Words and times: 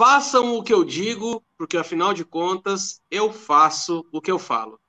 Façam 0.00 0.56
o 0.56 0.62
que 0.62 0.72
eu 0.72 0.82
digo, 0.82 1.44
porque 1.58 1.76
afinal 1.76 2.14
de 2.14 2.24
contas, 2.24 3.02
eu 3.10 3.30
faço 3.30 4.02
o 4.10 4.18
que 4.18 4.30
eu 4.30 4.38
falo. 4.38 4.80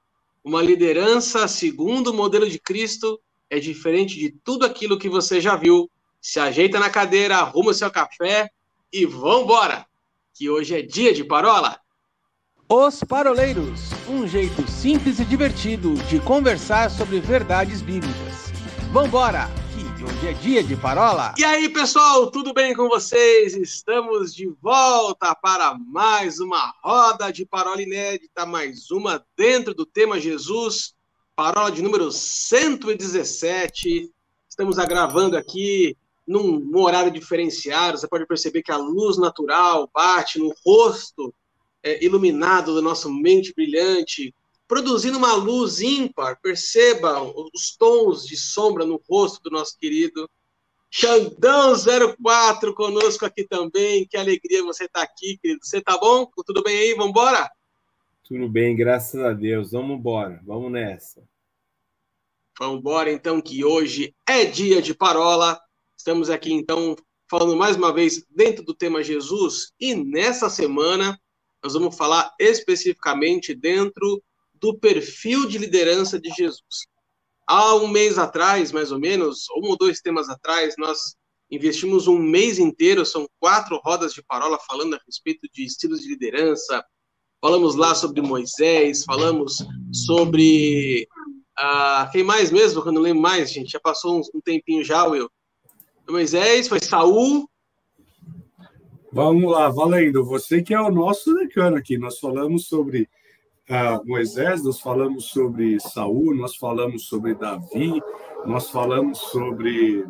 Uma 0.42 0.62
liderança 0.62 1.50
segundo 1.50 2.12
o 2.12 2.14
modelo 2.14 2.50
de 2.50 2.58
Cristo 2.58 3.20
é 3.50 3.60
diferente 3.60 4.18
de 4.18 4.32
tudo 4.32 4.66
aquilo 4.66 4.97
que 4.97 5.10
você 5.10 5.42
já 5.42 5.58
viu. 5.58 5.92
Se 6.21 6.39
ajeita 6.39 6.79
na 6.79 6.89
cadeira, 6.89 7.36
arruma 7.36 7.71
o 7.71 7.74
seu 7.74 7.92
café 7.92 8.50
e 8.89 9.05
vambora! 9.05 9.86
Que 10.34 10.50
hoje 10.50 10.79
é 10.79 10.82
dia 10.82 11.14
de 11.14 11.25
parola! 11.25 11.78
Os 12.70 13.04
Paroleiros 13.04 13.91
um 14.07 14.25
jeito 14.25 14.66
simples 14.71 15.20
e 15.20 15.25
divertido 15.25 15.93
de 16.07 16.21
conversar 16.21 16.89
sobre 16.89 17.20
verdades 17.20 17.82
bíblicas. 17.82 18.54
Vambora! 18.93 19.61
Que 20.02 20.05
hoje 20.05 20.27
é 20.29 20.33
dia 20.33 20.63
de 20.63 20.75
parola! 20.75 21.36
E 21.38 21.43
aí, 21.43 21.70
pessoal, 21.70 22.31
tudo 22.31 22.55
bem 22.55 22.73
com 22.73 22.89
vocês? 22.89 23.55
Estamos 23.55 24.33
de 24.33 24.47
volta 24.59 25.36
para 25.36 25.77
mais 25.77 26.39
uma 26.39 26.73
roda 26.83 27.32
de 27.32 27.46
parola 27.46 27.79
inédita, 27.79 28.43
mais 28.43 28.89
uma 28.89 29.23
dentro 29.37 29.75
do 29.75 29.86
tema 29.86 30.19
Jesus, 30.19 30.95
parola 31.36 31.71
de 31.71 31.83
número 31.83 32.11
117. 32.11 34.11
Estamos 34.50 34.78
gravando 34.78 35.38
aqui 35.38 35.95
num 36.28 36.75
horário 36.75 37.11
diferenciado. 37.11 38.00
Você 38.00 38.08
pode 38.08 38.25
perceber 38.25 38.64
que 38.64 38.72
a 38.72 38.78
luz 38.78 39.20
natural 39.20 39.88
bate 39.94 40.39
no 40.39 40.52
rosto 40.66 41.31
é, 41.83 42.03
iluminado 42.03 42.73
do 42.73 42.81
nosso 42.81 43.08
mente 43.14 43.53
brilhante, 43.53 44.33
produzindo 44.72 45.17
uma 45.17 45.34
luz 45.34 45.81
ímpar. 45.81 46.39
Perceba 46.42 47.22
os 47.22 47.75
tons 47.78 48.25
de 48.25 48.38
sombra 48.38 48.86
no 48.86 49.03
rosto 49.06 49.44
do 49.44 49.52
nosso 49.52 49.78
querido 49.78 50.30
Xandão 50.89 51.73
04 52.16 52.73
conosco 52.73 53.26
aqui 53.26 53.44
também. 53.44 54.08
Que 54.08 54.16
alegria 54.16 54.64
você 54.64 54.86
estar 54.86 55.02
tá 55.02 55.06
aqui, 55.06 55.38
querido. 55.42 55.59
Você 55.62 55.81
tá 55.81 55.98
bom? 55.98 56.26
Tudo 56.45 56.64
bem 56.64 56.78
aí? 56.78 56.94
Vamos 56.94 57.09
embora? 57.09 57.52
Tudo 58.23 58.48
bem, 58.48 58.73
graças 58.73 59.22
a 59.22 59.34
Deus. 59.34 59.73
Vamos 59.73 59.98
embora. 59.98 60.42
Vamos 60.45 60.72
nessa. 60.72 61.22
Vamos 62.58 62.80
embora, 62.80 63.12
então, 63.12 63.42
que 63.42 63.66
hoje 63.66 64.16
é 64.26 64.45
dia 64.45 64.82
de 64.82 64.94
parola. 64.94 65.60
Estamos 65.98 66.30
aqui, 66.30 66.54
então, 66.54 66.95
falando 67.30 67.58
mais 67.58 67.76
uma 67.76 67.94
vez 67.94 68.26
dentro 68.30 68.64
do 68.64 68.73
tema 68.73 69.04
Jesus. 69.04 69.73
E 69.78 69.94
nessa 69.94 70.50
semana 70.50 71.20
nós 71.62 71.73
vamos 71.73 71.98
falar 71.98 72.34
especificamente 72.40 73.54
dentro 73.54 74.23
do 74.62 74.78
perfil 74.78 75.48
de 75.48 75.58
liderança 75.58 76.20
de 76.20 76.30
Jesus. 76.30 76.86
Há 77.48 77.76
um 77.76 77.88
mês 77.88 78.17
atrás, 78.17 78.72
mais 78.72 78.92
ou 78.92 79.00
menos, 79.00 79.45
um 79.58 79.70
ou 79.70 79.78
dois 79.78 80.00
temas 80.00 80.30
atrás, 80.30 80.76
nós 80.78 81.16
investimos 81.50 82.08
um 82.08 82.17
mês 82.17 82.59
inteiro, 82.59 83.06
são 83.06 83.28
quatro 83.39 83.82
rodas 83.84 84.14
de 84.14 84.23
parola 84.23 84.58
falando 84.67 84.94
a 84.94 85.00
respeito 85.06 85.48
de 85.54 85.66
estilos 85.66 86.00
de 86.00 86.08
liderança. 86.08 86.84
Falamos 87.42 87.76
lá 87.76 87.95
sobre 87.95 88.22
Moisés, 88.22 89.04
falamos 89.04 89.58
sobre. 89.92 91.08
Ah, 91.58 92.08
quem 92.12 92.23
mais 92.23 92.52
mesmo? 92.52 92.82
Eu 92.82 92.92
não 92.92 93.02
lembro 93.02 93.22
mais, 93.22 93.52
gente. 93.52 93.72
Já 93.72 93.80
passou 93.80 94.20
um, 94.20 94.22
um 94.36 94.39
tempinho 94.39 94.84
já, 94.84 95.06
Will. 95.06 95.30
Moisés, 96.08 96.67
foi 96.67 96.80
Saul, 96.80 97.50
Vamos 99.14 99.52
lá, 99.52 99.67
valendo. 99.67 100.23
Você 100.23 100.62
que 100.62 100.73
é 100.73 100.80
o 100.80 100.89
nosso 100.89 101.36
decano 101.36 101.76
aqui. 101.76 101.98
Nós 101.98 102.17
falamos 102.17 102.67
sobre 102.67 103.09
uh, 103.72 104.05
Moisés, 104.05 104.64
nós 104.64 104.80
falamos 104.80 105.25
sobre 105.25 105.80
Saul, 105.80 106.36
nós 106.36 106.55
falamos 106.55 107.05
sobre 107.05 107.33
Davi, 107.33 108.02
nós 108.45 108.69
falamos 108.69 109.17
sobre 109.17 110.05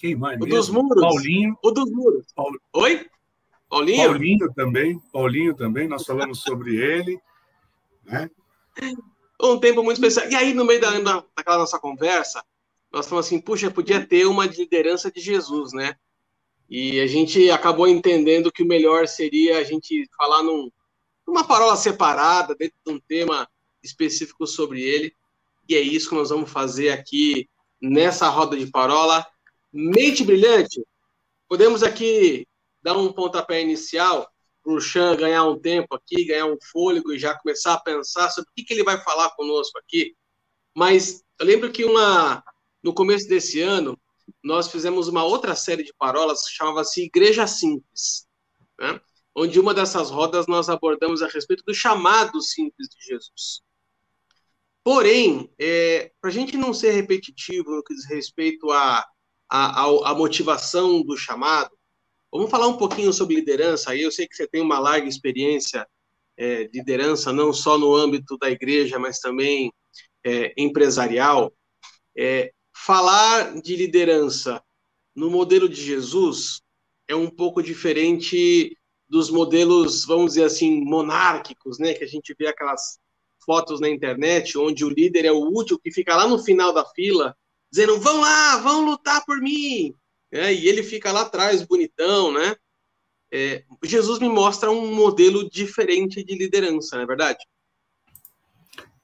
quem 0.00 0.16
mais? 0.16 0.40
O 0.40 0.44
mesmo? 0.44 0.56
dos 0.56 0.68
muros. 0.70 1.02
Paulinho. 1.02 1.58
O 1.62 1.70
dos 1.70 1.90
muros. 1.90 2.26
Oi? 2.74 3.06
Paulinho? 3.68 4.08
Paulinho 4.08 4.52
também. 4.54 4.98
Paulinho 5.12 5.54
também. 5.54 5.86
Nós 5.86 6.06
falamos 6.06 6.40
sobre 6.40 6.76
ele. 6.76 7.20
Né? 8.06 8.30
Um 9.40 9.58
tempo 9.58 9.82
muito 9.82 10.02
especial. 10.02 10.30
E 10.30 10.34
aí, 10.34 10.54
no 10.54 10.64
meio 10.64 10.80
da, 10.80 11.22
daquela 11.36 11.58
nossa 11.58 11.78
conversa, 11.78 12.42
nós 12.90 13.06
falamos 13.06 13.26
assim: 13.26 13.38
puxa, 13.38 13.70
podia 13.70 14.04
ter 14.04 14.24
uma 14.24 14.46
liderança 14.46 15.10
de 15.10 15.20
Jesus, 15.20 15.74
né? 15.74 15.94
E 16.68 16.98
a 17.00 17.06
gente 17.06 17.50
acabou 17.50 17.86
entendendo 17.86 18.50
que 18.50 18.62
o 18.62 18.66
melhor 18.66 19.06
seria 19.06 19.58
a 19.58 19.64
gente 19.64 20.08
falar 20.16 20.42
num, 20.42 20.70
numa 21.30 21.44
parola 21.44 21.76
separada, 21.76 22.54
dentro 22.56 22.76
de 22.84 22.92
um 22.92 23.00
tema 23.00 23.48
específico 23.82 24.46
sobre 24.46 24.82
ele. 24.82 25.14
E 25.68 25.76
é 25.76 25.80
isso 25.80 26.08
que 26.08 26.14
nós 26.16 26.30
vamos 26.30 26.50
fazer 26.50 26.90
aqui 26.90 27.48
nessa 27.80 28.28
roda 28.28 28.56
de 28.56 28.66
parola. 28.66 29.24
Mente 29.72 30.24
brilhante, 30.24 30.84
podemos 31.48 31.82
aqui 31.84 32.46
dar 32.82 32.96
um 32.96 33.12
pontapé 33.12 33.62
inicial 33.62 34.28
para 34.62 34.72
o 34.72 34.80
Chan 34.80 35.16
ganhar 35.16 35.44
um 35.44 35.58
tempo 35.58 35.94
aqui, 35.94 36.24
ganhar 36.24 36.46
um 36.46 36.58
fôlego 36.72 37.12
e 37.12 37.18
já 37.18 37.34
começar 37.38 37.74
a 37.74 37.80
pensar 37.80 38.28
sobre 38.30 38.50
o 38.50 38.54
que, 38.54 38.64
que 38.64 38.74
ele 38.74 38.84
vai 38.84 39.00
falar 39.00 39.30
conosco 39.30 39.78
aqui. 39.78 40.14
Mas 40.76 41.22
eu 41.38 41.46
lembro 41.46 41.70
que 41.70 41.84
uma, 41.84 42.42
no 42.82 42.92
começo 42.92 43.28
desse 43.28 43.60
ano, 43.60 43.98
nós 44.42 44.68
fizemos 44.68 45.06
uma 45.06 45.24
outra 45.24 45.54
série 45.54 45.84
de 45.84 45.94
parolas 45.94 46.46
que 46.46 46.54
chamava-se 46.54 47.04
Igreja 47.04 47.46
Simples, 47.46 48.26
né? 48.78 49.00
Onde 49.34 49.60
uma 49.60 49.74
dessas 49.74 50.10
rodas 50.10 50.46
nós 50.46 50.68
abordamos 50.68 51.22
a 51.22 51.28
respeito 51.28 51.64
do 51.64 51.74
chamado 51.74 52.40
simples 52.40 52.88
de 52.88 53.06
Jesus. 53.06 53.62
Porém, 54.82 55.50
é, 55.58 56.10
para 56.20 56.30
a 56.30 56.32
gente 56.32 56.56
não 56.56 56.72
ser 56.72 56.92
repetitivo 56.92 57.70
no 57.70 57.82
que 57.82 57.94
diz 57.94 58.06
respeito 58.06 58.70
à 58.70 59.06
a, 59.48 59.82
a, 59.82 60.10
a, 60.10 60.14
motivação 60.14 61.02
do 61.02 61.16
chamado, 61.16 61.70
vamos 62.32 62.50
falar 62.50 62.68
um 62.68 62.76
pouquinho 62.76 63.12
sobre 63.12 63.34
liderança. 63.34 63.90
Aí 63.90 64.02
eu 64.02 64.10
sei 64.10 64.26
que 64.26 64.34
você 64.34 64.46
tem 64.46 64.62
uma 64.62 64.78
larga 64.78 65.08
experiência 65.08 65.86
é, 66.36 66.64
de 66.64 66.78
liderança, 66.78 67.32
não 67.32 67.52
só 67.52 67.76
no 67.76 67.94
âmbito 67.94 68.38
da 68.38 68.50
igreja, 68.50 68.98
mas 68.98 69.18
também 69.18 69.72
é, 70.24 70.54
empresarial. 70.56 71.52
É, 72.16 72.52
falar 72.72 73.60
de 73.60 73.76
liderança 73.76 74.62
no 75.14 75.30
modelo 75.30 75.68
de 75.68 75.82
Jesus 75.82 76.62
é 77.06 77.14
um 77.14 77.28
pouco 77.28 77.62
diferente 77.62 78.76
dos 79.10 79.28
modelos, 79.28 80.04
vamos 80.04 80.34
dizer 80.34 80.44
assim, 80.44 80.80
monárquicos, 80.84 81.80
né? 81.80 81.92
Que 81.92 82.04
a 82.04 82.06
gente 82.06 82.32
vê 82.38 82.46
aquelas 82.46 83.00
fotos 83.44 83.80
na 83.80 83.88
internet 83.88 84.56
onde 84.56 84.84
o 84.84 84.88
líder 84.88 85.24
é 85.24 85.32
o 85.32 85.50
último 85.50 85.80
que 85.80 85.90
fica 85.90 86.14
lá 86.14 86.28
no 86.28 86.38
final 86.38 86.72
da 86.72 86.84
fila 86.84 87.36
dizendo: 87.70 87.98
vão 87.98 88.20
lá, 88.20 88.58
vão 88.58 88.84
lutar 88.84 89.24
por 89.26 89.38
mim. 89.38 89.94
É, 90.30 90.54
e 90.54 90.68
ele 90.68 90.84
fica 90.84 91.10
lá 91.10 91.22
atrás, 91.22 91.62
bonitão, 91.62 92.32
né? 92.32 92.54
É, 93.32 93.64
Jesus 93.82 94.20
me 94.20 94.28
mostra 94.28 94.70
um 94.70 94.94
modelo 94.94 95.48
diferente 95.50 96.22
de 96.22 96.36
liderança, 96.36 96.96
não 96.96 97.02
é 97.02 97.06
verdade? 97.06 97.44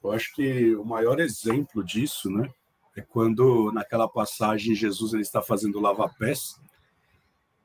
Eu 0.03 0.12
acho 0.12 0.33
que 0.34 0.75
o 0.77 0.84
maior 0.84 1.19
exemplo 1.19 1.83
disso, 1.83 2.31
né, 2.31 2.49
é 2.97 3.00
quando 3.00 3.72
naquela 3.72 4.09
passagem 4.09 4.75
Jesus 4.75 5.12
ele 5.12 5.22
está 5.22 5.43
fazendo 5.43 5.81
lava-pés 5.81 6.61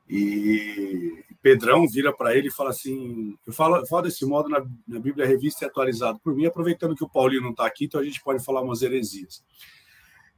e 0.08 1.24
Pedrão 1.42 1.88
vira 1.88 2.12
para 2.12 2.36
ele 2.36 2.48
e 2.48 2.52
fala 2.52 2.70
assim, 2.70 3.36
eu 3.46 3.52
falo, 3.52 3.76
eu 3.76 3.86
falo 3.86 4.02
desse 4.02 4.24
modo 4.24 4.48
na, 4.48 4.64
na 4.86 5.00
Bíblia 5.00 5.26
Revista 5.26 5.64
e 5.64 5.68
atualizado 5.68 6.20
por 6.20 6.34
mim, 6.34 6.46
aproveitando 6.46 6.94
que 6.94 7.04
o 7.04 7.08
Paulinho 7.08 7.42
não 7.42 7.50
está 7.50 7.66
aqui, 7.66 7.86
então 7.86 8.00
a 8.00 8.04
gente 8.04 8.22
pode 8.22 8.44
falar 8.44 8.62
umas 8.62 8.80
heresias. 8.80 9.44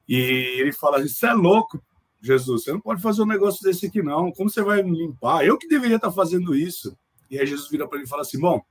E 0.09 0.16
ele 0.60 0.72
fala 0.72 0.98
assim, 0.98 1.09
você 1.09 1.26
é 1.26 1.32
louco, 1.32 1.82
Jesus, 2.20 2.64
você 2.64 2.72
não 2.72 2.81
pode 2.81 3.03
fazer 3.03 3.22
um 3.22 3.26
negócio 3.26 3.62
desse 3.62 3.87
aqui 3.87 4.03
não, 4.03 4.32
como 4.32 4.48
você 4.48 4.62
vai 4.62 4.82
me 4.82 4.97
limpar? 4.97 5.44
Eu 5.44 5.59
que 5.59 5.69
deveria 5.69 5.97
estar 5.97 6.10
fazendo 6.10 6.54
isso. 6.54 6.97
E 7.31 7.38
aí 7.38 7.47
Jesus 7.47 7.69
vira 7.69 7.87
para 7.87 7.98
ele 7.98 8.06
e 8.06 8.10
fala 8.10 8.22
assim, 8.22 8.41
bom, 8.41 8.62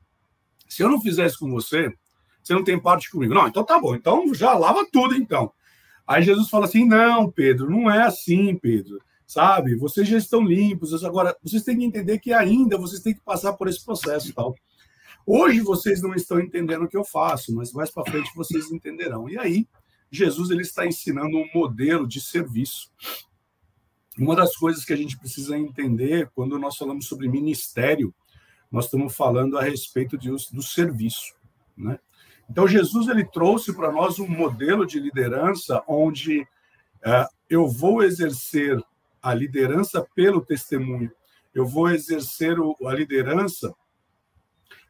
se 0.67 0.81
eu 0.81 0.89
não 0.89 0.99
fizesse 0.99 1.37
com 1.37 1.51
você, 1.51 1.93
você 2.41 2.53
não 2.53 2.63
tem 2.63 2.79
parte 2.79 3.11
comigo. 3.11 3.33
Não, 3.33 3.47
então 3.47 3.63
tá 3.63 3.79
bom, 3.79 3.95
então 3.95 4.33
já 4.33 4.53
lava 4.53 4.85
tudo 4.91 5.15
então. 5.15 5.53
Aí 6.05 6.21
Jesus 6.21 6.49
fala 6.49 6.65
assim: 6.65 6.85
não, 6.85 7.31
Pedro, 7.31 7.69
não 7.69 7.89
é 7.89 8.03
assim, 8.03 8.55
Pedro. 8.55 8.99
Sabe? 9.25 9.75
Vocês 9.75 10.07
já 10.07 10.17
estão 10.17 10.41
limpos. 10.41 11.03
Agora, 11.03 11.35
vocês 11.41 11.63
têm 11.63 11.77
que 11.77 11.85
entender 11.85 12.19
que 12.19 12.33
ainda 12.33 12.77
vocês 12.77 13.01
têm 13.01 13.13
que 13.13 13.21
passar 13.21 13.53
por 13.53 13.67
esse 13.67 13.83
processo 13.83 14.33
tal. 14.33 14.55
Hoje 15.25 15.61
vocês 15.61 16.01
não 16.01 16.13
estão 16.13 16.39
entendendo 16.39 16.83
o 16.83 16.87
que 16.87 16.97
eu 16.97 17.05
faço, 17.05 17.55
mas 17.55 17.71
mais 17.71 17.89
para 17.89 18.09
frente 18.11 18.29
vocês 18.35 18.71
entenderão. 18.71 19.29
E 19.29 19.37
aí, 19.37 19.67
Jesus 20.11 20.49
ele 20.49 20.61
está 20.61 20.85
ensinando 20.85 21.37
um 21.37 21.47
modelo 21.53 22.07
de 22.07 22.19
serviço. 22.19 22.91
Uma 24.17 24.35
das 24.35 24.55
coisas 24.55 24.83
que 24.83 24.93
a 24.93 24.97
gente 24.97 25.17
precisa 25.17 25.57
entender 25.57 26.29
quando 26.35 26.59
nós 26.59 26.77
falamos 26.77 27.07
sobre 27.07 27.27
ministério, 27.27 28.13
nós 28.69 28.85
estamos 28.85 29.15
falando 29.15 29.57
a 29.57 29.63
respeito 29.63 30.17
de, 30.17 30.29
do 30.29 30.61
serviço, 30.61 31.33
né? 31.75 31.97
Então, 32.49 32.67
Jesus 32.67 33.07
ele 33.07 33.23
trouxe 33.23 33.73
para 33.73 33.91
nós 33.91 34.19
um 34.19 34.27
modelo 34.27 34.85
de 34.85 34.99
liderança 34.99 35.81
onde 35.87 36.45
é, 37.03 37.27
eu 37.49 37.67
vou 37.67 38.03
exercer 38.03 38.77
a 39.23 39.33
liderança 39.33 40.05
pelo 40.13 40.45
testemunho, 40.45 41.09
eu 41.55 41.65
vou 41.65 41.89
exercer 41.89 42.59
o, 42.59 42.75
a 42.85 42.93
liderança 42.93 43.73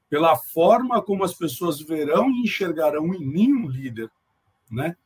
pela 0.09 0.35
forma 0.35 1.01
como 1.01 1.24
as 1.24 1.33
pessoas 1.33 1.80
verão 1.80 2.30
e 2.31 2.41
enxergarão 2.41 3.13
em 3.13 3.25
mim 3.25 3.53
um 3.53 3.69
líder, 3.69 4.09
né? 4.69 4.97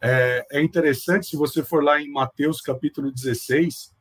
É, 0.00 0.46
é 0.52 0.62
interessante, 0.62 1.26
se 1.26 1.36
você 1.36 1.62
for 1.62 1.84
lá 1.84 2.00
em 2.00 2.10
Mateus 2.10 2.60
capítulo 2.60 3.12
16, 3.12 3.94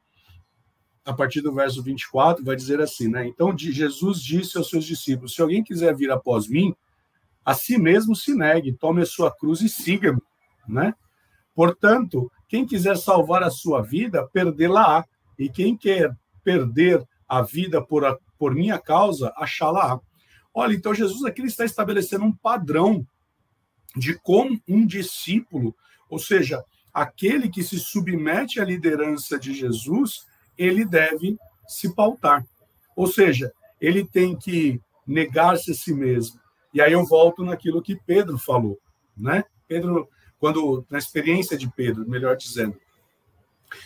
a 1.03 1.13
partir 1.13 1.41
do 1.41 1.53
verso 1.53 1.81
24, 1.83 2.43
vai 2.43 2.55
dizer 2.55 2.79
assim, 2.79 3.07
né? 3.07 3.27
Então 3.27 3.57
Jesus 3.57 4.21
disse 4.21 4.57
aos 4.57 4.69
seus 4.69 4.85
discípulos: 4.85 5.33
Se 5.33 5.41
alguém 5.41 5.63
quiser 5.63 5.95
vir 5.95 6.11
após 6.11 6.47
mim, 6.47 6.75
a 7.43 7.53
si 7.53 7.77
mesmo 7.77 8.15
se 8.15 8.35
negue, 8.35 8.73
tome 8.73 9.01
a 9.01 9.05
sua 9.05 9.35
cruz 9.35 9.61
e 9.61 9.69
siga-me, 9.69 10.21
né? 10.67 10.93
Portanto, 11.55 12.31
quem 12.49 12.65
quiser 12.65 12.97
salvar 12.97 13.43
a 13.43 13.51
sua 13.51 13.81
vida, 13.81 14.27
perdê-la-á, 14.33 15.05
e 15.37 15.47
quem 15.47 15.77
quer 15.77 16.13
perder 16.43 17.07
a 17.27 17.43
vida 17.43 17.81
por, 17.81 18.03
a, 18.03 18.17
por 18.37 18.53
minha 18.53 18.79
causa, 18.79 19.31
achá-la-á. 19.37 19.99
Olha, 20.53 20.73
então 20.73 20.93
Jesus 20.93 21.23
aqui 21.23 21.43
está 21.43 21.63
estabelecendo 21.63 22.25
um 22.25 22.35
padrão 22.35 23.07
de 23.95 24.19
como 24.19 24.59
um 24.67 24.85
discípulo, 24.85 25.75
ou 26.09 26.17
seja, 26.17 26.63
aquele 26.91 27.49
que 27.49 27.63
se 27.63 27.79
submete 27.79 28.59
à 28.59 28.65
liderança 28.65 29.37
de 29.39 29.53
Jesus, 29.53 30.25
ele 30.57 30.83
deve 30.83 31.37
se 31.67 31.93
pautar. 31.93 32.43
Ou 32.95 33.07
seja, 33.07 33.53
ele 33.79 34.03
tem 34.03 34.35
que 34.35 34.81
negar-se 35.05 35.71
a 35.71 35.73
si 35.73 35.93
mesmo. 35.93 36.39
E 36.73 36.81
aí 36.81 36.93
eu 36.93 37.05
volto 37.05 37.43
naquilo 37.43 37.81
que 37.81 37.95
Pedro 37.95 38.37
falou, 38.37 38.77
né? 39.15 39.43
Pedro, 39.67 40.09
quando 40.39 40.85
na 40.89 40.97
experiência 40.97 41.57
de 41.57 41.69
Pedro, 41.69 42.09
melhor 42.09 42.35
dizendo. 42.35 42.75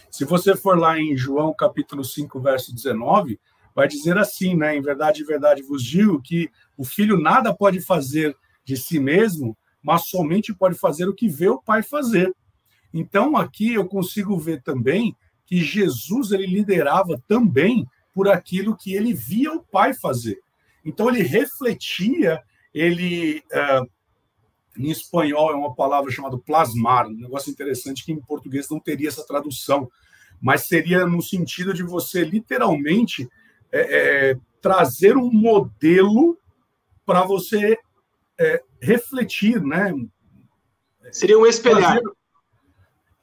Se 0.09 0.23
você 0.23 0.55
for 0.55 0.77
lá 0.77 0.99
em 0.99 1.17
João 1.17 1.53
capítulo 1.53 2.03
5, 2.03 2.39
verso 2.39 2.73
19, 2.73 3.39
vai 3.75 3.87
dizer 3.87 4.17
assim, 4.17 4.55
né? 4.55 4.75
Em 4.75 4.81
verdade, 4.81 5.23
em 5.23 5.25
verdade 5.25 5.63
vos 5.63 5.83
digo 5.83 6.21
que 6.21 6.49
o 6.77 6.83
filho 6.85 7.19
nada 7.19 7.53
pode 7.53 7.81
fazer 7.81 8.35
de 8.63 8.77
si 8.77 8.99
mesmo, 8.99 9.57
mas 9.81 10.07
somente 10.07 10.53
pode 10.53 10.75
fazer 10.75 11.09
o 11.09 11.13
que 11.13 11.27
vê 11.27 11.49
o 11.49 11.61
pai 11.61 11.83
fazer. 11.83 12.33
Então 12.93 13.35
aqui 13.35 13.73
eu 13.73 13.85
consigo 13.85 14.37
ver 14.37 14.61
também 14.61 15.15
que 15.45 15.61
Jesus 15.61 16.31
ele 16.31 16.45
liderava 16.45 17.21
também 17.27 17.85
por 18.13 18.29
aquilo 18.29 18.77
que 18.77 18.93
ele 18.93 19.13
via 19.13 19.51
o 19.51 19.63
pai 19.63 19.93
fazer. 19.93 20.39
Então 20.85 21.09
ele 21.09 21.23
refletia, 21.23 22.41
ele 22.73 23.43
uh, 23.51 23.89
em 24.77 24.89
espanhol 24.89 25.51
é 25.51 25.55
uma 25.55 25.75
palavra 25.75 26.11
chamada 26.11 26.37
plasmar, 26.37 27.07
um 27.07 27.13
negócio 27.13 27.51
interessante 27.51 28.05
que 28.05 28.11
em 28.11 28.19
português 28.19 28.69
não 28.69 28.79
teria 28.79 29.07
essa 29.07 29.25
tradução, 29.25 29.89
mas 30.41 30.67
seria 30.67 31.05
no 31.05 31.21
sentido 31.21 31.73
de 31.73 31.83
você 31.83 32.23
literalmente 32.23 33.29
é, 33.71 34.31
é, 34.31 34.37
trazer 34.61 35.15
um 35.17 35.31
modelo 35.31 36.37
para 37.05 37.23
você 37.23 37.77
é, 38.39 38.61
refletir, 38.81 39.61
né? 39.61 39.93
Seria 41.11 41.37
um 41.37 41.45
espelhar. 41.45 41.99
Trazer, 41.99 42.13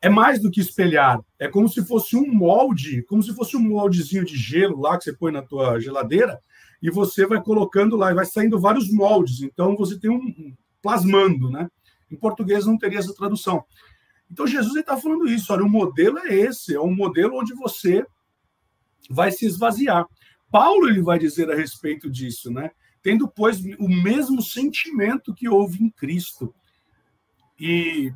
é 0.03 0.08
mais 0.08 0.41
do 0.41 0.50
que 0.50 0.61
espelhar. 0.61 1.20
É 1.38 1.49
como 1.49 1.69
se 1.69 1.85
fosse 1.85 2.17
um 2.17 2.26
molde, 2.32 3.03
como 3.03 3.23
se 3.23 3.35
fosse 3.35 3.56
um 3.56 3.61
moldezinho 3.61 4.25
de 4.25 4.37
gelo 4.37 4.81
lá 4.81 4.96
que 4.96 5.05
você 5.05 5.12
põe 5.12 5.31
na 5.31 5.43
tua 5.43 5.79
geladeira 5.79 6.41
e 6.82 6.91
você 6.91 7.26
vai 7.26 7.43
colocando 7.43 7.96
lá 7.96 8.11
e 8.11 8.14
vai 8.14 8.25
saindo 8.25 8.58
vários 8.58 8.91
moldes. 8.91 9.43
Então 9.43 9.76
você 9.76 9.99
tem 9.99 10.11
um 10.11 10.55
plasmando, 10.82 11.50
né? 11.50 11.69
Em 12.11 12.17
português 12.17 12.67
não 12.67 12.79
teria 12.79 12.99
essa 12.99 13.15
tradução. 13.15 13.65
Então 14.31 14.47
Jesus 14.47 14.75
está 14.77 14.97
falando 14.97 15.29
isso. 15.29 15.53
Olha, 15.53 15.65
o 15.65 15.69
modelo 15.69 16.19
é 16.19 16.35
esse. 16.35 16.75
É 16.75 16.81
um 16.81 16.94
modelo 16.94 17.38
onde 17.38 17.55
você 17.55 18.06
vai 19.09 19.31
se 19.31 19.47
esvaziar. 19.47 20.06
Paulo 20.50 20.88
ele 20.88 21.03
vai 21.03 21.19
dizer 21.19 21.50
a 21.50 21.55
respeito 21.55 22.11
disso, 22.11 22.50
né? 22.50 22.71
Tendo 23.03 23.29
pois 23.29 23.61
o 23.79 23.88
mesmo 23.88 24.43
sentimento 24.43 25.35
que 25.35 25.49
houve 25.49 25.82
em 25.82 25.91
Cristo. 25.91 26.55
E 27.59 28.12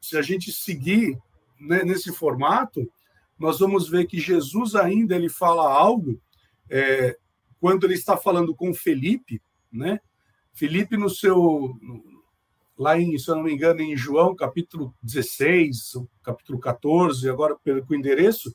se 0.00 0.16
a 0.16 0.22
gente 0.22 0.52
seguir 0.52 1.18
né, 1.60 1.82
nesse 1.84 2.12
formato, 2.12 2.90
nós 3.38 3.58
vamos 3.58 3.88
ver 3.88 4.06
que 4.06 4.20
Jesus 4.20 4.74
ainda 4.74 5.14
ele 5.16 5.28
fala 5.28 5.72
algo 5.72 6.20
é, 6.70 7.16
quando 7.60 7.84
ele 7.84 7.94
está 7.94 8.16
falando 8.16 8.54
com 8.54 8.74
Felipe, 8.74 9.40
né? 9.72 10.00
Felipe 10.54 10.96
no 10.96 11.10
seu 11.10 11.74
lá 12.76 12.98
em, 12.98 13.16
se 13.18 13.30
eu 13.30 13.36
não 13.36 13.42
me 13.44 13.52
engano, 13.52 13.80
em 13.80 13.96
João 13.96 14.34
capítulo 14.34 14.94
16, 15.02 15.94
capítulo 16.22 16.58
14, 16.58 17.28
agora 17.28 17.56
pelo 17.62 17.84
o 17.88 17.94
endereço, 17.94 18.52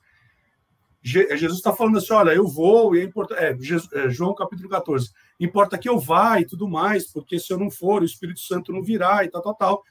Jesus 1.02 1.56
está 1.56 1.74
falando 1.74 1.98
assim: 1.98 2.14
olha, 2.14 2.32
eu 2.32 2.48
vou, 2.48 2.96
e 2.96 3.00
é 3.00 3.04
importante. 3.04 3.42
É, 3.42 4.06
é, 4.06 4.10
João 4.10 4.36
capítulo 4.36 4.68
14. 4.68 5.12
Importa 5.40 5.78
que 5.78 5.88
eu 5.88 5.98
vá 5.98 6.40
e 6.42 6.46
tudo 6.46 6.68
mais, 6.68 7.08
porque 7.12 7.40
se 7.40 7.52
eu 7.54 7.58
não 7.58 7.72
for, 7.72 8.02
o 8.02 8.06
Espírito 8.06 8.42
Santo 8.42 8.74
não 8.74 8.84
virá 8.84 9.24
e 9.24 9.30
tal, 9.30 9.42
tal, 9.42 9.56
tal. 9.56 9.84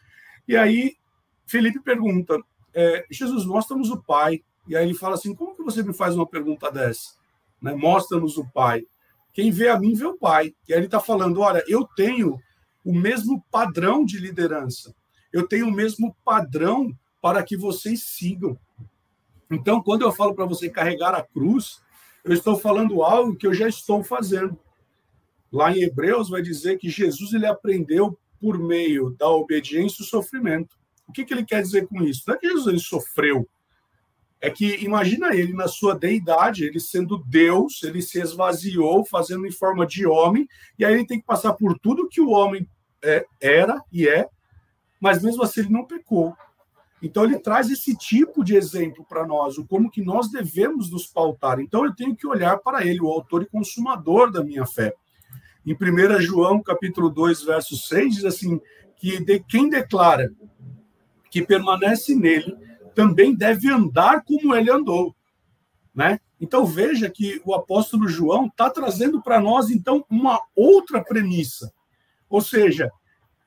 E 0.47 0.57
aí 0.57 0.97
Felipe 1.47 1.81
pergunta: 1.81 2.39
é, 2.75 3.07
Jesus, 3.11 3.47
mostra-nos 3.47 3.91
o 3.91 4.03
Pai. 4.03 4.43
E 4.67 4.77
aí 4.77 4.85
ele 4.85 4.95
fala 4.95 5.15
assim: 5.15 5.35
como 5.35 5.57
que 5.57 5.63
você 5.63 5.83
me 5.83 5.95
faz 5.95 6.15
uma 6.15 6.27
pergunta 6.27 6.71
dessa? 6.71 7.15
Né? 7.61 7.75
Mostra-nos 7.75 8.37
o 8.37 8.47
Pai. 8.53 8.85
Quem 9.33 9.51
vê 9.51 9.69
a 9.69 9.79
mim 9.79 9.95
vê 9.95 10.07
o 10.07 10.19
Pai. 10.19 10.55
E 10.69 10.73
aí 10.73 10.79
ele 10.79 10.87
está 10.87 11.01
falando: 11.01 11.41
olha, 11.41 11.63
eu 11.67 11.85
tenho 11.97 12.39
o 12.85 12.93
mesmo 12.93 13.45
padrão 13.51 14.05
de 14.05 14.19
liderança. 14.19 14.95
Eu 15.33 15.47
tenho 15.47 15.69
o 15.69 15.73
mesmo 15.73 16.17
padrão 16.25 16.93
para 17.21 17.43
que 17.43 17.57
vocês 17.57 18.03
sigam. 18.05 18.59
Então, 19.51 19.83
quando 19.83 20.03
eu 20.03 20.13
falo 20.13 20.35
para 20.35 20.47
você 20.47 20.69
carregar 20.69 21.15
a 21.15 21.23
cruz, 21.23 21.81
eu 22.25 22.33
estou 22.33 22.59
falando 22.59 23.03
algo 23.03 23.37
que 23.37 23.47
eu 23.47 23.55
já 23.55 23.69
estou 23.69 24.03
fazendo. 24.05 24.59
Lá 25.51 25.73
em 25.73 25.83
Hebreus 25.83 26.29
vai 26.29 26.43
dizer 26.43 26.79
que 26.79 26.91
Jesus 26.91 27.33
ele 27.33 27.47
aprendeu 27.47 28.19
por 28.41 28.59
meio 28.59 29.11
da 29.19 29.29
obediência 29.29 30.03
e 30.03 30.05
o 30.05 30.09
sofrimento. 30.09 30.77
O 31.07 31.13
que, 31.13 31.25
que 31.25 31.33
ele 31.33 31.45
quer 31.45 31.63
dizer 31.63 31.87
com 31.87 32.03
isso? 32.03 32.25
Não 32.27 32.35
é 32.35 32.39
que 32.39 32.49
Jesus 32.49 32.67
ele 32.67 32.79
sofreu. 32.79 33.49
É 34.41 34.51
que 34.51 34.85
imagina 34.85 35.35
ele 35.35 35.53
na 35.53 35.67
sua 35.67 35.99
deidade, 35.99 36.65
ele 36.65 36.79
sendo 36.79 37.19
Deus, 37.27 37.83
ele 37.83 38.01
se 38.01 38.21
esvaziou, 38.21 39.05
fazendo 39.05 39.47
em 39.47 39.51
forma 39.51 39.85
de 39.85 40.07
homem, 40.07 40.49
e 40.79 40.85
aí 40.85 40.95
ele 40.95 41.07
tem 41.07 41.19
que 41.19 41.27
passar 41.27 41.55
por 41.55 41.77
tudo 41.79 42.09
que 42.09 42.21
o 42.21 42.31
homem 42.31 42.69
é, 43.03 43.27
era 43.41 43.83
e 43.93 44.09
é, 44.09 44.29
mas 45.01 45.23
mesmo 45.23 45.43
assim 45.43 45.61
ele 45.61 45.71
não 45.71 45.85
pecou. 45.85 46.37
Então 47.03 47.25
ele 47.25 47.39
traz 47.39 47.71
esse 47.71 47.97
tipo 47.97 48.45
de 48.45 48.57
exemplo 48.57 49.05
para 49.09 49.27
nós, 49.27 49.59
o 49.59 49.65
como 49.65 49.91
que 49.91 50.03
nós 50.03 50.31
devemos 50.31 50.91
nos 50.91 51.07
pautar. 51.07 51.61
Então 51.61 51.85
eu 51.85 51.95
tenho 51.95 52.15
que 52.15 52.27
olhar 52.27 52.59
para 52.59 52.85
ele, 52.85 53.01
o 53.01 53.09
autor 53.09 53.43
e 53.43 53.47
consumador 53.47 54.31
da 54.31 54.43
minha 54.43 54.67
fé. 54.67 54.93
Em 55.67 55.75
1 55.75 56.21
João, 56.21 56.63
capítulo 56.63 57.11
2, 57.11 57.43
verso 57.43 57.77
6, 57.77 58.15
diz 58.17 58.25
assim, 58.25 58.61
que 58.97 59.23
de 59.23 59.41
quem 59.41 59.69
declara 59.69 60.33
que 61.31 61.43
permanece 61.43 62.15
nele 62.15 62.57
também 62.99 63.33
deve 63.33 63.71
andar 63.71 64.25
como 64.25 64.57
ele 64.57 64.69
andou, 64.73 65.15
né? 65.95 66.19
Então 66.41 66.67
veja 66.67 67.09
que 67.09 67.41
o 67.45 67.55
apóstolo 67.55 68.09
João 68.09 68.47
está 68.47 68.69
trazendo 68.69 69.23
para 69.23 69.41
nós 69.41 69.71
então 69.71 70.05
uma 70.11 70.41
outra 70.53 71.01
premissa, 71.01 71.73
ou 72.29 72.41
seja, 72.41 72.91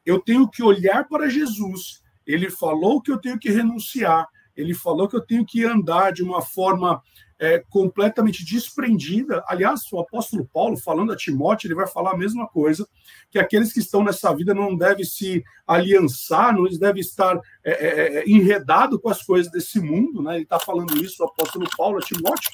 eu 0.06 0.22
tenho 0.22 0.50
que 0.50 0.64
olhar 0.64 1.06
para 1.06 1.28
Jesus. 1.28 2.02
Ele 2.26 2.50
falou 2.50 3.02
que 3.02 3.12
eu 3.12 3.18
tenho 3.18 3.38
que 3.38 3.52
renunciar. 3.52 4.26
Ele 4.56 4.74
falou 4.74 5.08
que 5.08 5.16
eu 5.16 5.26
tenho 5.26 5.46
que 5.46 5.64
andar 5.64 6.12
de 6.12 6.24
uma 6.24 6.42
forma 6.42 7.02
é, 7.42 7.58
completamente 7.70 8.46
desprendida. 8.46 9.44
Aliás, 9.48 9.82
o 9.92 10.00
apóstolo 10.00 10.48
Paulo, 10.54 10.78
falando 10.78 11.12
a 11.12 11.16
Timóteo, 11.16 11.68
ele 11.68 11.76
vai 11.76 11.88
falar 11.88 12.12
a 12.12 12.18
mesma 12.18 12.48
coisa, 12.48 12.88
que 13.32 13.40
aqueles 13.40 13.74
que 13.74 13.80
estão 13.80 14.04
nessa 14.04 14.32
vida 14.36 14.54
não 14.54 14.78
devem 14.78 15.04
se 15.04 15.44
aliançar, 15.66 16.56
não 16.56 16.66
devem 16.66 17.02
estar 17.02 17.40
é, 17.64 17.72
é, 17.72 18.18
é 18.18 18.30
enredados 18.30 19.00
com 19.02 19.10
as 19.10 19.24
coisas 19.24 19.52
desse 19.52 19.80
mundo. 19.80 20.22
Né? 20.22 20.36
Ele 20.36 20.44
está 20.44 20.60
falando 20.60 21.04
isso, 21.04 21.24
o 21.24 21.26
apóstolo 21.26 21.68
Paulo 21.76 21.98
a 21.98 22.02
Timóteo. 22.02 22.52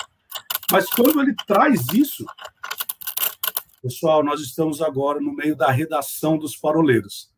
Mas 0.72 0.90
quando 0.90 1.22
ele 1.22 1.36
traz 1.46 1.82
isso, 1.94 2.26
pessoal, 3.82 4.24
nós 4.24 4.40
estamos 4.40 4.82
agora 4.82 5.20
no 5.20 5.34
meio 5.34 5.56
da 5.56 5.70
redação 5.70 6.38
dos 6.38 6.56
paroleiros. 6.56 7.30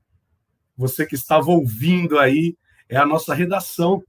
Você 0.78 1.04
que 1.06 1.16
estava 1.16 1.50
ouvindo 1.50 2.20
aí, 2.20 2.56
é 2.88 2.98
a 2.98 3.06
nossa 3.06 3.34
redação, 3.34 4.04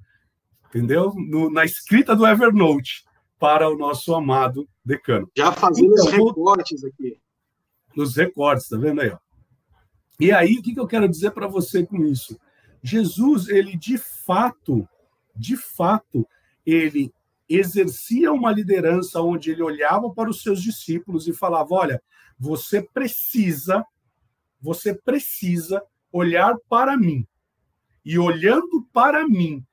entendeu? 0.71 1.13
No, 1.17 1.51
na 1.51 1.65
escrita 1.65 2.17
do 2.17 2.27
Evernote 2.27 3.05
para 3.39 3.69
o 3.69 3.77
nosso 3.77 4.15
amado 4.15 4.69
decano. 4.85 5.31
Já 5.37 5.53
fazendo 5.53 5.93
então, 5.93 6.05
os 6.05 6.13
recortes 6.13 6.85
aqui. 6.85 7.19
Nos 7.97 8.17
recortes, 8.17 8.69
tá 8.69 8.77
vendo 8.77 9.01
aí? 9.01 9.11
Ó. 9.11 9.19
E 10.19 10.33
aí, 10.33 10.59
o 10.59 10.63
que, 10.63 10.75
que 10.75 10.81
eu 10.81 10.87
quero 10.87 11.09
dizer 11.09 11.33
para 11.33 11.49
você 11.49 11.85
com 11.85 12.05
isso? 12.05 12.39
Jesus, 12.83 13.49
ele 13.49 13.77
de 13.77 13.99
fato, 13.99 14.87
de 15.35 15.57
fato, 15.57 16.27
ele 16.65 17.13
exercia 17.49 18.33
uma 18.33 18.53
liderança 18.53 19.21
onde 19.21 19.51
ele 19.51 19.63
olhava 19.63 20.11
para 20.11 20.31
os 20.31 20.43
seus 20.43 20.63
discípulos 20.63 21.27
e 21.27 21.33
falava: 21.33 21.75
olha, 21.75 22.03
você 22.39 22.83
precisa, 22.83 23.85
você 24.61 24.95
precisa 24.95 25.83
olhar 26.13 26.55
para 26.69 26.97
mim. 26.97 27.27
E 28.05 28.19
olhando 28.19 28.87
para 28.93 29.27
mim, 29.27 29.65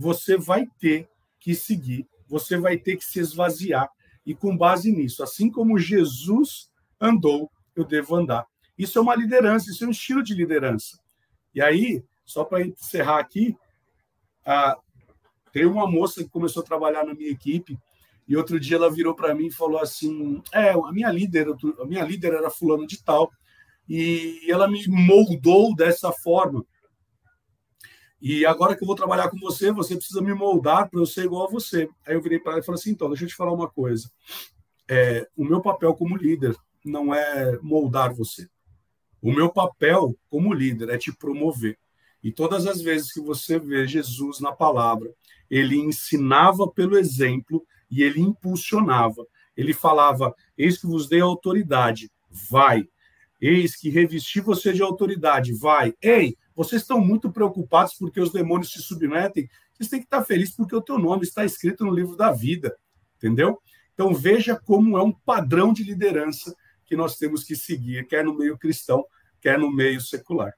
você 0.00 0.36
vai 0.36 0.66
ter 0.78 1.08
que 1.38 1.54
seguir 1.54 2.08
você 2.30 2.56
vai 2.56 2.78
ter 2.78 2.96
que 2.96 3.04
se 3.04 3.18
esvaziar. 3.18 3.90
E 4.24 4.34
com 4.34 4.56
base 4.56 4.92
nisso, 4.92 5.22
assim 5.22 5.50
como 5.50 5.78
Jesus 5.78 6.70
andou, 7.00 7.50
eu 7.74 7.84
devo 7.84 8.14
andar. 8.14 8.46
Isso 8.78 8.98
é 8.98 9.02
uma 9.02 9.16
liderança, 9.16 9.70
isso 9.70 9.84
é 9.84 9.88
um 9.88 9.90
estilo 9.90 10.22
de 10.22 10.32
liderança. 10.32 10.98
E 11.52 11.60
aí, 11.60 12.04
só 12.24 12.44
para 12.44 12.62
encerrar 12.62 13.18
aqui, 13.18 13.56
ah, 14.46 14.78
tem 15.52 15.66
uma 15.66 15.90
moça 15.90 16.22
que 16.22 16.30
começou 16.30 16.62
a 16.62 16.66
trabalhar 16.66 17.04
na 17.04 17.12
minha 17.12 17.30
equipe 17.30 17.76
E 18.28 18.36
outro 18.36 18.60
dia 18.60 18.76
ela 18.76 18.90
virou 18.90 19.14
para 19.14 19.34
mim 19.34 19.48
e 19.48 19.52
falou 19.52 19.80
assim: 19.80 20.40
"É, 20.52 20.70
a 20.70 20.92
minha 20.92 21.10
líder, 21.10 21.48
a 21.80 21.84
minha 21.84 22.04
líder 22.04 22.34
era 22.34 22.48
fulano 22.48 22.86
de 22.86 23.02
tal, 23.02 23.30
e 23.88 24.40
ela 24.48 24.68
me 24.68 24.86
moldou 24.86 25.74
dessa 25.74 26.12
forma. 26.12 26.64
E 28.20 28.44
agora 28.44 28.76
que 28.76 28.82
eu 28.82 28.86
vou 28.86 28.96
trabalhar 28.96 29.30
com 29.30 29.38
você, 29.38 29.72
você 29.72 29.96
precisa 29.96 30.20
me 30.20 30.34
moldar 30.34 30.90
para 30.90 31.00
eu 31.00 31.06
ser 31.06 31.24
igual 31.24 31.46
a 31.46 31.50
você". 31.50 31.88
Aí 32.06 32.14
eu 32.14 32.22
virei 32.22 32.38
para 32.38 32.52
ela 32.52 32.60
e 32.60 32.64
falei 32.64 32.78
assim: 32.78 32.90
"Então, 32.90 33.08
deixa 33.08 33.24
eu 33.24 33.28
te 33.28 33.34
falar 33.34 33.52
uma 33.52 33.68
coisa. 33.68 34.10
É, 34.88 35.28
o 35.36 35.44
meu 35.44 35.60
papel 35.60 35.94
como 35.94 36.16
líder 36.16 36.54
não 36.84 37.14
é 37.14 37.58
moldar 37.62 38.12
você. 38.12 38.48
O 39.22 39.32
meu 39.32 39.50
papel 39.50 40.16
como 40.28 40.52
líder 40.52 40.88
é 40.90 40.98
te 40.98 41.12
promover. 41.16 41.78
E 42.22 42.32
todas 42.32 42.66
as 42.66 42.80
vezes 42.80 43.12
que 43.12 43.20
você 43.20 43.58
vê 43.58 43.86
Jesus 43.86 44.40
na 44.40 44.52
palavra, 44.52 45.10
ele 45.48 45.76
ensinava 45.76 46.68
pelo 46.68 46.98
exemplo 46.98 47.64
e 47.90 48.02
ele 48.02 48.20
impulsionava. 48.20 49.26
Ele 49.56 49.72
falava: 49.72 50.34
Eis 50.56 50.78
que 50.78 50.86
vos 50.86 51.08
dei 51.08 51.20
autoridade, 51.20 52.10
vai. 52.50 52.86
Eis 53.40 53.76
que 53.76 53.88
revesti 53.88 54.40
você 54.40 54.72
de 54.72 54.82
autoridade, 54.82 55.52
vai. 55.52 55.94
Ei, 56.02 56.36
vocês 56.60 56.82
estão 56.82 57.00
muito 57.00 57.32
preocupados 57.32 57.94
porque 57.94 58.20
os 58.20 58.30
demônios 58.30 58.70
se 58.70 58.82
submetem. 58.82 59.48
Vocês 59.72 59.88
têm 59.88 59.98
que 59.98 60.04
estar 60.04 60.22
felizes 60.22 60.54
porque 60.54 60.76
o 60.76 60.82
teu 60.82 60.98
nome 60.98 61.22
está 61.22 61.42
escrito 61.42 61.86
no 61.86 61.90
livro 61.90 62.14
da 62.16 62.30
vida, 62.32 62.76
entendeu? 63.16 63.62
Então 63.94 64.12
veja 64.12 64.60
como 64.66 64.98
é 64.98 65.02
um 65.02 65.10
padrão 65.10 65.72
de 65.72 65.82
liderança 65.82 66.54
que 66.84 66.94
nós 66.94 67.16
temos 67.16 67.44
que 67.44 67.56
seguir, 67.56 68.06
quer 68.06 68.22
no 68.22 68.36
meio 68.36 68.58
cristão, 68.58 69.06
quer 69.40 69.58
no 69.58 69.72
meio 69.72 70.02
secular. 70.02 70.52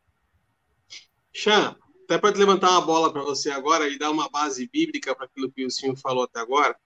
Chan, 1.32 1.76
até 2.02 2.18
para 2.18 2.36
levantar 2.36 2.70
uma 2.70 2.80
bola 2.80 3.12
para 3.12 3.22
você 3.22 3.52
agora 3.52 3.88
e 3.88 3.96
dar 3.96 4.10
uma 4.10 4.28
base 4.28 4.68
bíblica 4.72 5.14
para 5.14 5.26
aquilo 5.26 5.52
que 5.52 5.64
o 5.64 5.70
senhor 5.70 5.96
falou 5.96 6.24
até 6.24 6.40
agora. 6.40 6.76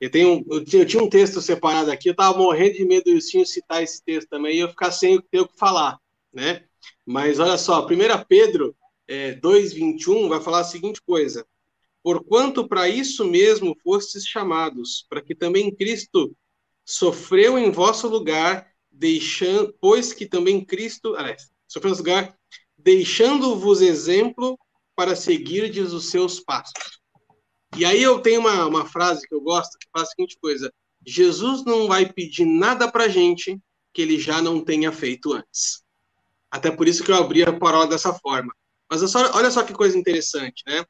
Eu, 0.00 0.10
tenho, 0.10 0.42
eu, 0.50 0.64
tinha, 0.64 0.82
eu 0.82 0.86
tinha 0.86 1.02
um 1.02 1.10
texto 1.10 1.42
separado 1.42 1.90
aqui, 1.90 2.08
eu 2.08 2.12
estava 2.12 2.38
morrendo 2.38 2.72
de 2.72 2.86
medo 2.86 3.12
do 3.12 3.20
senhor 3.20 3.44
citar 3.44 3.82
esse 3.82 4.02
texto 4.02 4.30
também 4.30 4.56
e 4.56 4.60
eu 4.60 4.68
ficar 4.70 4.92
sem 4.92 5.20
ter 5.20 5.40
o 5.40 5.48
que 5.48 5.58
falar, 5.58 5.98
né? 6.32 6.64
Mas 7.04 7.38
olha 7.38 7.58
só, 7.58 7.86
1 7.86 7.88
Pedro 8.28 8.76
é, 9.08 9.34
2,21 9.34 10.28
vai 10.28 10.40
falar 10.40 10.60
a 10.60 10.64
seguinte 10.64 11.00
coisa: 11.02 11.46
Porquanto 12.02 12.68
para 12.68 12.88
isso 12.88 13.24
mesmo 13.24 13.76
fostes 13.82 14.26
chamados, 14.26 15.06
para 15.08 15.20
que 15.20 15.34
também 15.34 15.74
Cristo 15.74 16.36
sofreu 16.84 17.58
em 17.58 17.70
vosso 17.70 18.08
lugar, 18.08 18.70
deixando, 18.90 19.74
pois 19.80 20.12
que 20.12 20.26
também 20.26 20.64
Cristo, 20.64 21.16
sofreu 21.66 21.92
em 21.92 21.96
lugar, 21.96 22.38
deixando-vos 22.78 23.80
exemplo 23.80 24.58
para 24.94 25.16
seguirdes 25.16 25.92
os 25.92 26.08
seus 26.08 26.40
passos. 26.40 27.00
E 27.76 27.84
aí 27.84 28.02
eu 28.02 28.20
tenho 28.20 28.40
uma, 28.40 28.66
uma 28.66 28.86
frase 28.86 29.26
que 29.26 29.34
eu 29.34 29.40
gosto, 29.40 29.78
que 29.78 29.88
fala 29.92 30.04
a 30.04 30.08
seguinte 30.08 30.38
coisa, 30.40 30.72
Jesus 31.04 31.64
não 31.64 31.86
vai 31.86 32.10
pedir 32.10 32.46
nada 32.46 32.90
para 32.90 33.08
gente 33.08 33.58
que 33.92 34.02
ele 34.02 34.18
já 34.18 34.40
não 34.40 34.64
tenha 34.64 34.92
feito 34.92 35.32
antes. 35.32 35.82
Até 36.56 36.70
por 36.70 36.88
isso 36.88 37.04
que 37.04 37.10
eu 37.10 37.16
abri 37.16 37.42
a 37.42 37.52
parola 37.52 37.86
dessa 37.86 38.14
forma. 38.14 38.50
Mas 38.90 39.14
olha 39.14 39.50
só 39.50 39.62
que 39.62 39.74
coisa 39.74 39.98
interessante, 39.98 40.62
né? 40.66 40.82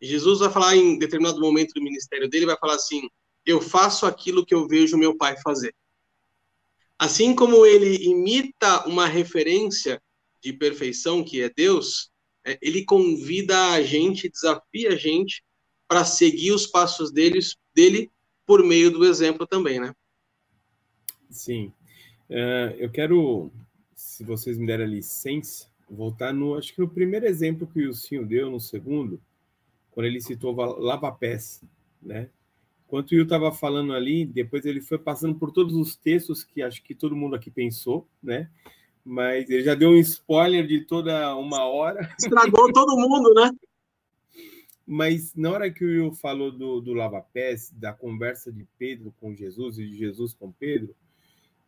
Jesus 0.00 0.38
vai 0.38 0.48
falar 0.48 0.76
em 0.76 0.96
determinado 0.96 1.40
momento 1.40 1.72
do 1.72 1.82
ministério 1.82 2.28
dele, 2.28 2.46
vai 2.46 2.56
falar 2.56 2.76
assim: 2.76 3.08
Eu 3.44 3.60
faço 3.60 4.06
aquilo 4.06 4.46
que 4.46 4.54
eu 4.54 4.68
vejo 4.68 4.96
meu 4.96 5.16
pai 5.16 5.36
fazer. 5.42 5.74
Assim 6.96 7.34
como 7.34 7.66
ele 7.66 7.96
imita 8.04 8.86
uma 8.86 9.06
referência 9.06 10.00
de 10.40 10.52
perfeição, 10.52 11.24
que 11.24 11.42
é 11.42 11.48
Deus, 11.48 12.10
é, 12.46 12.56
ele 12.62 12.84
convida 12.84 13.72
a 13.72 13.82
gente, 13.82 14.28
desafia 14.28 14.90
a 14.90 14.96
gente 14.96 15.42
para 15.88 16.04
seguir 16.04 16.52
os 16.52 16.64
passos 16.64 17.10
deles, 17.10 17.56
dele 17.74 18.08
por 18.46 18.62
meio 18.62 18.92
do 18.92 19.04
exemplo 19.04 19.48
também, 19.48 19.80
né? 19.80 19.92
Sim. 21.28 21.72
Uh, 22.30 22.70
eu 22.78 22.90
quero, 22.90 23.50
se 24.18 24.24
vocês 24.24 24.58
me 24.58 24.66
derem 24.66 24.88
licença, 24.88 25.68
voltar 25.88 26.34
no, 26.34 26.56
acho 26.56 26.74
que 26.74 26.80
no 26.80 26.88
primeiro 26.88 27.24
exemplo 27.24 27.68
que 27.68 27.86
o 27.86 27.94
senhor 27.94 28.26
deu, 28.26 28.50
no 28.50 28.58
segundo, 28.58 29.22
quando 29.92 30.06
ele 30.06 30.20
citou 30.20 30.52
lava-pés, 30.56 31.62
né? 32.02 32.28
Enquanto 32.84 33.12
o 33.12 33.14
Will 33.14 33.22
estava 33.22 33.52
falando 33.52 33.92
ali, 33.92 34.26
depois 34.26 34.64
ele 34.64 34.80
foi 34.80 34.98
passando 34.98 35.38
por 35.38 35.52
todos 35.52 35.76
os 35.76 35.94
textos 35.94 36.42
que 36.42 36.60
acho 36.60 36.82
que 36.82 36.96
todo 36.96 37.14
mundo 37.14 37.36
aqui 37.36 37.48
pensou, 37.48 38.08
né? 38.20 38.50
Mas 39.04 39.48
ele 39.48 39.62
já 39.62 39.76
deu 39.76 39.90
um 39.90 39.96
spoiler 39.98 40.66
de 40.66 40.80
toda 40.80 41.36
uma 41.36 41.62
hora. 41.66 42.00
Estragou 42.18 42.72
todo 42.72 42.96
mundo, 42.96 43.32
né? 43.34 43.52
Mas 44.84 45.32
na 45.36 45.52
hora 45.52 45.70
que 45.70 45.84
o 45.84 45.88
Will 45.88 46.12
falou 46.12 46.50
do, 46.50 46.80
do 46.80 46.92
lava-pés, 46.92 47.70
da 47.70 47.92
conversa 47.92 48.50
de 48.50 48.66
Pedro 48.76 49.14
com 49.20 49.32
Jesus 49.32 49.78
e 49.78 49.86
de 49.86 49.96
Jesus 49.96 50.34
com 50.34 50.50
Pedro, 50.50 50.92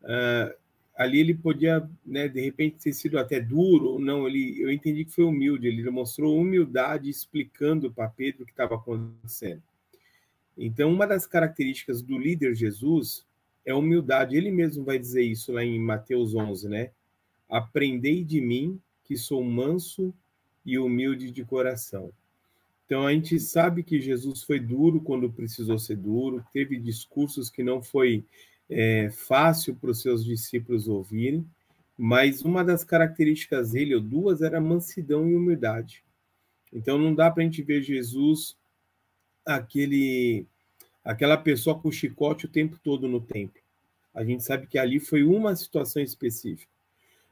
uh, 0.02 0.52
ali 1.00 1.19
ele 1.19 1.35
podia, 1.35 1.88
né, 2.04 2.28
de 2.28 2.42
repente, 2.42 2.76
ter 2.76 2.92
sido 2.92 3.19
até 3.19 3.40
duro, 3.40 3.99
não, 3.99 4.28
ele, 4.28 4.61
eu 4.61 4.71
entendi 4.71 5.07
que 5.07 5.11
foi 5.11 5.25
humilde, 5.25 5.66
ele 5.66 5.88
mostrou 5.88 6.38
humildade 6.38 7.09
explicando 7.09 7.90
para 7.90 8.07
Pedro 8.07 8.42
o 8.42 8.45
que 8.45 8.52
estava 8.52 8.75
acontecendo. 8.75 9.62
Então, 10.59 10.92
uma 10.92 11.07
das 11.07 11.26
características 11.26 12.02
do 12.02 12.19
líder 12.19 12.54
Jesus 12.54 13.25
é 13.64 13.73
humildade. 13.73 14.37
Ele 14.37 14.50
mesmo 14.50 14.85
vai 14.85 14.99
dizer 14.99 15.23
isso 15.23 15.52
lá 15.52 15.64
em 15.64 15.80
Mateus 15.80 16.35
11, 16.35 16.69
né? 16.69 16.90
Aprendei 17.49 18.23
de 18.23 18.42
mim, 18.42 18.78
que 19.02 19.16
sou 19.16 19.42
manso 19.42 20.12
e 20.66 20.78
humilde 20.78 21.30
de 21.30 21.42
coração. 21.47 22.12
Então, 22.85 23.07
a 23.07 23.12
gente 23.14 23.40
sabe 23.40 23.83
que 23.83 24.02
Jesus 24.02 24.42
foi 24.42 24.61
duro 24.61 25.00
quando 25.00 25.33
precisou 25.33 25.78
ser 25.78 25.97
duro, 25.97 26.45
teve 26.52 26.78
discursos 26.78 27.49
que 27.49 27.62
não 27.62 27.83
foi 27.83 28.23
é, 28.71 29.11
fácil 29.11 29.75
para 29.75 29.91
os 29.91 30.00
seus 30.00 30.25
discípulos 30.25 30.87
ouvirem, 30.87 31.45
mas 31.99 32.43
uma 32.43 32.65
das 32.65 32.85
características 32.85 33.73
dele, 33.73 33.97
ou 33.97 34.00
duas, 34.00 34.41
era 34.41 34.61
mansidão 34.61 35.29
e 35.29 35.35
humildade. 35.35 36.03
Então, 36.73 36.97
não 36.97 37.15
dá 37.15 37.31
para 37.31 37.43
a 37.43 37.45
gente 37.45 37.62
ver 37.62 37.83
Jesus 37.83 38.57
aquele 39.45 40.47
aquela 41.05 41.37
pessoa 41.37 41.79
com 41.79 41.91
chicote 41.91 42.47
o 42.47 42.49
tempo 42.49 42.79
todo 42.83 43.09
no 43.09 43.21
templo. 43.21 43.61
A 44.15 44.23
gente 44.23 44.45
sabe 44.45 44.67
que 44.67 44.79
ali 44.79 45.00
foi 45.00 45.25
uma 45.25 45.57
situação 45.57 46.03
específica. 46.03 46.71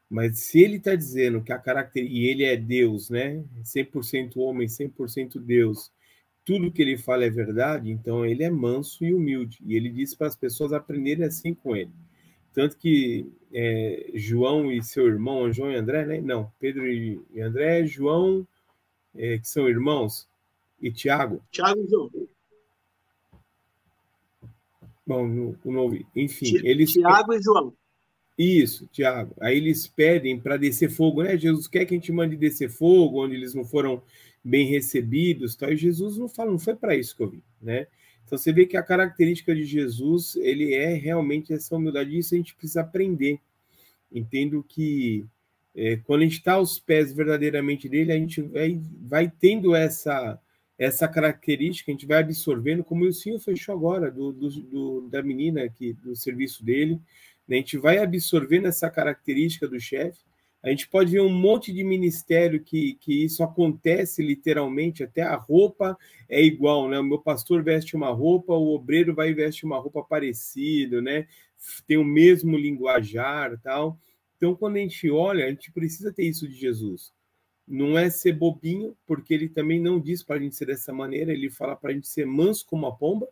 Mas 0.08 0.38
se 0.38 0.60
ele 0.60 0.76
está 0.76 0.94
dizendo 0.94 1.42
que 1.42 1.52
a 1.52 1.58
característica, 1.58 2.18
e 2.18 2.26
ele 2.26 2.44
é 2.44 2.56
Deus, 2.56 3.10
né? 3.10 3.44
100% 3.62 4.36
homem, 4.36 4.66
100% 4.66 5.38
Deus, 5.38 5.92
tudo 6.48 6.72
que 6.72 6.80
ele 6.80 6.96
fala 6.96 7.26
é 7.26 7.28
verdade, 7.28 7.90
então 7.90 8.24
ele 8.24 8.42
é 8.42 8.48
manso 8.48 9.04
e 9.04 9.12
humilde. 9.12 9.58
E 9.66 9.76
ele 9.76 9.90
diz 9.90 10.14
para 10.14 10.28
as 10.28 10.34
pessoas 10.34 10.72
aprenderem 10.72 11.26
assim 11.26 11.52
com 11.52 11.76
ele. 11.76 11.90
Tanto 12.54 12.78
que 12.78 13.30
é, 13.52 14.12
João 14.14 14.72
e 14.72 14.82
seu 14.82 15.06
irmão, 15.06 15.52
João 15.52 15.70
e 15.70 15.76
André, 15.76 16.06
né? 16.06 16.22
Não, 16.22 16.50
Pedro 16.58 16.88
e 16.88 17.20
André, 17.38 17.84
João, 17.84 18.48
é, 19.14 19.36
que 19.36 19.46
são 19.46 19.68
irmãos, 19.68 20.26
e 20.80 20.90
Tiago. 20.90 21.42
Tiago 21.50 21.82
e 21.84 21.86
João. 21.86 22.10
Bom, 25.06 25.28
não, 25.28 25.54
não 25.66 25.82
ouvi. 25.82 26.06
Enfim, 26.16 26.60
eles. 26.64 26.94
Tiago 26.94 27.34
e 27.34 27.42
João. 27.42 27.74
Isso, 28.38 28.88
Tiago. 28.90 29.34
Aí 29.38 29.58
eles 29.58 29.86
pedem 29.86 30.40
para 30.40 30.56
descer 30.56 30.88
fogo, 30.88 31.22
né? 31.22 31.36
Jesus 31.36 31.68
quer 31.68 31.84
que 31.84 31.92
a 31.92 31.98
gente 31.98 32.10
mande 32.10 32.36
descer 32.36 32.70
fogo, 32.70 33.22
onde 33.22 33.34
eles 33.34 33.52
não 33.52 33.66
foram 33.66 34.02
bem 34.48 34.66
recebidos, 34.66 35.54
tal. 35.54 35.72
E 35.72 35.76
Jesus 35.76 36.16
não 36.16 36.28
fala, 36.28 36.50
não 36.50 36.58
foi 36.58 36.74
para 36.74 36.96
isso 36.96 37.14
que 37.16 37.22
eu 37.22 37.30
vim, 37.30 37.42
né? 37.60 37.86
Então 38.24 38.36
você 38.36 38.52
vê 38.52 38.66
que 38.66 38.76
a 38.76 38.82
característica 38.82 39.54
de 39.54 39.64
Jesus, 39.64 40.36
ele 40.36 40.74
é 40.74 40.94
realmente 40.94 41.52
essa 41.52 41.74
humildade. 41.76 42.18
Isso 42.18 42.34
a 42.34 42.36
gente 42.38 42.54
precisa 42.54 42.82
aprender. 42.82 43.40
Entendo 44.12 44.62
que 44.62 45.24
é, 45.74 45.96
quando 45.96 46.22
a 46.22 46.24
gente 46.24 46.38
está 46.38 46.54
aos 46.54 46.78
pés 46.78 47.12
verdadeiramente 47.12 47.88
dele, 47.88 48.12
a 48.12 48.16
gente 48.16 48.42
vai, 48.42 48.80
vai 49.00 49.30
tendo 49.30 49.74
essa 49.74 50.40
essa 50.78 51.08
característica 51.08 51.90
a 51.90 51.92
gente 51.92 52.06
vai 52.06 52.20
absorvendo, 52.20 52.84
como 52.84 53.04
o 53.04 53.12
senhor 53.12 53.40
fechou 53.40 53.74
agora, 53.74 54.12
do, 54.12 54.32
do, 54.32 54.48
do, 54.48 55.08
da 55.10 55.20
menina 55.20 55.64
aqui, 55.64 55.92
do 55.92 56.14
serviço 56.14 56.64
dele, 56.64 57.00
né? 57.48 57.56
a 57.56 57.58
gente 57.58 57.76
vai 57.76 57.98
absorvendo 57.98 58.68
essa 58.68 58.88
característica 58.88 59.66
do 59.66 59.80
chefe, 59.80 60.20
a 60.62 60.70
gente 60.70 60.88
pode 60.88 61.12
ver 61.12 61.20
um 61.20 61.32
monte 61.32 61.72
de 61.72 61.84
ministério 61.84 62.62
que, 62.62 62.94
que 62.94 63.24
isso 63.24 63.42
acontece 63.42 64.22
literalmente, 64.22 65.04
até 65.04 65.22
a 65.22 65.36
roupa 65.36 65.96
é 66.28 66.42
igual, 66.42 66.88
né? 66.88 66.98
O 66.98 67.04
meu 67.04 67.18
pastor 67.18 67.62
veste 67.62 67.94
uma 67.94 68.10
roupa, 68.10 68.52
o 68.52 68.74
obreiro 68.74 69.14
vai 69.14 69.32
vestir 69.32 69.64
uma 69.66 69.78
roupa 69.78 70.02
parecida, 70.02 71.00
né? 71.00 71.26
Tem 71.86 71.96
o 71.96 72.04
mesmo 72.04 72.56
linguajar 72.56 73.58
tal. 73.62 73.98
Então, 74.36 74.54
quando 74.54 74.76
a 74.76 74.80
gente 74.80 75.10
olha, 75.10 75.46
a 75.46 75.50
gente 75.50 75.70
precisa 75.72 76.12
ter 76.12 76.24
isso 76.24 76.48
de 76.48 76.54
Jesus 76.54 77.12
não 77.68 77.98
é 77.98 78.08
ser 78.08 78.32
bobinho, 78.32 78.96
porque 79.06 79.34
ele 79.34 79.48
também 79.48 79.78
não 79.78 80.00
diz 80.00 80.22
para 80.22 80.36
a 80.36 80.38
gente 80.38 80.56
ser 80.56 80.66
dessa 80.66 80.92
maneira, 80.92 81.32
ele 81.32 81.50
fala 81.50 81.76
para 81.76 81.90
a 81.90 81.92
gente 81.92 82.08
ser 82.08 82.24
manso 82.24 82.64
como 82.66 82.86
a 82.86 82.92
pomba, 82.92 83.28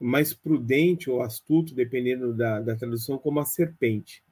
mais 0.00 0.34
prudente 0.34 1.08
ou 1.08 1.22
astuto, 1.22 1.72
dependendo 1.72 2.34
da, 2.34 2.60
da 2.60 2.74
tradução, 2.74 3.16
como 3.18 3.38
a 3.38 3.44
serpente. 3.44 4.22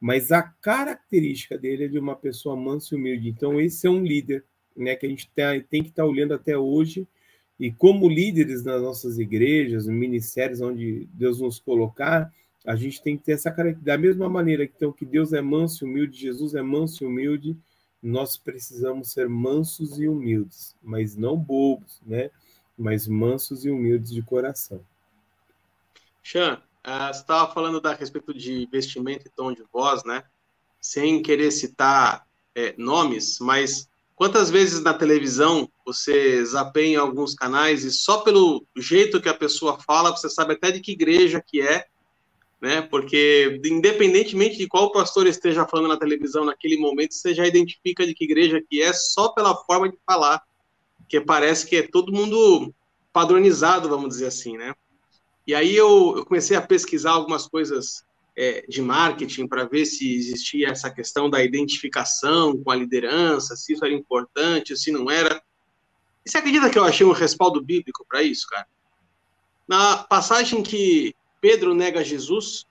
Mas 0.00 0.30
a 0.30 0.42
característica 0.42 1.58
dele 1.58 1.84
é 1.84 1.88
de 1.88 1.98
uma 1.98 2.14
pessoa 2.14 2.56
mansa 2.56 2.94
e 2.94 2.98
humilde. 2.98 3.28
Então, 3.28 3.60
esse 3.60 3.86
é 3.86 3.90
um 3.90 4.02
líder 4.02 4.44
né, 4.76 4.94
que 4.94 5.06
a 5.06 5.08
gente 5.08 5.28
tem, 5.34 5.60
tem 5.62 5.82
que 5.82 5.88
estar 5.88 6.04
tá 6.04 6.08
olhando 6.08 6.34
até 6.34 6.56
hoje 6.56 7.06
E 7.58 7.72
como 7.72 8.08
líderes 8.08 8.62
nas 8.62 8.80
nossas 8.80 9.18
igrejas, 9.18 9.88
ministérios 9.88 10.60
onde 10.60 11.08
Deus 11.12 11.40
nos 11.40 11.58
colocar, 11.58 12.32
a 12.64 12.76
gente 12.76 13.02
tem 13.02 13.16
que 13.16 13.24
ter 13.24 13.32
essa 13.32 13.50
característica. 13.50 13.96
Da 13.96 13.98
mesma 13.98 14.28
maneira 14.28 14.62
então, 14.62 14.92
que 14.92 15.04
Deus 15.04 15.32
é 15.32 15.40
manso 15.40 15.84
e 15.84 15.88
humilde, 15.88 16.20
Jesus 16.20 16.54
é 16.54 16.62
manso 16.62 17.02
e 17.02 17.06
humilde, 17.06 17.56
nós 18.00 18.36
precisamos 18.36 19.10
ser 19.10 19.28
mansos 19.28 19.98
e 19.98 20.06
humildes, 20.06 20.76
mas 20.80 21.16
não 21.16 21.36
bobos, 21.36 22.00
né? 22.06 22.30
Mas 22.76 23.08
mansos 23.08 23.64
e 23.64 23.70
humildes 23.70 24.12
de 24.12 24.22
coração. 24.22 24.80
Xan, 26.22 26.62
uh, 26.86 27.12
você 27.12 27.20
estava 27.20 27.52
falando 27.52 27.80
da, 27.80 27.94
respeito 27.94 28.32
de 28.34 28.68
vestimento 28.70 29.26
e 29.26 29.30
tom 29.30 29.52
de 29.52 29.64
voz, 29.72 30.04
né? 30.04 30.24
Sem 30.80 31.22
querer 31.22 31.50
citar 31.50 32.26
é, 32.54 32.74
nomes, 32.76 33.38
mas 33.40 33.88
quantas 34.14 34.50
vezes 34.50 34.82
na 34.82 34.94
televisão 34.94 35.70
você 35.84 36.44
zapeia 36.44 36.94
em 36.94 36.96
alguns 36.96 37.34
canais 37.34 37.84
e 37.84 37.90
só 37.90 38.18
pelo 38.18 38.66
jeito 38.76 39.20
que 39.20 39.28
a 39.28 39.34
pessoa 39.34 39.78
fala, 39.78 40.10
você 40.10 40.28
sabe 40.28 40.54
até 40.54 40.70
de 40.70 40.80
que 40.80 40.92
igreja 40.92 41.42
que 41.44 41.60
é, 41.60 41.86
né? 42.60 42.82
Porque 42.82 43.60
independentemente 43.64 44.56
de 44.56 44.66
qual 44.66 44.92
pastor 44.92 45.26
esteja 45.26 45.66
falando 45.66 45.88
na 45.88 45.96
televisão 45.96 46.44
naquele 46.44 46.76
momento, 46.76 47.14
você 47.14 47.34
já 47.34 47.46
identifica 47.46 48.06
de 48.06 48.14
que 48.14 48.24
igreja 48.24 48.62
que 48.68 48.82
é 48.82 48.92
só 48.92 49.28
pela 49.28 49.54
forma 49.54 49.88
de 49.88 49.98
falar, 50.04 50.42
que 51.08 51.20
parece 51.20 51.66
que 51.66 51.76
é 51.76 51.82
todo 51.82 52.12
mundo 52.12 52.74
padronizado, 53.12 53.88
vamos 53.88 54.10
dizer 54.10 54.26
assim, 54.26 54.56
né? 54.56 54.74
E 55.48 55.54
aí 55.54 55.74
eu, 55.74 56.14
eu 56.18 56.26
comecei 56.26 56.54
a 56.54 56.60
pesquisar 56.60 57.12
algumas 57.12 57.48
coisas 57.48 58.04
é, 58.36 58.66
de 58.68 58.82
marketing 58.82 59.48
para 59.48 59.64
ver 59.64 59.86
se 59.86 60.14
existia 60.14 60.68
essa 60.68 60.90
questão 60.90 61.30
da 61.30 61.42
identificação 61.42 62.54
com 62.62 62.70
a 62.70 62.76
liderança, 62.76 63.56
se 63.56 63.72
isso 63.72 63.82
era 63.82 63.94
importante, 63.94 64.76
se 64.76 64.92
não 64.92 65.10
era. 65.10 65.42
E 66.22 66.30
você 66.30 66.36
acredita 66.36 66.68
que 66.68 66.78
eu 66.78 66.84
achei 66.84 67.06
um 67.06 67.12
respaldo 67.12 67.62
bíblico 67.62 68.04
para 68.06 68.22
isso, 68.22 68.46
cara? 68.46 68.66
Na 69.66 69.96
passagem 69.96 70.62
que 70.62 71.14
Pedro 71.40 71.74
nega 71.74 72.04
Jesus. 72.04 72.66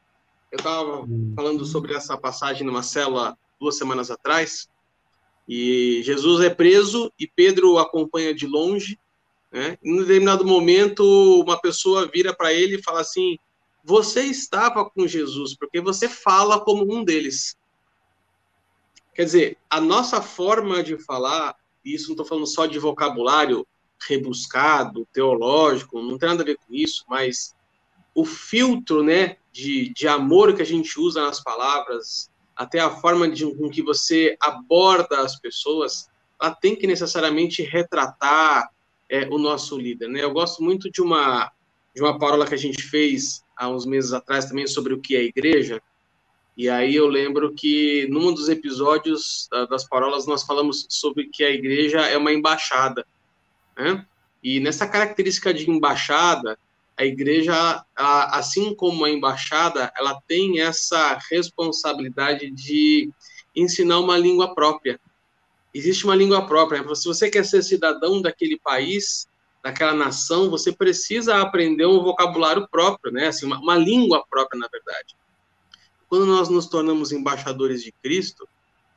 Eu 0.51 0.57
estava 0.57 1.05
falando 1.36 1.65
sobre 1.65 1.96
essa 1.96 2.15
passagem 2.15 2.65
numa 2.65 2.84
célula 2.84 3.36
duas 3.60 3.75
semanas 3.75 4.12
atrás. 4.12 4.69
E 5.50 6.01
Jesus 6.03 6.43
é 6.43 6.50
preso 6.51 7.12
e 7.19 7.25
Pedro 7.27 7.79
acompanha 7.79 8.36
de 8.36 8.46
longe. 8.46 9.00
Né? 9.51 9.77
Em 9.83 9.93
um 9.93 10.01
determinado 10.01 10.45
momento, 10.45 11.03
uma 11.41 11.59
pessoa 11.59 12.07
vira 12.07 12.35
para 12.35 12.53
ele 12.53 12.75
e 12.75 12.83
fala 12.83 13.01
assim: 13.01 13.37
Você 13.83 14.23
estava 14.23 14.89
com 14.89 15.07
Jesus, 15.07 15.55
porque 15.55 15.79
você 15.79 16.07
fala 16.09 16.59
como 16.59 16.91
um 16.93 17.03
deles. 17.03 17.57
Quer 19.13 19.25
dizer, 19.25 19.57
a 19.69 19.81
nossa 19.81 20.21
forma 20.21 20.83
de 20.83 20.97
falar, 20.97 21.55
e 21.83 21.95
isso 21.95 22.07
não 22.07 22.13
estou 22.13 22.25
falando 22.25 22.45
só 22.45 22.65
de 22.65 22.77
vocabulário 22.77 23.65
rebuscado, 24.07 25.07
teológico, 25.11 26.01
não 26.01 26.19
tem 26.19 26.29
nada 26.29 26.43
a 26.43 26.45
ver 26.45 26.57
com 26.57 26.71
isso, 26.71 27.03
mas 27.09 27.55
o 28.13 28.23
filtro, 28.23 29.03
né, 29.03 29.37
de, 29.51 29.91
de 29.93 30.07
amor 30.07 30.55
que 30.55 30.61
a 30.61 30.65
gente 30.65 30.99
usa 30.99 31.21
nas 31.21 31.41
palavras, 31.41 32.29
até 32.55 32.79
a 32.79 32.89
forma 32.89 33.27
de, 33.29 33.45
com 33.55 33.69
que 33.69 33.81
você 33.81 34.37
aborda 34.39 35.21
as 35.21 35.39
pessoas, 35.39 36.09
ela 36.39 36.53
tem 36.53 36.75
que 36.75 36.87
necessariamente 36.87 37.63
retratar 37.63 38.69
é, 39.09 39.27
o 39.29 39.37
nosso 39.37 39.77
líder, 39.77 40.07
né? 40.09 40.23
Eu 40.23 40.31
gosto 40.31 40.63
muito 40.63 40.89
de 40.91 41.01
uma 41.01 41.51
de 41.95 42.03
uma 42.03 42.19
parola 42.19 42.45
que 42.45 42.53
a 42.53 42.57
gente 42.57 42.83
fez 42.83 43.43
há 43.55 43.67
uns 43.67 43.83
meses 43.83 44.13
atrás 44.13 44.45
também 44.45 44.67
sobre 44.67 44.93
o 44.93 45.01
que 45.01 45.15
é 45.15 45.23
igreja. 45.23 45.81
E 46.55 46.69
aí 46.69 46.95
eu 46.95 47.07
lembro 47.07 47.55
que 47.55 48.07
num 48.09 48.31
dos 48.31 48.49
episódios 48.49 49.49
das 49.67 49.87
parolas 49.87 50.27
nós 50.27 50.43
falamos 50.43 50.85
sobre 50.89 51.27
que 51.27 51.43
a 51.43 51.49
igreja 51.49 52.01
é 52.01 52.15
uma 52.15 52.31
embaixada, 52.31 53.05
né? 53.75 54.05
E 54.43 54.59
nessa 54.59 54.87
característica 54.87 55.51
de 55.51 55.69
embaixada, 55.69 56.57
a 56.95 57.05
igreja, 57.05 57.83
assim 57.95 58.73
como 58.73 59.05
a 59.05 59.09
embaixada, 59.09 59.91
ela 59.97 60.19
tem 60.27 60.61
essa 60.61 61.19
responsabilidade 61.29 62.49
de 62.49 63.11
ensinar 63.55 63.99
uma 63.99 64.17
língua 64.17 64.53
própria. 64.55 64.99
Existe 65.77 66.05
uma 66.05 66.15
língua 66.15 66.45
própria. 66.45 66.83
Se 66.95 67.05
você 67.07 67.29
quer 67.29 67.45
ser 67.45 67.61
cidadão 67.61 68.21
daquele 68.21 68.59
país, 68.59 69.27
daquela 69.63 69.93
nação, 69.93 70.49
você 70.49 70.71
precisa 70.71 71.37
aprender 71.41 71.85
um 71.85 72.03
vocabulário 72.03 72.67
próprio, 72.69 73.11
né? 73.11 73.27
Assim, 73.27 73.45
uma, 73.45 73.59
uma 73.59 73.75
língua 73.75 74.25
própria, 74.29 74.59
na 74.59 74.67
verdade. 74.67 75.15
Quando 76.09 76.25
nós 76.25 76.49
nos 76.49 76.67
tornamos 76.67 77.11
embaixadores 77.11 77.83
de 77.83 77.91
Cristo, 77.91 78.47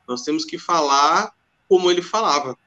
nós 0.07 0.23
temos 0.23 0.45
que 0.45 0.57
falar 0.57 1.31
como 1.67 1.91
ele 1.91 2.01
falava 2.01 2.57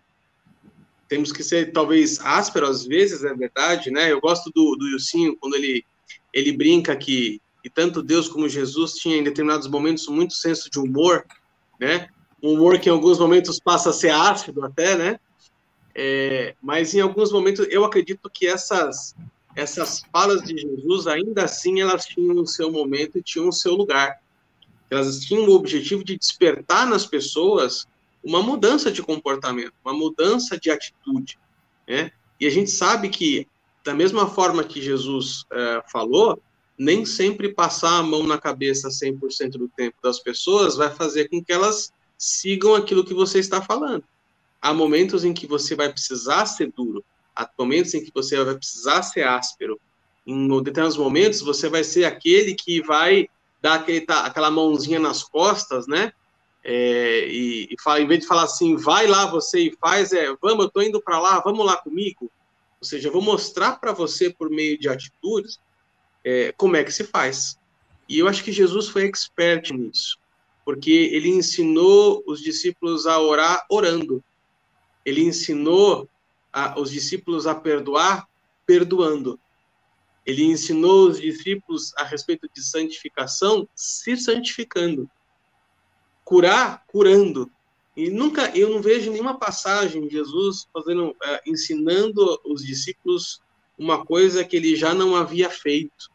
temos 1.08 1.32
que 1.32 1.44
ser 1.44 1.72
talvez 1.72 2.18
áspero 2.20 2.66
às 2.66 2.84
vezes, 2.84 3.24
é 3.24 3.34
verdade, 3.34 3.90
né? 3.90 4.10
Eu 4.10 4.20
gosto 4.20 4.50
do, 4.50 4.76
do 4.76 4.88
Ilcinho 4.88 5.36
quando 5.36 5.54
ele, 5.54 5.84
ele 6.32 6.52
brinca 6.52 6.96
que, 6.96 7.40
que 7.62 7.70
tanto 7.70 8.02
Deus 8.02 8.28
como 8.28 8.48
Jesus 8.48 8.94
tinha 8.94 9.16
em 9.16 9.22
determinados 9.22 9.68
momentos 9.68 10.08
muito 10.08 10.34
senso 10.34 10.70
de 10.70 10.78
humor, 10.78 11.24
né? 11.78 12.08
Um 12.44 12.52
humor 12.52 12.78
que 12.78 12.90
em 12.90 12.92
alguns 12.92 13.18
momentos 13.18 13.58
passa 13.58 13.88
a 13.88 13.92
ser 13.92 14.10
ácido 14.10 14.62
até, 14.62 14.96
né? 14.96 15.18
É, 15.94 16.54
mas 16.60 16.94
em 16.94 17.00
alguns 17.00 17.32
momentos 17.32 17.66
eu 17.70 17.84
acredito 17.84 18.28
que 18.28 18.46
essas 18.46 19.14
essas 19.56 20.02
falas 20.12 20.42
de 20.42 20.58
Jesus 20.58 21.06
ainda 21.06 21.44
assim 21.44 21.80
elas 21.80 22.04
tinham 22.04 22.36
o 22.36 22.46
seu 22.46 22.70
momento 22.70 23.16
e 23.16 23.22
tinham 23.22 23.48
o 23.48 23.52
seu 23.52 23.74
lugar. 23.74 24.20
Elas 24.90 25.20
tinham 25.20 25.48
o 25.48 25.54
objetivo 25.54 26.04
de 26.04 26.18
despertar 26.18 26.86
nas 26.86 27.06
pessoas 27.06 27.86
uma 28.22 28.42
mudança 28.42 28.90
de 28.90 29.02
comportamento, 29.02 29.72
uma 29.84 29.94
mudança 29.94 30.58
de 30.58 30.70
atitude, 30.70 31.38
né? 31.88 32.10
E 32.38 32.46
a 32.46 32.50
gente 32.50 32.70
sabe 32.70 33.08
que, 33.08 33.46
da 33.82 33.94
mesma 33.94 34.28
forma 34.28 34.64
que 34.64 34.82
Jesus 34.82 35.46
é, 35.50 35.82
falou, 35.90 36.38
nem 36.76 37.04
sempre 37.04 37.54
passar 37.54 37.98
a 37.98 38.02
mão 38.02 38.26
na 38.26 38.36
cabeça 38.36 38.88
100% 38.88 39.52
do 39.52 39.68
tempo 39.68 39.96
das 40.02 40.18
pessoas 40.18 40.76
vai 40.76 40.90
fazer 40.90 41.28
com 41.28 41.42
que 41.42 41.52
elas 41.52 41.92
sigam 42.18 42.74
aquilo 42.74 43.04
que 43.04 43.14
você 43.14 43.38
está 43.38 43.60
falando. 43.60 44.04
Há 44.60 44.72
momentos 44.72 45.24
em 45.24 45.34
que 45.34 45.46
você 45.46 45.74
vai 45.74 45.92
precisar 45.92 46.46
ser 46.46 46.72
duro, 46.72 47.04
há 47.34 47.48
momentos 47.58 47.94
em 47.94 48.04
que 48.04 48.10
você 48.14 48.42
vai 48.42 48.54
precisar 48.54 49.02
ser 49.02 49.26
áspero. 49.26 49.78
Em 50.26 50.48
determinados 50.62 50.96
momentos, 50.96 51.40
você 51.40 51.68
vai 51.68 51.84
ser 51.84 52.04
aquele 52.04 52.54
que 52.54 52.80
vai 52.82 53.28
dar 53.60 53.74
aquele, 53.74 54.04
aquela 54.08 54.50
mãozinha 54.50 54.98
nas 54.98 55.22
costas, 55.22 55.86
né? 55.86 56.12
É, 56.62 57.28
e, 57.28 57.68
e 57.70 57.76
fala, 57.82 58.00
em 58.00 58.06
vez 58.06 58.20
de 58.20 58.26
falar 58.26 58.44
assim, 58.44 58.74
vai 58.74 59.06
lá 59.06 59.26
você 59.26 59.60
e 59.60 59.76
faz, 59.78 60.12
é, 60.12 60.34
vamos, 60.40 60.60
eu 60.60 60.68
estou 60.68 60.82
indo 60.82 61.00
para 61.00 61.18
lá, 61.18 61.40
vamos 61.40 61.64
lá 61.64 61.76
comigo. 61.76 62.30
Ou 62.80 62.86
seja, 62.86 63.08
eu 63.08 63.12
vou 63.12 63.20
mostrar 63.20 63.72
para 63.72 63.92
você, 63.92 64.30
por 64.30 64.48
meio 64.48 64.78
de 64.78 64.88
atitudes, 64.88 65.58
é, 66.24 66.52
como 66.52 66.76
é 66.76 66.84
que 66.84 66.92
se 66.92 67.04
faz. 67.04 67.58
E 68.08 68.18
eu 68.18 68.28
acho 68.28 68.42
que 68.42 68.52
Jesus 68.52 68.88
foi 68.88 69.04
expert 69.04 69.70
nisso, 69.72 70.18
porque 70.64 70.90
ele 70.90 71.28
ensinou 71.28 72.22
os 72.26 72.40
discípulos 72.40 73.06
a 73.06 73.20
orar 73.20 73.64
orando. 73.70 74.22
Ele 75.04 75.22
ensinou 75.22 76.08
a, 76.52 76.78
os 76.80 76.90
discípulos 76.90 77.46
a 77.46 77.54
perdoar 77.54 78.26
perdoando. 78.66 79.38
Ele 80.24 80.44
ensinou 80.44 81.08
os 81.08 81.20
discípulos 81.20 81.92
a 81.96 82.04
respeito 82.04 82.48
de 82.54 82.62
santificação 82.62 83.68
se 83.74 84.16
santificando 84.16 85.10
curar 86.24 86.84
curando. 86.86 87.50
E 87.96 88.10
nunca, 88.10 88.50
eu 88.56 88.70
não 88.70 88.82
vejo 88.82 89.12
nenhuma 89.12 89.38
passagem 89.38 90.08
de 90.08 90.14
Jesus 90.14 90.66
fazendo, 90.72 91.14
é, 91.22 91.42
ensinando 91.46 92.40
os 92.44 92.64
discípulos 92.64 93.40
uma 93.78 94.04
coisa 94.04 94.44
que 94.44 94.56
ele 94.56 94.74
já 94.74 94.94
não 94.94 95.14
havia 95.14 95.50
feito, 95.50 96.10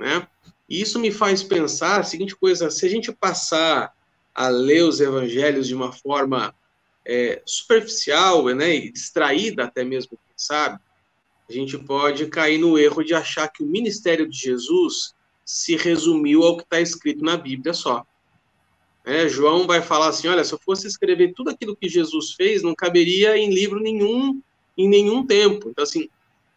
né? 0.00 0.26
E 0.68 0.80
isso 0.80 0.98
me 0.98 1.10
faz 1.10 1.42
pensar 1.42 2.00
a 2.00 2.04
seguinte 2.04 2.34
coisa: 2.34 2.70
se 2.70 2.86
a 2.86 2.88
gente 2.88 3.12
passar 3.12 3.92
a 4.34 4.48
ler 4.48 4.84
os 4.84 5.00
evangelhos 5.00 5.68
de 5.68 5.74
uma 5.74 5.92
forma 5.92 6.54
é, 7.04 7.42
superficial, 7.44 8.44
né, 8.46 8.74
e 8.74 8.90
distraída 8.90 9.64
até 9.64 9.84
mesmo, 9.84 10.18
sabe, 10.36 10.80
a 11.48 11.52
gente 11.52 11.76
pode 11.76 12.26
cair 12.26 12.58
no 12.58 12.78
erro 12.78 13.02
de 13.02 13.12
achar 13.12 13.48
que 13.48 13.62
o 13.62 13.66
ministério 13.66 14.28
de 14.28 14.38
Jesus 14.38 15.14
se 15.44 15.76
resumiu 15.76 16.44
ao 16.44 16.56
que 16.56 16.62
está 16.62 16.80
escrito 16.80 17.24
na 17.24 17.36
Bíblia 17.36 17.74
só. 17.74 18.06
É, 19.04 19.28
João 19.28 19.66
vai 19.66 19.82
falar 19.82 20.08
assim: 20.08 20.28
olha, 20.28 20.44
se 20.44 20.52
eu 20.52 20.60
fosse 20.64 20.86
escrever 20.86 21.32
tudo 21.34 21.50
aquilo 21.50 21.76
que 21.76 21.88
Jesus 21.88 22.34
fez, 22.34 22.62
não 22.62 22.74
caberia 22.74 23.36
em 23.36 23.52
livro 23.52 23.80
nenhum, 23.80 24.40
em 24.78 24.88
nenhum 24.88 25.26
tempo. 25.26 25.68
Então, 25.68 25.82
assim, 25.82 26.08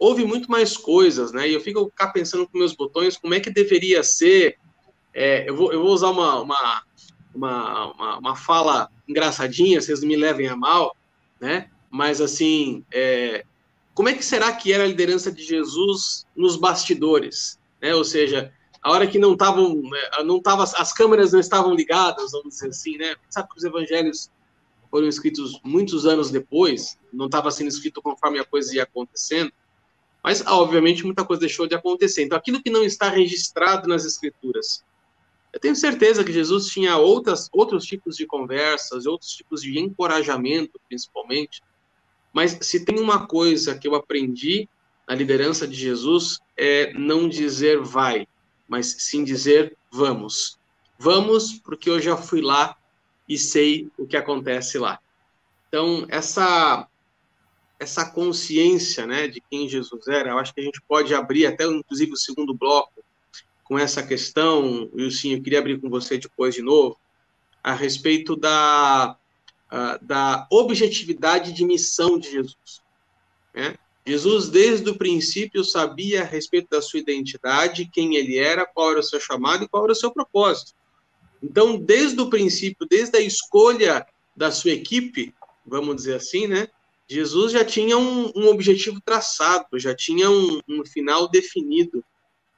houve 0.04 0.26
muito 0.26 0.52
mais 0.52 0.76
coisas, 0.76 1.32
né? 1.32 1.48
E 1.48 1.54
eu 1.54 1.62
fico 1.62 1.90
cá 1.96 2.08
pensando 2.08 2.46
com 2.46 2.58
meus 2.58 2.74
botões 2.74 3.16
como 3.16 3.34
é 3.34 3.40
que 3.40 3.50
deveria 3.50 4.04
ser. 4.04 4.58
É, 5.14 5.50
eu, 5.50 5.56
vou, 5.56 5.72
eu 5.72 5.82
vou 5.82 5.94
usar 5.94 6.10
uma, 6.10 6.42
uma, 6.42 6.84
uma, 7.34 8.18
uma, 8.18 8.36
fala 8.36 8.90
engraçadinha, 9.08 9.80
vocês 9.80 10.02
não 10.02 10.08
me 10.10 10.18
levem 10.18 10.50
a 10.50 10.58
mal, 10.58 10.94
né? 11.40 11.70
Mas, 11.90 12.20
assim, 12.20 12.84
é, 12.92 13.46
como 13.94 14.10
é 14.10 14.14
que 14.14 14.26
será 14.26 14.52
que 14.52 14.74
era 14.74 14.84
a 14.84 14.88
liderança 14.88 15.32
de 15.32 15.42
Jesus 15.42 16.26
nos 16.36 16.58
bastidores? 16.58 17.58
Né? 17.82 17.96
Ou 17.96 18.04
seja, 18.04 18.52
a 18.82 18.92
hora 18.92 19.08
que 19.08 19.18
não 19.18 19.34
estavam, 19.34 19.84
né, 19.84 20.00
não 20.26 20.42
tava, 20.42 20.64
as 20.64 20.92
câmeras 20.92 21.32
não 21.32 21.40
estavam 21.40 21.74
ligadas, 21.74 22.32
vamos 22.32 22.56
dizer 22.56 22.70
assim, 22.70 22.98
né? 22.98 23.16
Sabe 23.30 23.48
que 23.48 23.58
os 23.58 23.64
evangelhos 23.64 24.30
foram 24.92 25.08
escritos 25.08 25.62
muitos 25.64 26.06
anos 26.06 26.30
depois, 26.30 27.00
não 27.12 27.28
estava 27.28 27.50
sendo 27.52 27.70
escrito 27.70 28.02
conforme 28.02 28.40
a 28.40 28.44
coisa 28.44 28.76
ia 28.76 28.84
acontecendo. 28.84 29.52
Mas, 30.24 30.42
obviamente, 30.48 31.06
muita 31.06 31.26
coisa 31.26 31.42
deixou 31.42 31.68
de 31.68 31.76
acontecer. 31.76 32.24
Então, 32.24 32.38
aquilo 32.38 32.64
que 32.64 32.70
não 32.70 32.84
está 32.84 33.10
registrado 33.10 33.88
nas 33.90 34.06
Escrituras. 34.06 34.84
Eu 35.52 35.60
tenho 35.60 35.76
certeza 35.76 36.24
que 36.24 36.32
Jesus 36.32 36.68
tinha 36.68 36.98
outras, 36.98 37.50
outros 37.52 37.86
tipos 37.86 38.16
de 38.16 38.26
conversas, 38.26 39.06
outros 39.06 39.32
tipos 39.32 39.62
de 39.62 39.78
encorajamento, 39.78 40.80
principalmente. 40.88 41.62
Mas 42.32 42.58
se 42.62 42.84
tem 42.84 43.00
uma 43.00 43.28
coisa 43.28 43.78
que 43.78 43.88
eu 43.88 43.94
aprendi 43.94 44.68
na 45.08 45.14
liderança 45.14 45.68
de 45.68 45.76
Jesus, 45.76 46.40
é 46.58 46.94
não 46.94 47.30
dizer 47.30 47.80
vai, 47.80 48.26
mas 48.68 48.96
sim 49.00 49.24
dizer 49.24 49.78
vamos. 49.92 50.58
Vamos, 50.98 51.54
porque 51.60 51.90
eu 51.90 52.00
já 52.00 52.16
fui 52.16 52.42
lá 52.42 52.76
e 53.28 53.38
sei 53.38 53.92
o 53.98 54.08
que 54.08 54.18
acontece 54.18 54.80
lá. 54.80 55.00
Então, 55.68 56.06
essa 56.10 56.88
essa 57.80 58.06
consciência, 58.06 59.06
né, 59.06 59.28
de 59.28 59.42
quem 59.50 59.68
Jesus 59.68 60.08
era, 60.08 60.30
eu 60.30 60.38
acho 60.38 60.54
que 60.54 60.62
a 60.62 60.64
gente 60.64 60.82
pode 60.88 61.14
abrir 61.14 61.46
até 61.46 61.66
inclusive 61.66 62.14
o 62.14 62.18
segundo 62.18 62.54
bloco 62.54 63.04
com 63.64 63.78
essa 63.78 64.04
questão, 64.04 64.90
e 64.96 65.10
sim, 65.12 65.34
eu 65.34 65.42
queria 65.42 65.60
abrir 65.60 65.80
com 65.80 65.90
você 65.90 66.18
depois 66.18 66.54
de 66.54 66.62
novo, 66.62 66.98
a 67.64 67.74
respeito 67.74 68.36
da 68.36 69.18
da 70.04 70.48
objetividade 70.52 71.52
de 71.52 71.66
missão 71.66 72.20
de 72.20 72.30
Jesus. 72.30 72.82
Né? 73.54 73.76
Jesus, 74.06 74.50
desde 74.50 74.90
o 74.90 74.98
princípio, 74.98 75.64
sabia 75.64 76.22
a 76.22 76.26
respeito 76.26 76.68
da 76.70 76.82
sua 76.82 77.00
identidade, 77.00 77.90
quem 77.92 78.16
ele 78.16 78.38
era, 78.38 78.66
qual 78.66 78.92
era 78.92 79.00
o 79.00 79.04
seu 79.04 79.20
chamado 79.20 79.64
e 79.64 79.68
qual 79.68 79.86
era 79.86 79.94
o 79.94 79.96
seu 79.96 80.12
propósito. 80.12 80.74
Então, 81.42 81.78
desde 81.78 82.20
o 82.22 82.30
princípio, 82.30 82.88
desde 82.88 83.18
a 83.18 83.22
escolha 83.22 84.06
da 84.36 84.52
sua 84.52 84.72
equipe, 84.72 85.34
vamos 85.66 85.96
dizer 85.96 86.16
assim, 86.16 86.48
né? 86.48 86.68
Jesus 87.14 87.52
já 87.52 87.64
tinha 87.64 87.96
um, 87.96 88.32
um 88.36 88.48
objetivo 88.48 89.00
traçado, 89.00 89.78
já 89.78 89.96
tinha 89.96 90.30
um, 90.32 90.60
um, 90.68 90.84
final 90.84 91.30
definido. 91.30 92.04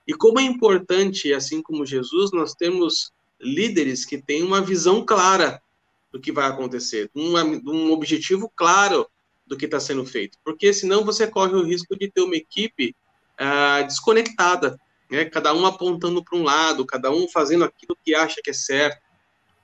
E 0.07 0.13
como 0.13 0.39
é 0.39 0.43
importante, 0.43 1.33
assim 1.33 1.61
como 1.61 1.85
Jesus, 1.85 2.31
nós 2.31 2.53
temos 2.53 3.11
líderes 3.39 4.05
que 4.05 4.21
têm 4.21 4.43
uma 4.43 4.61
visão 4.61 5.05
clara 5.05 5.61
do 6.09 6.21
que 6.21 6.31
vai 6.31 6.47
acontecer, 6.47 7.11
um, 7.13 7.33
um 7.69 7.91
objetivo 7.91 8.49
claro 8.55 9.05
do 9.45 9.57
que 9.57 9.65
está 9.65 9.79
sendo 9.79 10.05
feito, 10.05 10.37
porque 10.43 10.73
senão 10.73 11.03
você 11.03 11.27
corre 11.27 11.53
o 11.53 11.63
risco 11.63 11.95
de 11.97 12.09
ter 12.09 12.21
uma 12.21 12.37
equipe 12.37 12.95
uh, 13.39 13.85
desconectada, 13.85 14.79
né? 15.11 15.25
cada 15.25 15.53
um 15.53 15.65
apontando 15.65 16.23
para 16.23 16.39
um 16.39 16.43
lado, 16.43 16.85
cada 16.85 17.11
um 17.11 17.27
fazendo 17.27 17.65
aquilo 17.65 17.97
que 18.03 18.15
acha 18.15 18.41
que 18.41 18.49
é 18.49 18.53
certo, 18.53 19.01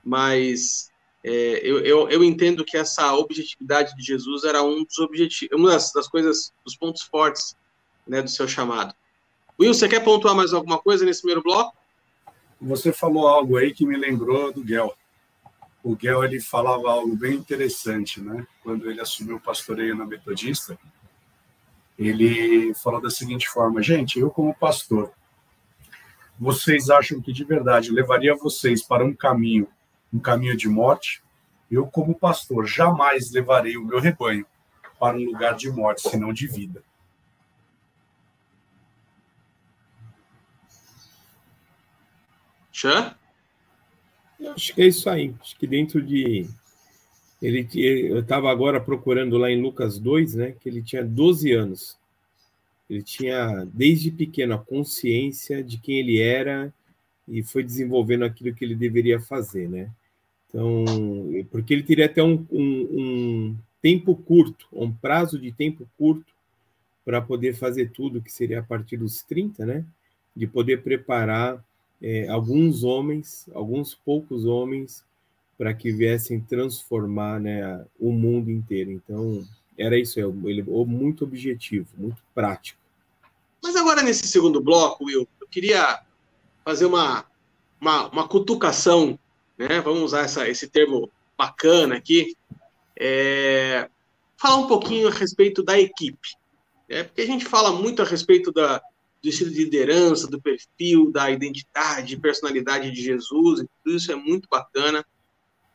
mas 0.04 0.90
é, 1.23 1.60
eu, 1.63 1.79
eu, 1.79 2.10
eu, 2.10 2.23
entendo 2.23 2.65
que 2.65 2.77
essa 2.77 3.13
objetividade 3.13 3.95
de 3.95 4.03
Jesus 4.03 4.43
era 4.43 4.63
um 4.63 4.84
dos 4.84 4.97
objetivos, 4.99 5.57
uma 5.57 5.71
das, 5.71 5.91
das 5.91 6.07
coisas, 6.07 6.51
dos 6.65 6.75
pontos 6.75 7.03
fortes 7.03 7.55
né, 8.07 8.21
do 8.21 8.29
seu 8.29 8.47
chamado. 8.47 8.93
Will, 9.60 9.73
você 9.73 9.88
quer 9.88 10.03
pontuar 10.03 10.36
mais 10.36 10.53
alguma 10.53 10.79
coisa 10.79 11.05
nesse 11.05 11.21
primeiro 11.21 11.43
bloco? 11.43 11.77
Você 12.60 12.91
falou 12.91 13.27
algo 13.27 13.57
aí 13.57 13.73
que 13.73 13.86
me 13.86 13.95
lembrou 13.95 14.51
do 14.51 14.63
Guel 14.63 14.95
o 15.84 15.95
Guel 15.95 16.23
ele 16.23 16.39
falava 16.39 16.91
algo 16.91 17.15
bem 17.15 17.36
interessante, 17.36 18.21
né? 18.21 18.45
Quando 18.63 18.89
ele 18.89 19.01
assumiu 19.01 19.38
o 19.38 19.41
pastoreio 19.41 19.95
na 19.95 20.05
Metodista, 20.05 20.77
ele 21.97 22.73
falou 22.75 23.01
da 23.01 23.10
seguinte 23.10 23.49
forma: 23.49 23.81
gente, 23.81 24.19
eu 24.19 24.29
como 24.29 24.53
pastor, 24.53 25.12
vocês 26.39 26.89
acham 26.89 27.21
que 27.21 27.34
de 27.34 27.43
verdade 27.43 27.91
levaria 27.91 28.36
vocês 28.36 28.84
para 28.84 29.03
um 29.03 29.13
caminho, 29.13 29.67
um 30.13 30.19
caminho 30.19 30.56
de 30.56 30.67
morte? 30.67 31.21
Eu 31.69 31.88
como 31.88 32.13
pastor 32.13 32.65
jamais 32.67 33.32
levarei 33.32 33.78
o 33.78 33.86
meu 33.86 34.00
rebanho 34.00 34.45
para 35.00 35.17
um 35.17 35.26
lugar 35.26 35.56
de 35.56 35.69
morte, 35.69 36.08
senão 36.08 36.34
de 36.34 36.47
vida. 36.47 36.84
Xã? 42.71 43.15
Acho 44.56 44.74
que 44.74 44.82
é 44.82 44.88
isso 44.88 45.10
aí. 45.10 45.36
Acho 45.39 45.56
que 45.58 45.67
dentro 45.67 46.02
de. 46.02 46.47
Ele, 47.41 47.67
eu 47.76 48.19
estava 48.19 48.52
agora 48.52 48.80
procurando 48.80 49.38
lá 49.38 49.50
em 49.50 49.62
Lucas 49.62 49.97
2, 49.97 50.36
né? 50.36 50.56
Que 50.60 50.69
ele 50.69 50.82
tinha 50.82 51.04
12 51.04 51.52
anos. 51.52 51.97
Ele 52.89 53.02
tinha, 53.02 53.65
desde 53.74 54.12
pequeno, 54.12 54.54
a 54.54 54.60
consciência 54.60 55.63
de 55.63 55.78
quem 55.78 56.00
ele 56.00 56.19
era 56.19 56.74
e 57.28 57.41
foi 57.41 57.63
desenvolvendo 57.63 58.26
aquilo 58.26 58.54
que 58.54 58.65
ele 58.65 58.76
deveria 58.76 59.19
fazer, 59.19 59.69
né? 59.69 59.89
Então, 60.51 60.83
porque 61.49 61.73
ele 61.73 61.83
teria 61.83 62.05
até 62.05 62.21
um, 62.21 62.45
um, 62.51 62.87
um 62.91 63.57
tempo 63.81 64.15
curto, 64.15 64.67
um 64.71 64.91
prazo 64.91 65.39
de 65.39 65.51
tempo 65.51 65.87
curto 65.97 66.33
para 67.05 67.21
poder 67.21 67.55
fazer 67.55 67.91
tudo, 67.91 68.21
que 68.21 68.31
seria 68.31 68.59
a 68.59 68.63
partir 68.63 68.97
dos 68.97 69.23
30, 69.23 69.65
né? 69.65 69.85
De 70.35 70.45
poder 70.45 70.83
preparar 70.83 71.63
é, 72.01 72.27
alguns 72.27 72.83
homens, 72.83 73.49
alguns 73.53 73.95
poucos 73.95 74.45
homens, 74.45 75.03
para 75.57 75.73
que 75.73 75.91
viessem 75.91 76.39
transformar 76.39 77.39
né, 77.39 77.85
o 77.99 78.11
mundo 78.11 78.49
inteiro. 78.49 78.91
Então, 78.91 79.45
era 79.77 79.97
isso, 79.97 80.19
é, 80.19 80.23
ele 80.49 80.63
muito 80.63 81.23
objetivo, 81.23 81.87
muito 81.97 82.21
prático. 82.33 82.79
Mas 83.63 83.75
agora, 83.75 84.01
nesse 84.01 84.27
segundo 84.27 84.59
bloco, 84.59 85.05
Will, 85.05 85.27
eu 85.39 85.47
queria 85.47 86.01
fazer 86.65 86.85
uma, 86.85 87.25
uma, 87.79 88.07
uma 88.07 88.27
cutucação, 88.27 89.19
né? 89.67 89.82
vamos 89.82 90.04
usar 90.04 90.21
essa, 90.21 90.47
esse 90.47 90.67
termo 90.67 91.10
bacana 91.38 91.95
aqui, 91.95 92.36
é, 92.97 93.89
falar 94.38 94.58
um 94.58 94.67
pouquinho 94.67 95.08
a 95.08 95.12
respeito 95.12 95.63
da 95.63 95.80
equipe. 95.80 96.30
Né? 96.89 97.04
Porque 97.04 97.21
a 97.21 97.26
gente 97.26 97.45
fala 97.45 97.71
muito 97.71 98.02
a 98.02 98.06
respeito 98.06 98.52
da, 98.52 98.82
do 99.21 99.30
estilo 99.30 99.52
de 99.52 99.63
liderança, 99.63 100.28
do 100.28 100.41
perfil, 100.41 101.12
da 101.12 101.30
identidade, 101.30 102.17
personalidade 102.17 102.91
de 102.91 103.02
Jesus, 103.02 103.63
tudo 103.84 103.95
isso 103.95 104.12
é 104.12 104.15
muito 104.15 104.47
bacana. 104.50 105.06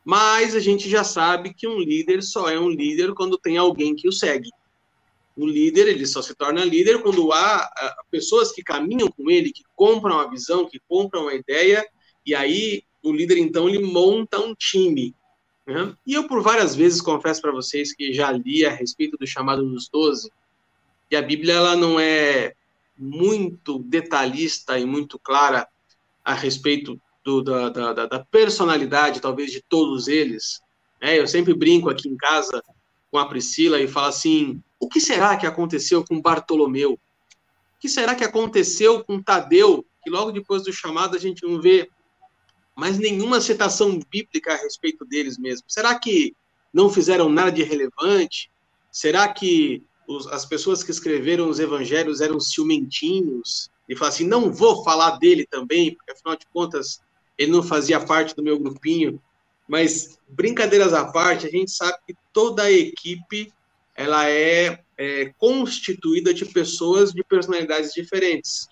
Mas 0.03 0.55
a 0.55 0.59
gente 0.59 0.89
já 0.89 1.03
sabe 1.03 1.53
que 1.53 1.67
um 1.67 1.79
líder 1.79 2.23
só 2.23 2.49
é 2.49 2.57
um 2.57 2.69
líder 2.69 3.13
quando 3.13 3.37
tem 3.37 3.57
alguém 3.57 3.95
que 3.95 4.07
o 4.07 4.11
segue. 4.11 4.49
O 5.35 5.45
líder, 5.45 5.87
ele 5.87 6.07
só 6.07 6.21
se 6.21 6.33
torna 6.33 6.65
líder 6.65 7.01
quando 7.01 7.31
há 7.31 7.69
pessoas 8.09 8.51
que 8.51 8.63
caminham 8.63 9.09
com 9.09 9.29
ele, 9.29 9.51
que 9.51 9.63
compram 9.75 10.19
a 10.19 10.29
visão, 10.29 10.67
que 10.67 10.79
compram 10.87 11.27
a 11.27 11.35
ideia, 11.35 11.85
e 12.25 12.33
aí 12.33 12.83
o 13.07 13.15
líder, 13.15 13.37
então, 13.37 13.67
ele 13.67 13.79
monta 13.79 14.39
um 14.39 14.53
time. 14.53 15.13
Né? 15.65 15.93
E 16.05 16.13
eu, 16.13 16.27
por 16.27 16.41
várias 16.41 16.75
vezes, 16.75 17.01
confesso 17.01 17.41
para 17.41 17.51
vocês 17.51 17.93
que 17.93 18.13
já 18.13 18.31
li 18.31 18.65
a 18.65 18.71
respeito 18.71 19.17
do 19.17 19.27
chamado 19.27 19.63
dos 19.63 19.89
doze, 19.89 20.31
e 21.09 21.15
a 21.15 21.21
Bíblia, 21.21 21.55
ela 21.55 21.75
não 21.75 21.99
é 21.99 22.53
muito 22.97 23.79
detalhista 23.79 24.77
e 24.79 24.85
muito 24.85 25.19
clara 25.19 25.67
a 26.23 26.33
respeito 26.33 26.99
do, 27.23 27.41
da, 27.41 27.69
da, 27.69 28.05
da, 28.05 28.19
personalidade, 28.25 29.21
talvez, 29.21 29.51
de 29.51 29.61
todos 29.61 30.07
eles. 30.07 30.61
É, 30.99 31.19
eu 31.19 31.27
sempre 31.27 31.53
brinco 31.53 31.89
aqui 31.89 32.09
em 32.09 32.17
casa 32.17 32.61
com 33.11 33.17
a 33.17 33.25
Priscila 33.25 33.79
e 33.79 33.87
falo 33.87 34.07
assim: 34.07 34.61
o 34.79 34.87
que 34.87 34.99
será 34.99 35.37
que 35.37 35.45
aconteceu 35.45 36.03
com 36.03 36.21
Bartolomeu? 36.21 36.93
O 36.93 37.79
que 37.79 37.87
será 37.87 38.15
que 38.15 38.23
aconteceu 38.23 39.03
com 39.03 39.21
Tadeu? 39.21 39.85
Que 40.03 40.09
logo 40.09 40.31
depois 40.31 40.63
do 40.63 40.73
chamado 40.73 41.15
a 41.15 41.19
gente 41.19 41.45
não 41.45 41.61
vê 41.61 41.89
mais 42.77 42.99
nenhuma 42.99 43.41
citação 43.41 43.99
bíblica 44.11 44.53
a 44.53 44.57
respeito 44.57 45.03
deles 45.03 45.37
mesmo. 45.37 45.65
Será 45.67 45.97
que 45.97 46.35
não 46.71 46.91
fizeram 46.91 47.27
nada 47.27 47.51
de 47.51 47.63
relevante? 47.63 48.51
Será 48.91 49.27
que 49.27 49.83
os, 50.07 50.27
as 50.27 50.45
pessoas 50.45 50.83
que 50.83 50.91
escreveram 50.91 51.49
os 51.49 51.59
evangelhos 51.59 52.21
eram 52.21 52.39
ciumentinhos, 52.39 53.69
e 53.89 53.95
fala 53.95 54.09
assim, 54.09 54.27
não 54.27 54.51
vou 54.51 54.83
falar 54.83 55.17
dele 55.17 55.47
também, 55.49 55.95
porque 55.95 56.11
afinal 56.11 56.37
de 56.37 56.45
contas 56.53 56.99
ele 57.37 57.51
não 57.51 57.63
fazia 57.63 57.99
parte 57.99 58.35
do 58.35 58.43
meu 58.43 58.59
grupinho. 58.59 59.21
Mas 59.67 60.19
brincadeiras 60.27 60.93
à 60.93 61.05
parte, 61.05 61.47
a 61.47 61.49
gente 61.49 61.71
sabe 61.71 61.97
que 62.05 62.15
toda 62.31 62.63
a 62.63 62.71
equipe 62.71 63.51
ela 63.95 64.29
é, 64.29 64.83
é 64.97 65.33
constituída 65.37 66.33
de 66.33 66.45
pessoas 66.45 67.11
de 67.11 67.23
personalidades 67.23 67.91
diferentes, 67.93 68.67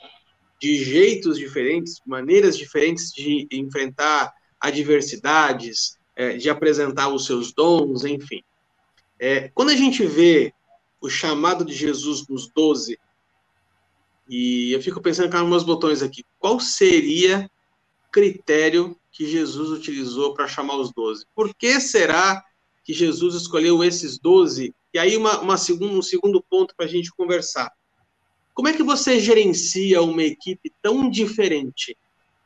de 0.65 0.83
jeitos 0.83 1.37
diferentes, 1.37 2.01
maneiras 2.07 2.57
diferentes 2.57 3.11
de 3.11 3.47
enfrentar 3.51 4.33
adversidades, 4.59 5.95
é, 6.15 6.37
de 6.37 6.49
apresentar 6.49 7.09
os 7.09 7.27
seus 7.27 7.53
dons, 7.53 8.03
enfim. 8.03 8.41
É, 9.19 9.49
quando 9.49 9.69
a 9.69 9.75
gente 9.75 10.03
vê 10.03 10.51
o 10.99 11.07
chamado 11.07 11.63
de 11.63 11.73
Jesus 11.73 12.27
nos 12.27 12.51
doze, 12.51 12.97
e 14.27 14.71
eu 14.71 14.81
fico 14.81 14.99
pensando 14.99 15.29
com 15.29 15.47
meus 15.47 15.63
botões 15.63 16.01
aqui, 16.01 16.23
qual 16.39 16.59
seria 16.59 17.47
critério 18.11 18.99
que 19.11 19.27
Jesus 19.27 19.69
utilizou 19.69 20.33
para 20.33 20.47
chamar 20.47 20.77
os 20.77 20.91
doze? 20.91 21.27
Por 21.35 21.53
que 21.53 21.79
será 21.79 22.43
que 22.83 22.91
Jesus 22.91 23.35
escolheu 23.35 23.83
esses 23.83 24.17
doze? 24.17 24.73
E 24.91 24.97
aí 24.97 25.15
uma, 25.15 25.39
uma 25.41 25.57
segundo, 25.57 25.95
um 25.95 26.01
segundo 26.01 26.41
ponto 26.41 26.73
para 26.75 26.87
a 26.87 26.89
gente 26.89 27.11
conversar. 27.11 27.71
Como 28.55 28.69
é 28.69 28.73
que 28.73 28.81
você 28.81 29.19
gerencia 29.19 30.01
uma 30.01 30.23
equipe 30.23 30.71
tão 30.81 31.09
diferente, 31.09 31.95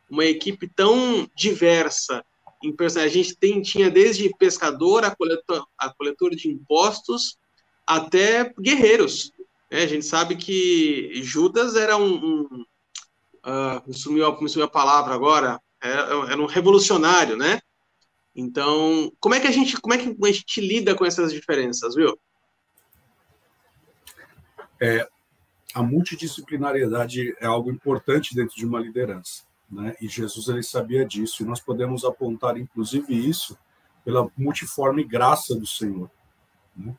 uma 0.09 0.25
equipe 0.25 0.67
tão 0.67 1.29
diversa? 1.35 2.25
Em, 2.63 2.75
a 2.99 3.07
gente 3.07 3.37
tem, 3.37 3.61
tinha 3.61 3.91
desde 3.91 4.27
pescador 4.35 5.05
a 5.05 5.15
coletor, 5.15 5.67
a 5.77 5.93
coletor 5.93 6.31
de 6.31 6.49
impostos, 6.49 7.37
até 7.85 8.51
guerreiros. 8.59 9.31
É, 9.69 9.83
a 9.83 9.87
gente 9.87 10.03
sabe 10.03 10.35
que 10.35 11.11
Judas 11.21 11.75
era 11.75 11.95
um. 11.95 12.15
um 12.15 12.65
uh, 13.45 13.93
sumiu, 13.93 14.35
sumiu 14.47 14.65
a 14.65 14.69
palavra 14.69 15.13
agora, 15.13 15.61
era, 15.79 16.01
era 16.31 16.41
um 16.41 16.47
revolucionário, 16.47 17.37
né? 17.37 17.61
Então, 18.35 19.11
como 19.19 19.35
é 19.35 19.39
que 19.39 19.47
a 19.47 19.51
gente, 19.51 19.79
como 19.79 19.93
é 19.93 19.97
que 19.99 20.09
a 20.09 20.31
gente 20.31 20.59
lida 20.59 20.95
com 20.95 21.05
essas 21.05 21.31
diferenças, 21.31 21.93
viu? 21.93 22.19
É, 24.81 25.07
a 25.73 25.83
multidisciplinariedade 25.83 27.35
é 27.39 27.45
algo 27.45 27.71
importante 27.71 28.35
dentro 28.35 28.55
de 28.55 28.65
uma 28.65 28.79
liderança, 28.79 29.43
né? 29.69 29.95
E 30.01 30.07
Jesus 30.07 30.47
ele 30.47 30.63
sabia 30.63 31.05
disso 31.05 31.43
e 31.43 31.45
nós 31.45 31.59
podemos 31.59 32.03
apontar 32.03 32.57
inclusive 32.57 33.13
isso 33.13 33.57
pela 34.03 34.29
multiforme 34.37 35.03
graça 35.03 35.55
do 35.55 35.67
Senhor, 35.67 36.09
né? 36.75 36.95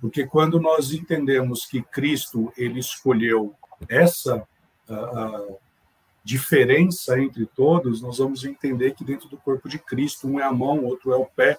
Porque 0.00 0.26
quando 0.26 0.60
nós 0.60 0.92
entendemos 0.92 1.64
que 1.64 1.80
Cristo 1.80 2.52
ele 2.56 2.80
escolheu 2.80 3.54
essa 3.88 4.46
uh, 4.88 5.56
diferença 6.24 7.18
entre 7.20 7.46
todos, 7.46 8.02
nós 8.02 8.18
vamos 8.18 8.44
entender 8.44 8.94
que 8.94 9.04
dentro 9.04 9.28
do 9.28 9.36
corpo 9.36 9.68
de 9.68 9.78
Cristo, 9.78 10.28
um 10.28 10.40
é 10.40 10.42
a 10.42 10.52
mão, 10.52 10.84
outro 10.84 11.12
é 11.12 11.16
o 11.16 11.26
pé, 11.26 11.58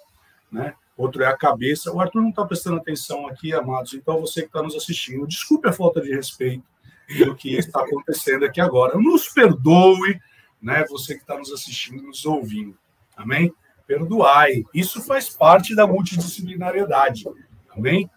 né? 0.52 0.76
Outro 0.98 1.24
é 1.24 1.28
a 1.28 1.38
cabeça. 1.38 1.92
O 1.92 2.00
Arthur 2.00 2.22
não 2.22 2.30
está 2.30 2.46
prestando 2.46 2.78
atenção 2.78 3.28
aqui, 3.28 3.54
amados, 3.54 3.94
então 3.94 4.20
você 4.20 4.42
que 4.42 4.48
está 4.48 4.62
nos 4.62 4.76
assistindo, 4.76 5.28
desculpe 5.28 5.68
a 5.68 5.74
falta 5.74 6.02
de 6.02 6.14
respeito 6.14 6.64
pelo 7.08 7.36
que 7.36 7.56
está 7.56 7.82
acontecendo 7.82 8.46
aqui 8.46 8.62
agora. 8.62 8.98
Nos 8.98 9.28
perdoe, 9.28 10.20
né? 10.62 10.86
você 10.90 11.16
que 11.16 11.22
está 11.22 11.38
nos 11.38 11.52
assistindo, 11.52 12.04
nos 12.04 12.26
ouvindo. 12.26 12.78
Amém? 13.16 13.54
Perdoai. 13.86 14.64
Isso 14.74 15.02
faz 15.02 15.30
parte 15.30 15.76
da 15.76 15.86
multidisciplinariedade. 15.86 17.26
Amém? 17.70 18.10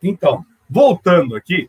Então, 0.00 0.46
voltando 0.70 1.34
aqui, 1.34 1.68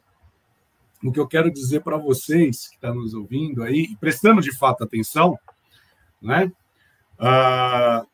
o 1.03 1.11
que 1.11 1.19
eu 1.19 1.27
quero 1.27 1.51
dizer 1.51 1.81
para 1.81 1.97
vocês 1.97 2.67
que 2.67 2.75
estão 2.75 2.93
nos 2.93 3.13
ouvindo 3.13 3.63
aí, 3.63 3.95
prestando 3.99 4.41
de 4.41 4.55
fato 4.55 4.83
atenção, 4.83 5.37
né? 6.21 6.51
Uh, 7.17 8.07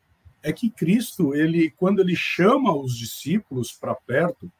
é 0.46 0.52
que 0.52 0.70
Cristo, 0.70 1.34
ele, 1.34 1.72
quando 1.72 2.00
ele 2.00 2.14
chama 2.14 2.72
os 2.72 2.96
discípulos 2.96 3.72
para 3.72 3.96
perto, 3.96 4.50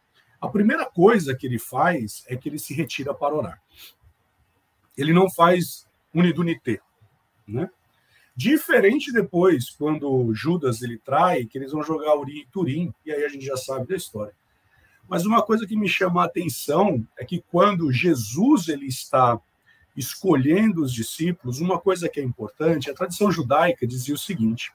a 0.41 0.49
primeira 0.49 0.85
coisa 0.85 1.33
que 1.33 1.47
ele 1.47 1.61
faz 1.61 2.25
é 2.27 2.37
que 2.37 2.49
ele 2.49 2.59
se 2.59 2.75
retira 2.75 3.15
para 3.15 3.37
orar. 3.37 3.63
Ele 4.99 5.13
não 5.13 5.31
faz 5.31 5.87
unidunité, 6.13 6.81
né? 7.47 7.71
Diferente 8.35 9.13
depois, 9.13 9.71
quando 9.71 10.35
Judas 10.35 10.83
ele 10.83 10.99
trai, 10.99 11.45
que 11.45 11.57
eles 11.57 11.71
vão 11.71 11.85
jogar 11.85 12.17
Uri 12.17 12.41
e 12.41 12.47
Turim, 12.47 12.93
e 13.05 13.13
aí 13.13 13.25
a 13.25 13.29
gente 13.29 13.47
já 13.47 13.57
sabe 13.57 13.87
da 13.87 13.95
história. 13.95 14.35
Mas 15.09 15.25
uma 15.25 15.41
coisa 15.41 15.69
que 15.69 15.77
me 15.77 15.89
chama 15.89 16.21
a 16.21 16.27
atenção 16.27 17.07
é 17.17 17.25
que 17.25 17.45
quando 17.49 17.93
Jesus 17.93 18.67
ele 18.67 18.87
está 18.87 19.41
escolhendo 19.97 20.83
os 20.83 20.93
discípulos, 20.93 21.61
uma 21.61 21.79
coisa 21.79 22.09
que 22.09 22.19
é 22.19 22.25
importante, 22.25 22.91
a 22.91 22.95
tradição 22.95 23.31
judaica 23.31 23.87
dizia 23.87 24.17
o 24.17 24.19
seguinte: 24.19 24.73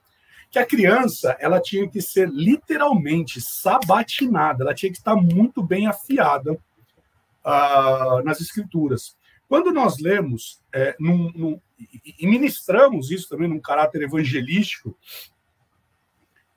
que 0.51 0.59
a 0.59 0.65
criança 0.65 1.37
ela 1.39 1.61
tinha 1.61 1.89
que 1.89 2.01
ser 2.01 2.29
literalmente 2.29 3.39
sabatinada, 3.39 4.63
ela 4.63 4.73
tinha 4.73 4.91
que 4.91 4.97
estar 4.97 5.15
muito 5.15 5.63
bem 5.63 5.87
afiada 5.87 6.51
uh, 6.51 8.21
nas 8.25 8.41
escrituras. 8.41 9.15
Quando 9.47 9.71
nós 9.71 9.97
lemos 9.99 10.61
é, 10.73 10.95
num, 10.99 11.31
num, 11.33 11.61
e 12.19 12.27
ministramos 12.27 13.11
isso 13.11 13.29
também 13.29 13.47
num 13.47 13.59
caráter 13.59 14.01
evangelístico, 14.01 14.97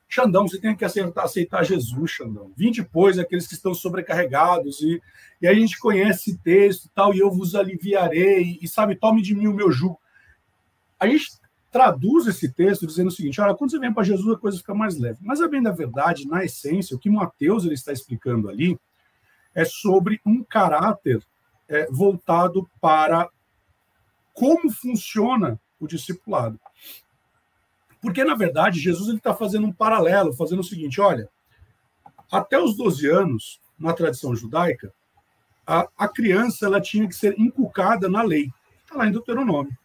Xandão, 0.09 0.46
você 0.46 0.61
tem 0.61 0.76
que 0.76 0.85
aceitar, 0.85 1.24
aceitar 1.24 1.64
Jesus, 1.64 2.11
Xandão. 2.11 2.52
Vim 2.57 2.70
depois 2.70 3.18
aqueles 3.18 3.48
que 3.48 3.54
estão 3.54 3.74
sobrecarregados, 3.74 4.80
e, 4.80 5.02
e 5.42 5.48
a 5.48 5.54
gente 5.54 5.78
conhece 5.78 6.38
texto 6.38 6.85
e 6.85 6.90
tal, 6.90 7.12
e 7.12 7.18
eu 7.18 7.33
vos 7.33 7.57
aliviarei, 7.57 8.59
e 8.61 8.68
sabe, 8.68 8.94
tome 8.94 9.22
de 9.22 9.35
mim 9.35 9.48
o 9.48 9.54
meu 9.54 9.72
jugo. 9.72 9.98
A 11.00 11.09
gente 11.09 11.26
traduz 11.74 12.28
esse 12.28 12.52
texto 12.52 12.87
dizendo 12.87 13.08
o 13.08 13.10
seguinte: 13.10 13.40
olha, 13.40 13.52
quando 13.52 13.72
você 13.72 13.80
vem 13.80 13.92
para 13.92 14.04
Jesus, 14.04 14.32
a 14.32 14.38
coisa 14.38 14.58
fica 14.58 14.72
mais 14.72 14.96
leve. 14.96 15.18
Mas 15.20 15.40
a 15.40 15.48
bem 15.48 15.60
da 15.60 15.72
verdade, 15.72 16.24
na 16.24 16.44
essência, 16.44 16.94
o 16.94 17.00
que 17.00 17.10
Mateus 17.10 17.64
ele 17.64 17.74
está 17.74 17.92
explicando 17.92 18.48
ali 18.48 18.78
é 19.52 19.64
sobre 19.64 20.20
um 20.24 20.44
caráter 20.44 21.20
é, 21.68 21.90
voltado 21.90 22.70
para 22.80 23.28
como 24.32 24.70
funciona 24.70 25.60
o 25.80 25.88
discipulado. 25.88 26.60
Porque, 28.00 28.22
na 28.22 28.37
verdade, 28.37 28.78
Jesus 28.78 29.12
está 29.12 29.34
fazendo 29.34 29.66
um 29.66 29.72
paralelo, 29.72 30.32
fazendo 30.32 30.60
o 30.60 30.64
seguinte: 30.64 31.00
olha, 31.00 31.28
até 32.30 32.56
os 32.56 32.76
12 32.76 33.10
anos, 33.10 33.60
na 33.76 33.92
tradição 33.92 34.32
judaica, 34.37 34.94
a, 35.66 35.88
a 35.98 36.06
criança 36.06 36.66
ela 36.66 36.80
tinha 36.80 37.08
que 37.08 37.16
ser 37.16 37.37
inculcada 37.37 38.08
na 38.08 38.22
lei. 38.22 38.48
Está 38.84 38.96
lá 38.96 39.08
em 39.08 39.10
Deuteronômio. 39.12 39.76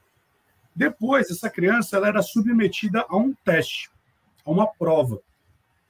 Depois, 0.79 1.29
essa 1.29 1.49
criança 1.49 1.97
ela 1.97 2.07
era 2.07 2.21
submetida 2.21 3.05
a 3.09 3.17
um 3.17 3.33
teste, 3.43 3.91
a 4.45 4.49
uma 4.49 4.65
prova. 4.65 5.19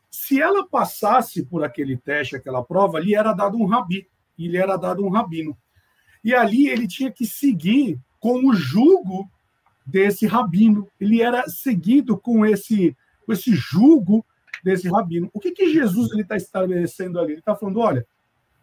Se 0.10 0.42
ela 0.42 0.68
passasse 0.68 1.46
por 1.46 1.64
aquele 1.64 1.96
teste, 1.96 2.36
aquela 2.36 2.66
prova, 2.66 3.00
lhe 3.00 3.14
era 3.14 3.32
dado 3.32 3.56
um 3.56 3.68
rabi, 3.68 4.08
e 4.36 4.48
lhe 4.48 4.58
era 4.58 4.78
dado 4.78 5.06
um 5.06 5.10
rabino. 5.10 5.56
E 6.24 6.34
ali 6.34 6.68
ele 6.68 6.88
tinha 6.88 7.12
que 7.12 7.24
seguir 7.28 8.00
com 8.20 8.48
o 8.48 8.54
jugo 8.56 9.30
desse 9.86 10.26
rabino. 10.26 10.90
Ele 11.00 11.22
era 11.22 11.48
seguido 11.48 12.18
com 12.18 12.44
esse, 12.44 12.98
com 13.28 13.32
esse 13.32 13.54
jugo 13.54 14.26
desse 14.64 14.90
rabino. 14.90 15.30
O 15.32 15.40
que, 15.40 15.52
que 15.52 15.72
Jesus 15.72 16.12
está 16.14 16.36
estabelecendo 16.36 17.20
ali? 17.20 17.34
Ele 17.34 17.42
está 17.42 17.56
falando: 17.56 17.80
olha, 17.80 18.08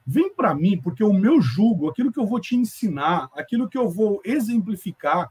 vem 0.05 0.35
para 0.35 0.53
mim, 0.57 0.77
porque 0.77 1.05
o 1.05 1.13
meu 1.13 1.41
jugo, 1.41 1.89
aquilo 1.89 2.11
que 2.11 2.19
eu 2.19 2.27
vou 2.27 2.41
te 2.41 2.57
ensinar, 2.57 3.31
aquilo 3.33 3.69
que 3.69 3.79
eu 3.79 3.89
vou 3.89 4.21
exemplificar, 4.25 5.31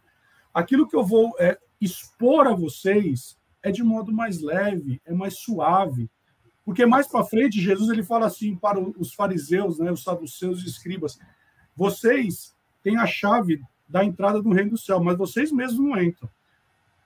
aquilo 0.56 0.88
que 0.88 0.96
eu 0.96 1.04
vou 1.04 1.36
é, 1.38 1.60
expor 1.82 2.48
a 2.48 2.56
vocês, 2.56 3.38
é 3.62 3.72
de 3.72 3.84
modo 3.84 4.14
mais 4.14 4.42
leve, 4.42 5.02
é 5.06 5.14
mais 5.14 5.40
suave. 5.40 6.10
Porque 6.64 6.86
mais 6.86 7.08
para 7.08 7.26
frente, 7.26 7.60
Jesus 7.60 7.90
ele 7.90 8.02
fala 8.02 8.26
assim 8.26 8.56
para 8.56 8.80
os 8.80 9.14
fariseus, 9.14 9.78
né, 9.78 9.92
os 9.92 10.02
saduceus 10.02 10.64
e 10.64 10.68
escribas: 10.68 11.20
vocês 11.76 12.56
têm 12.82 12.98
a 12.98 13.06
chave 13.06 13.62
da 13.88 14.04
entrada 14.04 14.42
do 14.42 14.52
reino 14.52 14.72
do 14.72 14.78
céu, 14.78 15.04
mas 15.04 15.18
vocês 15.18 15.52
mesmos 15.52 15.86
não 15.86 16.02
entram. 16.02 16.30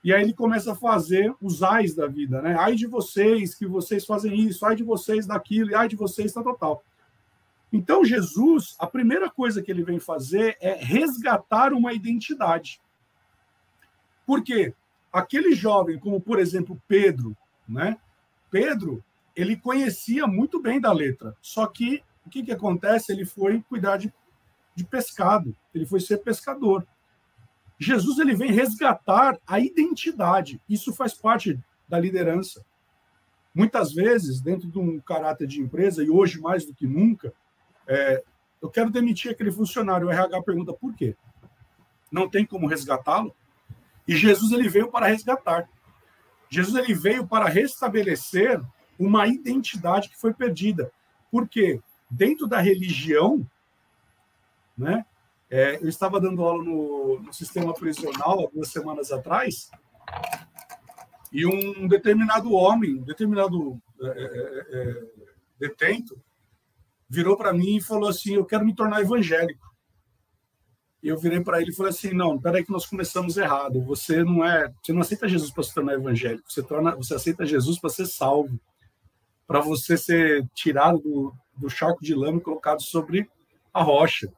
E 0.02 0.14
aí 0.14 0.22
ele 0.22 0.34
começa 0.34 0.72
a 0.72 0.76
fazer 0.76 1.34
os 1.42 1.62
ais 1.62 1.94
da 1.94 2.08
vida, 2.08 2.42
né? 2.42 2.56
Ai 2.58 2.76
de 2.76 2.88
vocês 2.88 3.54
que 3.54 3.66
vocês 3.66 4.06
fazem 4.06 4.34
isso, 4.40 4.66
ai 4.66 4.76
de 4.76 4.84
vocês 4.84 5.26
daquilo, 5.26 5.76
ai 5.76 5.90
de 5.90 5.98
vocês 5.98 6.32
tá 6.32 6.42
total. 6.42 6.84
Então 7.74 8.06
Jesus, 8.06 8.76
a 8.80 8.88
primeira 8.88 9.30
coisa 9.30 9.62
que 9.62 9.70
ele 9.70 9.84
vem 9.84 10.00
fazer 10.00 10.56
é 10.62 10.74
resgatar 10.74 11.74
uma 11.74 11.92
identidade. 11.92 12.80
Por 14.30 14.44
quê? 14.44 14.76
Aquele 15.12 15.56
jovem, 15.56 15.98
como 15.98 16.22
por 16.22 16.38
exemplo 16.38 16.80
Pedro, 16.88 17.36
né? 17.68 17.98
Pedro, 18.52 19.04
ele 19.36 19.58
conhecia 19.58 20.28
muito 20.28 20.62
bem 20.62 20.80
da 20.80 20.92
letra, 20.92 21.36
só 21.42 21.66
que 21.66 22.04
o 22.24 22.30
que, 22.30 22.44
que 22.44 22.52
acontece? 22.52 23.12
Ele 23.12 23.26
foi 23.26 23.60
cuidar 23.68 23.98
de 23.98 24.14
de 24.76 24.86
pescado, 24.86 25.56
ele 25.74 25.84
foi 25.84 26.00
ser 26.00 26.20
pescador. 26.20 26.86
Jesus 27.80 28.20
ele 28.20 28.36
vem 28.36 28.52
resgatar 28.52 29.36
a 29.48 29.60
identidade. 29.60 30.62
Isso 30.70 30.94
faz 30.94 31.16
parte 31.16 31.60
da 31.88 32.00
liderança. 32.00 32.64
Muitas 33.52 33.92
vezes, 33.92 34.42
dentro 34.42 34.70
de 34.70 34.78
um 34.78 35.00
caráter 35.00 35.48
de 35.48 35.60
empresa, 35.60 36.04
e 36.04 36.10
hoje 36.12 36.40
mais 36.40 36.68
do 36.68 36.76
que 36.76 36.86
nunca, 36.86 37.34
é, 37.88 38.24
eu 38.62 38.70
quero 38.70 38.92
demitir 38.92 39.32
aquele 39.32 39.52
funcionário. 39.52 40.06
O 40.06 40.12
RH 40.12 40.44
pergunta 40.44 40.72
por 40.72 40.94
quê? 40.94 41.16
Não 42.12 42.30
tem 42.30 42.46
como 42.46 42.68
resgatá-lo? 42.68 43.36
E 44.10 44.16
Jesus 44.16 44.52
ele 44.52 44.68
veio 44.68 44.90
para 44.90 45.06
resgatar. 45.06 45.70
Jesus 46.50 46.76
ele 46.76 46.96
veio 46.96 47.28
para 47.28 47.48
restabelecer 47.48 48.60
uma 48.98 49.28
identidade 49.28 50.10
que 50.10 50.18
foi 50.18 50.34
perdida. 50.34 50.92
Porque 51.32 51.80
dentro 52.10 52.48
da 52.48 52.60
religião, 52.60 53.48
né? 54.76 55.06
É, 55.48 55.76
eu 55.76 55.88
estava 55.88 56.20
dando 56.20 56.44
aula 56.44 56.64
no, 56.64 57.20
no 57.20 57.34
sistema 57.34 57.72
prisional 57.72 58.50
duas 58.52 58.70
semanas 58.70 59.12
atrás 59.12 59.70
e 61.32 61.46
um 61.46 61.88
determinado 61.88 62.54
homem, 62.54 62.96
um 62.96 63.04
determinado 63.04 63.80
é, 64.02 64.08
é, 64.08 64.10
é, 64.12 64.90
é 64.90 65.04
detento, 65.60 66.20
virou 67.08 67.38
para 67.38 67.54
mim 67.54 67.78
e 67.78 67.82
falou 67.82 68.10
assim: 68.10 68.36
Eu 68.36 68.46
quero 68.46 68.66
me 68.66 68.74
tornar 68.74 69.02
evangélico. 69.02 69.70
E 71.02 71.08
eu 71.08 71.18
virei 71.18 71.42
para 71.42 71.62
ele 71.62 71.72
e 71.72 71.76
falei 71.76 71.92
assim: 71.92 72.14
Não, 72.14 72.40
peraí, 72.40 72.64
que 72.64 72.72
nós 72.72 72.86
começamos 72.86 73.38
errado. 73.38 73.82
Você 73.84 74.24
não 74.24 74.44
é, 74.44 74.72
você 74.82 74.92
não 74.92 75.02
aceita 75.02 75.28
Jesus 75.28 75.52
para 75.52 75.64
se 75.64 75.74
tornar 75.74 75.94
evangélico. 75.94 76.52
Você 76.52 76.62
torna, 76.62 76.96
você 76.96 77.14
aceita 77.16 77.46
Jesus 77.46 77.80
para 77.80 77.90
ser 77.90 78.06
salvo, 78.06 78.60
para 79.48 79.62
você 79.62 79.98
ser 79.98 80.46
tirado 80.54 81.00
do, 81.00 81.34
do 81.58 81.70
charco 81.70 82.04
de 82.04 82.14
lama 82.14 82.40
e 82.40 82.42
colocado 82.42 82.82
sobre 82.82 83.30
a 83.74 83.82
rocha. 83.82 84.32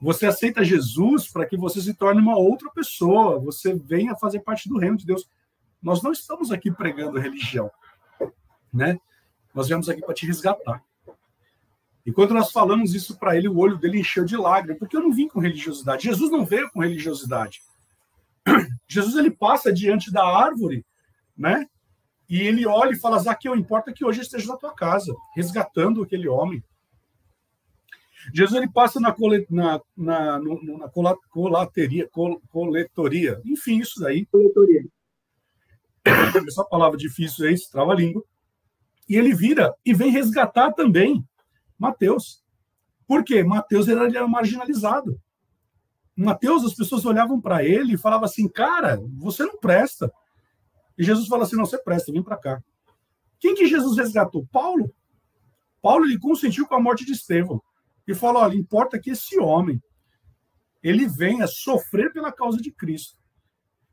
Você 0.00 0.26
aceita 0.26 0.62
Jesus 0.62 1.28
para 1.28 1.46
que 1.46 1.56
você 1.56 1.80
se 1.80 1.94
torne 1.94 2.20
uma 2.20 2.36
outra 2.36 2.70
pessoa, 2.70 3.38
você 3.38 3.72
venha 3.74 4.14
fazer 4.16 4.40
parte 4.40 4.68
do 4.68 4.78
reino 4.78 4.98
de 4.98 5.06
Deus. 5.06 5.26
Nós 5.82 6.02
não 6.02 6.12
estamos 6.12 6.52
aqui 6.52 6.70
pregando 6.70 7.18
religião, 7.18 7.70
né? 8.72 8.98
Nós 9.54 9.68
viemos 9.68 9.88
aqui 9.88 10.02
para 10.02 10.14
te 10.14 10.26
resgatar. 10.26 10.82
E 12.06 12.12
quando 12.12 12.34
nós 12.34 12.52
falamos 12.52 12.94
isso 12.94 13.18
para 13.18 13.36
ele, 13.36 13.48
o 13.48 13.56
olho 13.56 13.78
dele 13.78 14.00
encheu 14.00 14.24
de 14.24 14.36
lágrimas, 14.36 14.78
porque 14.78 14.96
eu 14.96 15.00
não 15.00 15.12
vim 15.12 15.26
com 15.26 15.40
religiosidade. 15.40 16.04
Jesus 16.04 16.30
não 16.30 16.44
veio 16.44 16.70
com 16.70 16.80
religiosidade. 16.80 17.62
Jesus 18.86 19.16
ele 19.16 19.30
passa 19.30 19.72
diante 19.72 20.12
da 20.12 20.24
árvore, 20.24 20.84
né? 21.36 21.66
E 22.28 22.42
ele 22.42 22.66
olha 22.66 22.92
e 22.92 22.98
fala: 22.98 23.18
Zaqueu, 23.18 23.56
importa 23.56 23.92
que 23.92 24.04
hoje 24.04 24.20
esteja 24.20 24.48
na 24.48 24.56
tua 24.56 24.74
casa, 24.74 25.14
resgatando 25.34 26.02
aquele 26.02 26.28
homem. 26.28 26.62
Jesus 28.32 28.56
ele 28.56 28.70
passa 28.70 28.98
na, 29.00 29.12
cole, 29.12 29.46
na, 29.50 29.80
na, 29.96 30.38
no, 30.38 30.78
na 30.78 30.90
colateria, 31.30 32.08
col, 32.08 32.40
coletoria, 32.50 33.40
enfim, 33.44 33.80
isso 33.80 34.00
daí. 34.00 34.26
Coletoria. 34.26 34.84
Essa 36.48 36.64
palavra 36.64 36.98
difícil 36.98 37.46
aí, 37.46 37.54
trava 37.70 37.92
a 37.92 37.96
língua. 37.96 38.22
E 39.08 39.16
ele 39.16 39.34
vira 39.34 39.74
e 39.84 39.92
vem 39.92 40.10
resgatar 40.10 40.72
também 40.72 41.22
Mateus. 41.78 42.42
Por 43.06 43.24
quê? 43.24 43.42
Mateus 43.42 43.88
era, 43.88 44.06
era 44.06 44.26
marginalizado. 44.26 45.20
Mateus, 46.16 46.64
as 46.64 46.74
pessoas 46.74 47.04
olhavam 47.04 47.40
para 47.40 47.64
ele 47.64 47.94
e 47.94 47.98
falavam 47.98 48.24
assim: 48.24 48.48
Cara, 48.48 49.00
você 49.16 49.44
não 49.44 49.58
presta. 49.58 50.12
E 50.96 51.04
Jesus 51.04 51.26
fala 51.26 51.44
assim: 51.44 51.56
Não, 51.56 51.66
você 51.66 51.78
presta, 51.78 52.12
vem 52.12 52.22
para 52.22 52.36
cá. 52.36 52.62
Quem 53.38 53.54
que 53.54 53.66
Jesus 53.66 53.96
resgatou? 53.96 54.46
Paulo. 54.50 54.94
Paulo 55.82 56.06
ele 56.06 56.18
consentiu 56.18 56.66
com 56.66 56.74
a 56.74 56.80
morte 56.80 57.04
de 57.04 57.12
Estevão 57.12 57.62
e 58.06 58.14
falou: 58.14 58.42
olha, 58.42 58.56
importa 58.56 58.98
que 58.98 59.10
esse 59.10 59.38
homem 59.38 59.82
ele 60.82 61.06
venha 61.06 61.46
sofrer 61.46 62.12
pela 62.12 62.32
causa 62.32 62.58
de 62.58 62.70
Cristo. 62.70 63.18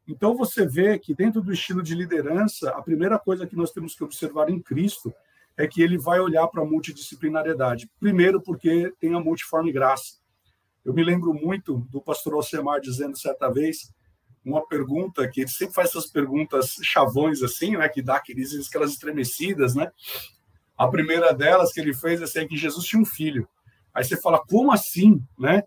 Então 0.07 0.35
você 0.35 0.65
vê 0.65 0.97
que 0.99 1.13
dentro 1.13 1.41
do 1.41 1.53
estilo 1.53 1.81
de 1.81 1.95
liderança, 1.95 2.69
a 2.71 2.81
primeira 2.81 3.17
coisa 3.17 3.47
que 3.47 3.55
nós 3.55 3.71
temos 3.71 3.95
que 3.95 4.03
observar 4.03 4.49
em 4.49 4.61
Cristo 4.61 5.13
é 5.61 5.67
que 5.67 5.81
ele 5.81 5.97
vai 5.97 6.19
olhar 6.19 6.47
para 6.47 6.63
a 6.63 6.65
multidisciplinariedade. 6.65 7.89
Primeiro, 7.99 8.41
porque 8.41 8.91
tem 8.99 9.13
a 9.13 9.19
multiforme 9.19 9.71
graça. 9.71 10.15
Eu 10.83 10.93
me 10.93 11.03
lembro 11.03 11.33
muito 11.33 11.85
do 11.91 12.01
pastor 12.01 12.33
Alcemar 12.33 12.81
dizendo 12.81 13.17
certa 13.17 13.47
vez 13.51 13.93
uma 14.43 14.65
pergunta 14.65 15.27
que 15.29 15.41
ele 15.41 15.49
sempre 15.49 15.75
faz 15.75 15.89
essas 15.89 16.07
perguntas 16.07 16.77
chavões 16.81 17.43
assim, 17.43 17.77
né, 17.77 17.87
que 17.87 18.01
dá 18.01 18.15
aqueles, 18.15 18.67
aquelas 18.67 18.91
estremecidas, 18.91 19.75
né? 19.75 19.91
A 20.75 20.87
primeira 20.87 21.31
delas 21.31 21.71
que 21.71 21.79
ele 21.79 21.93
fez 21.93 22.21
é 22.21 22.23
assim, 22.23 22.47
que 22.47 22.57
Jesus 22.57 22.87
tinha 22.87 22.99
um 22.99 23.05
filho. 23.05 23.47
Aí 23.93 24.03
você 24.03 24.19
fala, 24.19 24.43
como 24.43 24.71
assim, 24.71 25.23
né? 25.37 25.61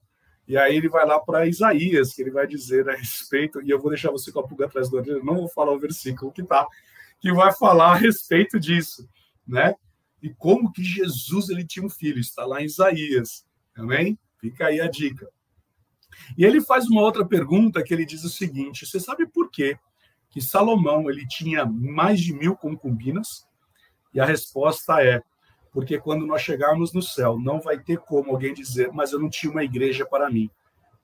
E 0.48 0.56
aí 0.56 0.76
ele 0.76 0.88
vai 0.88 1.06
lá 1.06 1.20
para 1.20 1.46
Isaías, 1.46 2.12
que 2.12 2.20
ele 2.20 2.32
vai 2.32 2.48
dizer 2.48 2.88
a 2.88 2.96
respeito, 2.96 3.62
e 3.62 3.70
eu 3.70 3.80
vou 3.80 3.90
deixar 3.90 4.10
você 4.10 4.32
com 4.32 4.40
a 4.40 4.46
pulga 4.48 4.66
atrás 4.66 4.90
do 4.90 4.96
orelha, 4.96 5.22
não 5.22 5.36
vou 5.36 5.48
falar 5.48 5.72
o 5.72 5.78
versículo 5.78 6.32
que 6.32 6.42
tá, 6.42 6.66
que 7.20 7.32
vai 7.32 7.52
falar 7.54 7.92
a 7.92 7.96
respeito 7.96 8.58
disso, 8.58 9.08
né? 9.46 9.76
E 10.24 10.32
como 10.38 10.72
que 10.72 10.82
Jesus 10.82 11.50
ele 11.50 11.66
tinha 11.66 11.84
um 11.84 11.90
filho, 11.90 12.18
está 12.18 12.46
lá 12.46 12.62
em 12.62 12.64
Isaías, 12.64 13.44
amém? 13.76 14.18
Fica 14.40 14.68
aí 14.68 14.80
a 14.80 14.88
dica. 14.88 15.28
E 16.38 16.46
ele 16.46 16.62
faz 16.62 16.86
uma 16.86 17.02
outra 17.02 17.26
pergunta 17.26 17.82
que 17.84 17.92
ele 17.92 18.06
diz 18.06 18.24
o 18.24 18.30
seguinte: 18.30 18.86
você 18.86 18.98
sabe 18.98 19.26
por 19.26 19.50
quê 19.50 19.78
que 20.30 20.40
Salomão 20.40 21.10
ele 21.10 21.28
tinha 21.28 21.66
mais 21.66 22.20
de 22.20 22.32
mil 22.32 22.56
concubinas? 22.56 23.46
E 24.14 24.18
a 24.18 24.24
resposta 24.24 25.02
é 25.02 25.20
porque 25.70 25.98
quando 25.98 26.26
nós 26.26 26.40
chegarmos 26.40 26.94
no 26.94 27.02
céu, 27.02 27.38
não 27.38 27.60
vai 27.60 27.78
ter 27.78 27.98
como 27.98 28.30
alguém 28.30 28.54
dizer, 28.54 28.90
mas 28.94 29.12
eu 29.12 29.18
não 29.18 29.28
tinha 29.28 29.52
uma 29.52 29.62
igreja 29.62 30.06
para 30.06 30.30
mim. 30.30 30.48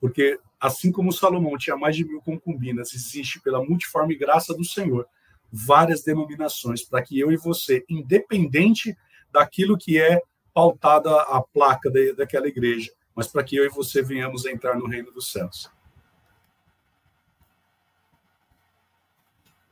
Porque 0.01 0.41
assim 0.59 0.91
como 0.91 1.13
Salomão 1.13 1.59
tinha 1.59 1.77
mais 1.77 1.95
de 1.95 2.07
mil 2.07 2.23
concubinas, 2.23 2.95
existe 2.95 3.39
pela 3.43 3.63
multiforme 3.63 4.17
graça 4.17 4.55
do 4.55 4.65
Senhor 4.65 5.07
várias 5.53 6.03
denominações 6.03 6.83
para 6.83 7.03
que 7.03 7.19
eu 7.19 7.31
e 7.31 7.37
você, 7.37 7.85
independente 7.87 8.97
daquilo 9.33 9.79
que 9.79 9.99
é 9.99 10.23
pautada 10.53 11.11
a 11.23 11.41
placa 11.43 11.91
daquela 12.17 12.49
igreja, 12.49 12.91
mas 13.15 13.29
para 13.29 13.45
que 13.45 13.57
eu 13.57 13.65
e 13.65 13.69
você 13.69 14.03
venhamos 14.03 14.47
a 14.47 14.51
entrar 14.51 14.77
no 14.77 14.87
reino 14.87 15.11
dos 15.13 15.31
céus. 15.31 15.71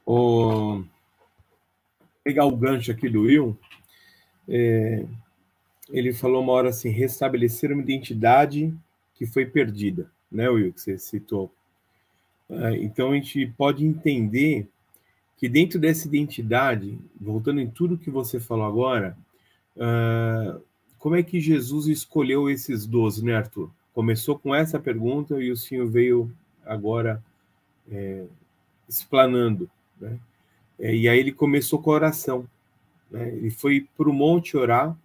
O... 0.07 0.83
Pegar 2.25 2.45
o 2.45 2.57
gancho 2.57 2.91
aqui 2.91 3.09
do 3.09 3.23
Will, 3.23 3.59
é, 4.49 5.05
ele 5.91 6.13
falou 6.13 6.43
uma 6.43 6.53
hora 6.53 6.71
assim: 6.71 6.91
restabelecer 6.91 7.73
uma 7.73 7.83
identidade 7.83 8.75
que 9.15 9.27
foi 9.27 9.45
perdida, 9.45 10.11
né, 10.31 10.49
Will, 10.49 10.73
que 10.73 10.81
você 10.81 10.99
citou. 10.99 11.53
É, 12.49 12.77
então 12.77 13.11
a 13.11 13.15
gente 13.15 13.47
pode 13.57 13.85
entender 13.85 14.69
que 15.37 15.49
dentro 15.49 15.79
dessa 15.79 16.07
identidade, 16.07 16.99
voltando 17.21 17.61
em 17.61 17.71
tudo 17.71 17.99
que 17.99 18.11
você 18.11 18.41
falou 18.41 18.67
agora, 18.67 19.17
uh, 19.79 20.63
como 20.99 21.17
é 21.17 21.23
que 21.23 21.41
Jesus 21.41 21.87
escolheu 21.87 22.51
esses 22.51 22.87
doze, 22.87 23.25
né, 23.25 23.37
Arthur? 23.37 23.71
Começou 23.95 24.39
com 24.39 24.55
essa 24.55 24.79
pergunta 24.79 25.41
e 25.41 25.51
o 25.51 25.57
senhor 25.57 25.89
veio 25.89 26.31
agora 26.65 27.23
é, 27.91 28.27
explanando, 28.89 29.71
né? 30.01 30.19
É, 30.79 30.95
e 30.95 31.09
aí 31.09 31.19
ele 31.19 31.33
começou 31.33 31.81
com 31.81 31.91
a 31.91 31.95
oração. 31.95 32.49
Né? 33.11 33.29
Ele 33.29 33.51
foi 33.51 33.87
para 33.97 34.09
o 34.09 34.13
monte 34.13 34.57
orar. 34.57 34.97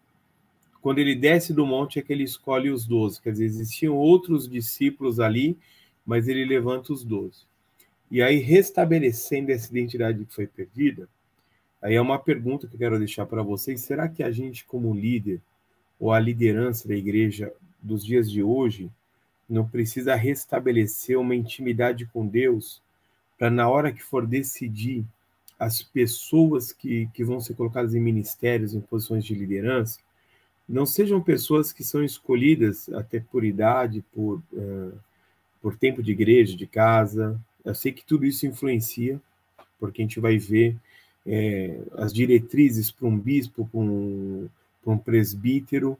Quando 0.82 1.00
ele 1.00 1.16
desce 1.16 1.54
do 1.54 1.66
monte 1.66 1.98
é 1.98 2.02
que 2.02 2.14
ele 2.14 2.24
escolhe 2.24 2.70
os 2.70 2.86
doze. 2.86 3.22
Quer 3.22 3.32
dizer, 3.32 3.46
existiam 3.46 3.96
outros 3.96 4.48
discípulos 4.48 5.20
ali, 5.20 5.58
mas 6.06 6.28
ele 6.28 6.46
levanta 6.46 6.94
os 6.94 7.04
doze. 7.04 7.46
E 8.12 8.22
aí, 8.22 8.38
restabelecendo 8.38 9.52
essa 9.52 9.72
identidade 9.72 10.24
que 10.26 10.34
foi 10.34 10.46
perdida, 10.46 11.10
aí 11.84 11.96
é 11.96 12.02
uma 12.02 12.18
pergunta 12.18 12.66
que 12.66 12.74
eu 12.76 12.80
quero 12.80 12.98
deixar 12.98 13.26
para 13.26 13.44
vocês: 13.44 13.82
será 13.82 14.08
que 14.08 14.24
a 14.24 14.32
gente, 14.32 14.66
como 14.66 14.94
líder, 14.94 15.40
ou 16.00 16.12
a 16.12 16.20
liderança 16.20 16.88
da 16.88 16.96
igreja 16.96 17.54
dos 17.82 18.04
dias 18.04 18.32
de 18.32 18.42
hoje, 18.42 18.90
não 19.48 19.68
precisa 19.68 20.16
restabelecer 20.16 21.20
uma 21.20 21.36
intimidade 21.36 22.06
com 22.08 22.26
Deus 22.26 22.82
para, 23.38 23.50
na 23.50 23.70
hora 23.70 23.92
que 23.92 24.02
for 24.02 24.26
decidir 24.26 25.06
as 25.60 25.82
pessoas 25.82 26.72
que, 26.72 27.08
que 27.14 27.24
vão 27.24 27.40
ser 27.40 27.54
colocadas 27.54 27.94
em 27.94 28.00
ministérios, 28.00 28.74
em 28.74 28.82
posições 28.82 29.24
de 29.24 29.36
liderança, 29.36 30.00
não 30.68 30.86
sejam 30.86 31.22
pessoas 31.22 31.74
que 31.74 31.84
são 31.84 32.04
escolhidas 32.04 32.90
até 32.90 33.20
por 33.20 33.44
idade, 33.44 34.04
por, 34.14 34.42
uh, 34.54 34.98
por 35.62 35.78
tempo 35.78 36.02
de 36.02 36.12
igreja, 36.12 36.56
de 36.56 36.66
casa. 36.66 37.40
Eu 37.64 37.76
sei 37.76 37.92
que 37.92 38.06
tudo 38.06 38.26
isso 38.26 38.46
influencia, 38.46 39.22
porque 39.80 40.02
a 40.02 40.06
gente 40.06 40.20
vai 40.20 40.38
ver 40.38 40.78
é, 41.26 41.80
as 41.94 42.14
diretrizes 42.14 42.92
para 42.92 43.08
um 43.08 43.18
bispo, 43.18 43.68
para 43.72 43.80
um, 43.80 44.50
um 44.86 44.98
presbítero, 44.98 45.98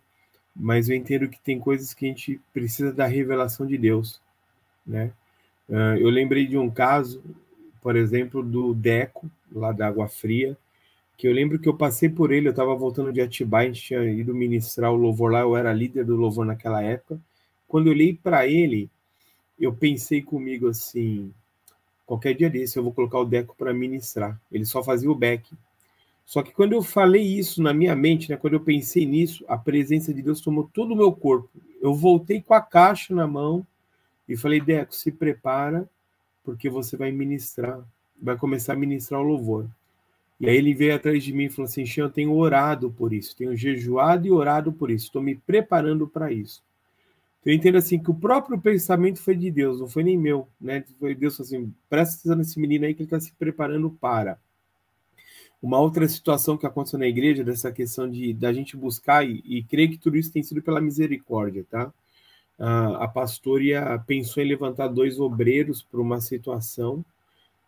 mas 0.56 0.90
eu 0.90 0.96
entendo 0.96 1.30
que 1.30 1.40
tem 1.40 1.60
coisas 1.60 1.94
que 1.94 2.06
a 2.06 2.10
gente 2.10 2.40
precisa 2.54 2.92
da 2.92 3.08
revelação 3.08 3.66
de 3.66 3.78
Deus, 3.78 4.22
né? 4.86 5.12
Uh, 5.68 5.98
eu 5.98 6.10
lembrei 6.10 6.46
de 6.46 6.58
um 6.58 6.70
caso, 6.70 7.24
por 7.82 7.96
exemplo, 7.96 8.44
do 8.44 8.74
Deco, 8.74 9.30
lá 9.52 9.72
da 9.72 9.88
Água 9.88 10.08
Fria, 10.08 10.58
que 11.18 11.28
eu 11.28 11.34
lembro 11.34 11.58
que 11.58 11.70
eu 11.70 11.76
passei 11.76 12.10
por 12.10 12.32
ele, 12.32 12.48
eu 12.48 12.52
estava 12.52 12.76
voltando 12.76 13.14
de 13.14 13.22
Atibaia, 13.22 13.70
a 13.70 13.74
gente 13.74 13.86
tinha 13.86 14.04
ido 14.04 14.36
ministrar 14.36 14.92
o 14.92 14.98
louvor 14.98 15.32
lá, 15.32 15.40
eu 15.40 15.56
era 15.56 15.72
líder 15.72 16.06
do 16.06 16.16
louvor 16.16 16.46
naquela 16.46 16.82
época. 16.82 17.20
Quando 17.68 17.88
eu 17.88 17.94
olhei 17.94 18.14
para 18.14 18.46
ele, 18.46 18.90
eu 19.60 19.74
pensei 19.74 20.22
comigo 20.22 20.68
assim, 20.68 21.34
qualquer 22.06 22.34
dia 22.34 22.50
desse 22.50 22.78
eu 22.78 22.84
vou 22.84 22.94
colocar 22.94 23.20
o 23.20 23.26
Deco 23.26 23.56
para 23.58 23.74
ministrar. 23.74 24.40
Ele 24.52 24.66
só 24.66 24.84
fazia 24.84 25.10
o 25.10 25.16
back. 25.16 25.50
Só 26.26 26.42
que 26.42 26.54
quando 26.54 26.74
eu 26.74 26.82
falei 26.82 27.24
isso 27.24 27.62
na 27.62 27.74
minha 27.74 27.96
mente, 27.96 28.30
né, 28.30 28.38
quando 28.38 28.54
eu 28.54 28.62
pensei 28.62 29.06
nisso, 29.06 29.44
a 29.48 29.58
presença 29.58 30.14
de 30.14 30.22
Deus 30.22 30.42
tomou 30.42 30.70
todo 30.74 30.94
o 30.94 30.98
meu 30.98 31.12
corpo. 31.12 31.50
Eu 31.82 31.94
voltei 31.94 32.42
com 32.42 32.54
a 32.54 32.62
caixa 32.62 33.14
na 33.14 33.28
mão 33.28 33.66
e 34.28 34.38
falei, 34.38 34.62
Deco, 34.62 34.96
se 34.96 35.12
prepara, 35.12 35.90
porque 36.44 36.70
você 36.70 36.96
vai 36.96 37.12
ministrar 37.12 37.84
vai 38.24 38.38
começar 38.38 38.74
a 38.74 38.78
ministrar 38.78 39.20
o 39.20 39.24
louvor. 39.24 39.68
E 40.40 40.50
aí 40.50 40.56
ele 40.56 40.74
veio 40.74 40.96
atrás 40.96 41.24
de 41.24 41.34
mim 41.34 41.46
e 41.46 41.50
falou 41.50 41.70
assim: 41.70 41.86
Xê, 41.86 42.02
eu 42.02 42.10
tenho 42.10 42.34
orado 42.34 42.90
por 42.90 43.14
isso, 43.14 43.36
tenho 43.36 43.56
jejuado 43.56 44.26
e 44.26 44.32
orado 44.32 44.72
por 44.72 44.90
isso, 44.90 45.06
estou 45.06 45.22
me 45.22 45.36
preparando 45.36 46.08
para 46.08 46.32
isso. 46.32 46.64
Eu 47.46 47.54
entendo 47.54 47.78
assim 47.78 48.00
que 48.00 48.10
o 48.10 48.14
próprio 48.14 48.60
pensamento 48.60 49.20
foi 49.20 49.36
de 49.36 49.52
Deus, 49.52 49.80
não 49.80 49.88
foi 49.88 50.04
nem 50.04 50.18
meu, 50.18 50.48
né? 50.60 50.84
Foi 51.00 51.14
Deus 51.14 51.40
assim: 51.42 51.74
presta 51.90 52.16
atenção 52.16 52.38
nesse 52.38 52.60
menino 52.60 52.86
aí 52.86 52.94
que 52.94 53.02
ele 53.02 53.08
está 53.08 53.20
se 53.20 53.34
preparando 53.34 53.90
para. 53.90 54.40
Uma 55.62 55.80
outra 55.80 56.08
situação 56.08 56.58
que 56.58 56.66
aconteceu 56.66 57.00
na 57.00 57.08
igreja, 57.08 57.44
dessa 57.44 57.72
questão 57.72 58.10
de 58.10 58.34
da 58.34 58.52
gente 58.54 58.76
buscar, 58.78 59.28
e, 59.28 59.42
e 59.46 59.64
creio 59.64 59.90
que 59.90 59.98
tudo 59.98 60.18
isso 60.18 60.32
tem 60.32 60.44
sido 60.44 60.62
pela 60.62 60.82
misericórdia, 60.82 61.66
tá? 61.70 61.94
Uh, 62.60 62.96
a 63.00 63.08
pastoria 63.08 64.02
pensou 64.06 64.44
em 64.44 64.48
levantar 64.48 64.88
dois 64.88 65.20
obreiros 65.20 65.82
para 65.82 66.00
uma 66.00 66.22
situação, 66.22 67.04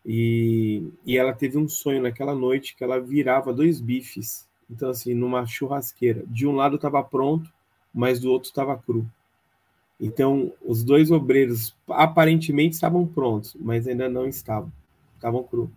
e, 0.05 0.83
e 1.05 1.17
ela 1.17 1.33
teve 1.33 1.57
um 1.57 1.67
sonho 1.67 2.01
naquela 2.01 2.35
noite 2.35 2.75
que 2.75 2.83
ela 2.83 2.99
virava 2.99 3.53
dois 3.53 3.81
bifes. 3.81 4.47
Então, 4.69 4.89
assim, 4.89 5.13
numa 5.13 5.45
churrasqueira. 5.45 6.23
De 6.27 6.45
um 6.45 6.55
lado 6.55 6.75
estava 6.75 7.03
pronto, 7.03 7.51
mas 7.93 8.19
do 8.19 8.31
outro 8.31 8.49
estava 8.49 8.77
cru. 8.77 9.05
Então, 9.99 10.51
os 10.61 10.83
dois 10.83 11.09
obreiros 11.11 11.75
aparentemente 11.87 12.73
estavam 12.75 13.07
prontos, 13.07 13.55
mas 13.59 13.87
ainda 13.87 14.09
não 14.09 14.27
estavam. 14.27 14.71
Estavam 15.15 15.43
cru. 15.43 15.71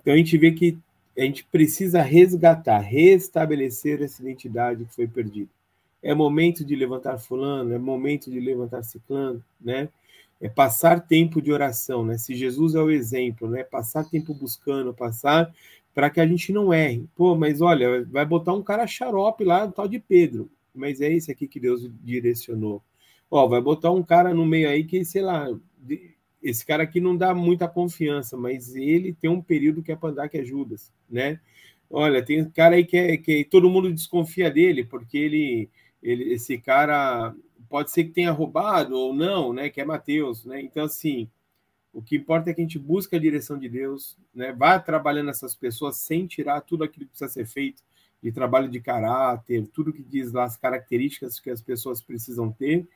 Então, 0.00 0.14
a 0.14 0.16
gente 0.16 0.38
vê 0.38 0.52
que 0.52 0.78
a 1.18 1.22
gente 1.22 1.44
precisa 1.44 2.02
resgatar, 2.02 2.78
restabelecer 2.78 4.02
essa 4.02 4.22
identidade 4.22 4.84
que 4.84 4.94
foi 4.94 5.06
perdida. 5.08 5.48
é 6.02 6.14
momento 6.14 6.64
de 6.64 6.76
levantar 6.76 7.18
fulano, 7.18 7.72
é 7.74 7.78
momento 7.78 8.30
de 8.30 8.38
levantar 8.38 8.82
ciclano, 8.84 9.42
né? 9.60 9.88
É 10.40 10.48
passar 10.48 11.00
tempo 11.00 11.40
de 11.42 11.50
oração, 11.50 12.04
né? 12.04 12.18
Se 12.18 12.34
Jesus 12.34 12.74
é 12.74 12.80
o 12.80 12.90
exemplo, 12.90 13.48
né? 13.48 13.64
Passar 13.64 14.04
tempo 14.04 14.34
buscando, 14.34 14.94
passar 14.94 15.52
para 15.94 16.10
que 16.10 16.20
a 16.20 16.26
gente 16.26 16.52
não 16.52 16.72
erre. 16.72 17.06
Pô, 17.16 17.34
mas 17.34 17.60
olha, 17.60 18.04
vai 18.04 18.24
botar 18.26 18.52
um 18.52 18.62
cara 18.62 18.86
xarope 18.86 19.44
lá, 19.44 19.66
tal 19.68 19.88
de 19.88 19.98
Pedro. 19.98 20.48
Mas 20.74 21.00
é 21.00 21.10
esse 21.12 21.32
aqui 21.32 21.48
que 21.48 21.58
Deus 21.58 21.90
direcionou. 22.04 22.82
Ó, 23.30 23.46
vai 23.48 23.60
botar 23.60 23.90
um 23.90 24.02
cara 24.02 24.32
no 24.32 24.46
meio 24.46 24.68
aí 24.68 24.84
que, 24.84 25.04
sei 25.04 25.22
lá, 25.22 25.48
esse 26.42 26.64
cara 26.64 26.84
aqui 26.84 27.00
não 27.00 27.16
dá 27.16 27.34
muita 27.34 27.68
confiança, 27.68 28.36
mas 28.36 28.74
ele 28.74 29.12
tem 29.12 29.28
um 29.28 29.42
período 29.42 29.82
que 29.82 29.90
é 29.90 29.96
para 29.96 30.10
andar 30.10 30.28
que 30.28 30.38
é 30.38 30.44
Judas, 30.44 30.92
né? 31.08 31.40
Olha, 31.90 32.24
tem 32.24 32.42
um 32.42 32.50
cara 32.50 32.76
aí 32.76 32.84
que, 32.84 32.96
é, 32.96 33.16
que 33.16 33.44
todo 33.44 33.70
mundo 33.70 33.92
desconfia 33.92 34.50
dele, 34.50 34.84
porque 34.84 35.18
ele, 35.18 35.70
ele, 36.02 36.32
esse 36.32 36.58
cara 36.58 37.34
pode 37.68 37.90
ser 37.90 38.04
que 38.04 38.10
tenha 38.10 38.30
roubado 38.30 38.96
ou 38.96 39.14
não, 39.14 39.52
né? 39.52 39.68
Que 39.70 39.80
é 39.80 39.84
Mateus, 39.84 40.44
né? 40.44 40.60
Então, 40.60 40.84
assim, 40.84 41.28
o 41.92 42.02
que 42.02 42.16
importa 42.16 42.50
é 42.50 42.54
que 42.54 42.60
a 42.60 42.64
gente 42.64 42.78
busque 42.78 43.16
a 43.16 43.20
direção 43.20 43.58
de 43.58 43.68
Deus, 43.68 44.16
né? 44.34 44.52
Vá 44.52 44.78
trabalhando 44.78 45.30
essas 45.30 45.54
pessoas 45.54 45.96
sem 45.96 46.26
tirar 46.26 46.60
tudo 46.60 46.84
aquilo 46.84 47.06
que 47.06 47.10
precisa 47.10 47.30
ser 47.30 47.46
feito 47.46 47.82
de 48.22 48.32
trabalho 48.32 48.68
de 48.68 48.80
caráter, 48.80 49.66
tudo 49.68 49.92
que 49.92 50.02
diz 50.02 50.32
lá 50.32 50.44
as 50.44 50.56
características 50.56 51.40
que 51.40 51.50
as 51.50 51.60
pessoas 51.60 52.02
precisam 52.02 52.50
ter, 52.50 52.86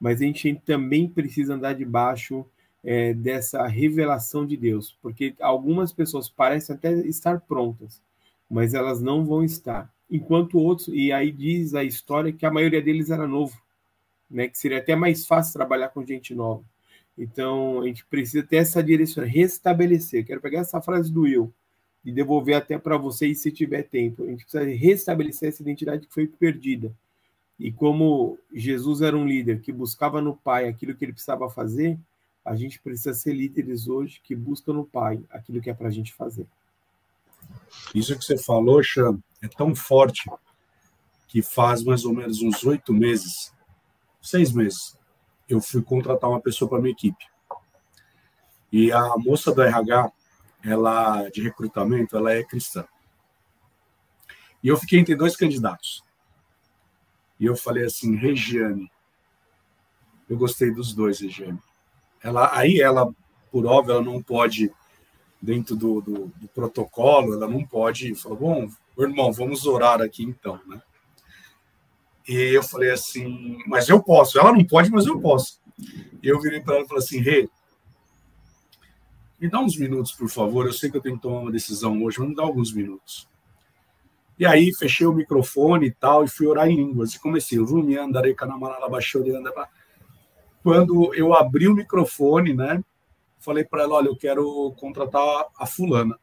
mas 0.00 0.20
a 0.20 0.24
gente 0.24 0.54
também 0.64 1.08
precisa 1.08 1.54
andar 1.54 1.74
debaixo 1.74 2.44
é, 2.82 3.14
dessa 3.14 3.66
revelação 3.66 4.46
de 4.46 4.56
Deus, 4.56 4.96
porque 5.00 5.34
algumas 5.40 5.92
pessoas 5.92 6.28
parecem 6.28 6.76
até 6.76 6.92
estar 6.92 7.40
prontas, 7.40 8.00
mas 8.48 8.74
elas 8.74 9.00
não 9.00 9.24
vão 9.24 9.42
estar. 9.42 9.92
Enquanto 10.10 10.58
outros, 10.58 10.88
e 10.88 11.10
aí 11.10 11.32
diz 11.32 11.74
a 11.74 11.82
história 11.82 12.32
que 12.32 12.44
a 12.44 12.50
maioria 12.50 12.82
deles 12.82 13.10
era 13.10 13.26
novo, 13.26 13.58
né? 14.30 14.48
Que 14.48 14.58
seria 14.58 14.78
até 14.78 14.94
mais 14.94 15.26
fácil 15.26 15.54
trabalhar 15.54 15.88
com 15.88 16.04
gente 16.04 16.34
nova. 16.34 16.62
Então 17.16 17.80
a 17.80 17.86
gente 17.86 18.04
precisa 18.06 18.42
ter 18.44 18.56
essa 18.56 18.82
direção, 18.82 19.24
restabelecer. 19.24 20.26
Quero 20.26 20.40
pegar 20.40 20.60
essa 20.60 20.80
frase 20.82 21.10
do 21.10 21.22
Will 21.22 21.52
e 22.04 22.12
devolver 22.12 22.56
até 22.56 22.78
para 22.78 22.98
vocês 22.98 23.38
se 23.38 23.50
tiver 23.50 23.84
tempo. 23.84 24.24
A 24.24 24.26
gente 24.26 24.44
precisa 24.44 24.64
restabelecer 24.64 25.48
essa 25.48 25.62
identidade 25.62 26.06
que 26.06 26.12
foi 26.12 26.26
perdida. 26.26 26.92
E 27.58 27.70
como 27.72 28.38
Jesus 28.52 29.00
era 29.00 29.16
um 29.16 29.26
líder 29.26 29.60
que 29.60 29.72
buscava 29.72 30.20
no 30.20 30.36
Pai 30.36 30.68
aquilo 30.68 30.94
que 30.94 31.04
ele 31.04 31.12
precisava 31.12 31.48
fazer, 31.48 31.98
a 32.44 32.54
gente 32.56 32.80
precisa 32.80 33.14
ser 33.14 33.32
líderes 33.32 33.88
hoje 33.88 34.20
que 34.22 34.34
buscam 34.34 34.72
no 34.72 34.84
Pai 34.84 35.22
aquilo 35.30 35.60
que 35.60 35.70
é 35.70 35.74
para 35.74 35.88
a 35.88 35.90
gente 35.90 36.12
fazer. 36.12 36.46
Isso 37.94 38.16
que 38.18 38.24
você 38.24 38.36
falou, 38.36 38.82
Xan, 38.82 39.18
é 39.42 39.48
tão 39.48 39.74
forte 39.74 40.28
que 41.26 41.42
faz 41.42 41.82
mais 41.82 42.04
ou 42.04 42.14
menos 42.14 42.42
uns 42.42 42.62
oito 42.64 42.92
meses, 42.92 43.52
seis 44.20 44.52
meses, 44.52 44.96
eu 45.48 45.60
fui 45.60 45.82
contratar 45.82 46.30
uma 46.30 46.40
pessoa 46.40 46.68
para 46.68 46.80
minha 46.80 46.92
equipe. 46.92 47.26
E 48.70 48.92
a 48.92 49.14
moça 49.18 49.52
do 49.52 49.60
RH, 49.60 50.12
ela 50.62 51.28
de 51.30 51.42
recrutamento, 51.42 52.16
ela 52.16 52.32
é 52.32 52.44
cristã. 52.44 52.86
E 54.62 54.68
eu 54.68 54.76
fiquei 54.76 55.00
entre 55.00 55.16
dois 55.16 55.34
candidatos. 55.34 56.03
E 57.44 57.46
eu 57.46 57.54
falei 57.54 57.84
assim, 57.84 58.16
Regiane. 58.16 58.90
Eu 60.26 60.38
gostei 60.38 60.70
dos 60.70 60.94
dois, 60.94 61.20
Regiane. 61.20 61.58
Ela, 62.22 62.58
aí 62.58 62.80
ela, 62.80 63.14
por 63.52 63.66
óbvio, 63.66 63.92
ela 63.92 64.02
não 64.02 64.22
pode, 64.22 64.72
dentro 65.42 65.76
do, 65.76 66.00
do, 66.00 66.32
do 66.36 66.48
protocolo, 66.54 67.34
ela 67.34 67.46
não 67.46 67.62
pode 67.62 68.14
falar, 68.14 68.36
bom, 68.36 68.66
irmão, 68.98 69.30
vamos 69.30 69.66
orar 69.66 70.00
aqui 70.00 70.24
então, 70.24 70.58
né? 70.66 70.80
E 72.26 72.34
eu 72.56 72.62
falei 72.62 72.90
assim, 72.90 73.58
mas 73.66 73.90
eu 73.90 74.02
posso. 74.02 74.38
Ela 74.38 74.50
não 74.50 74.64
pode, 74.64 74.90
mas 74.90 75.04
eu 75.04 75.20
posso. 75.20 75.60
E 76.22 76.26
eu 76.26 76.40
virei 76.40 76.60
para 76.60 76.76
ela 76.76 76.84
e 76.86 76.88
falei 76.88 77.04
assim, 77.04 77.20
Rê, 77.20 77.46
me 79.38 79.50
dá 79.50 79.60
uns 79.60 79.76
minutos, 79.76 80.12
por 80.12 80.30
favor. 80.30 80.64
Eu 80.64 80.72
sei 80.72 80.90
que 80.90 80.96
eu 80.96 81.02
tenho 81.02 81.16
que 81.16 81.22
tomar 81.22 81.40
uma 81.40 81.52
decisão 81.52 82.02
hoje, 82.02 82.16
vamos 82.16 82.36
dar 82.36 82.44
alguns 82.44 82.72
minutos. 82.72 83.28
E 84.38 84.44
aí 84.44 84.74
fechei 84.74 85.06
o 85.06 85.12
microfone 85.12 85.86
e 85.86 85.92
tal, 85.92 86.24
e 86.24 86.28
fui 86.28 86.46
orar 86.46 86.68
em 86.68 86.76
línguas. 86.76 87.14
E 87.14 87.20
comecei, 87.20 87.58
Rumi 87.58 87.96
andarei 87.96 88.34
canamarala 88.34 88.88
baixou 88.88 89.22
de 89.22 89.34
andar. 89.34 89.70
Quando 90.62 91.14
eu 91.14 91.34
abri 91.34 91.68
o 91.68 91.74
microfone, 91.74 92.52
né, 92.54 92.82
falei 93.38 93.64
para 93.64 93.82
ela, 93.82 93.96
olha, 93.96 94.08
eu 94.08 94.16
quero 94.16 94.72
contratar 94.78 95.46
a 95.58 95.66
fulana. 95.66 96.18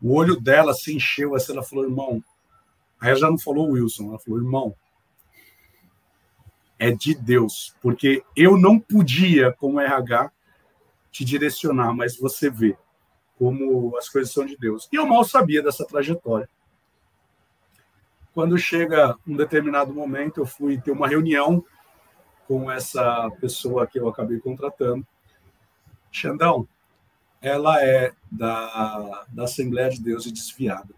O 0.00 0.14
olho 0.14 0.40
dela 0.40 0.72
se 0.72 0.94
encheu, 0.94 1.34
assim, 1.34 1.52
ela 1.52 1.62
falou, 1.62 1.84
irmão. 1.84 2.22
Aí 3.00 3.10
ela 3.10 3.18
já 3.18 3.30
não 3.30 3.38
falou 3.38 3.72
Wilson, 3.72 4.08
ela 4.08 4.18
falou, 4.18 4.38
irmão, 4.38 4.74
é 6.78 6.92
de 6.92 7.14
Deus, 7.14 7.74
porque 7.82 8.22
eu 8.36 8.56
não 8.56 8.78
podia, 8.78 9.52
como 9.52 9.80
RH, 9.80 10.30
te 11.10 11.24
direcionar, 11.24 11.92
mas 11.92 12.16
você 12.16 12.48
vê 12.48 12.76
como 13.36 13.96
as 13.96 14.08
coisas 14.08 14.32
são 14.32 14.46
de 14.46 14.56
Deus. 14.56 14.88
E 14.92 14.96
eu 14.96 15.06
mal 15.06 15.24
sabia 15.24 15.62
dessa 15.62 15.84
trajetória. 15.84 16.48
Quando 18.38 18.56
chega 18.56 19.18
um 19.26 19.34
determinado 19.36 19.92
momento, 19.92 20.38
eu 20.38 20.46
fui 20.46 20.80
ter 20.80 20.92
uma 20.92 21.08
reunião 21.08 21.64
com 22.46 22.70
essa 22.70 23.28
pessoa 23.40 23.84
que 23.84 23.98
eu 23.98 24.08
acabei 24.08 24.38
contratando. 24.38 25.04
Xandão, 26.12 26.68
ela 27.42 27.82
é 27.82 28.12
da, 28.30 29.26
da 29.28 29.42
Assembleia 29.42 29.90
de 29.90 30.00
Deus 30.00 30.24
e 30.24 30.30
desviada. 30.30 30.94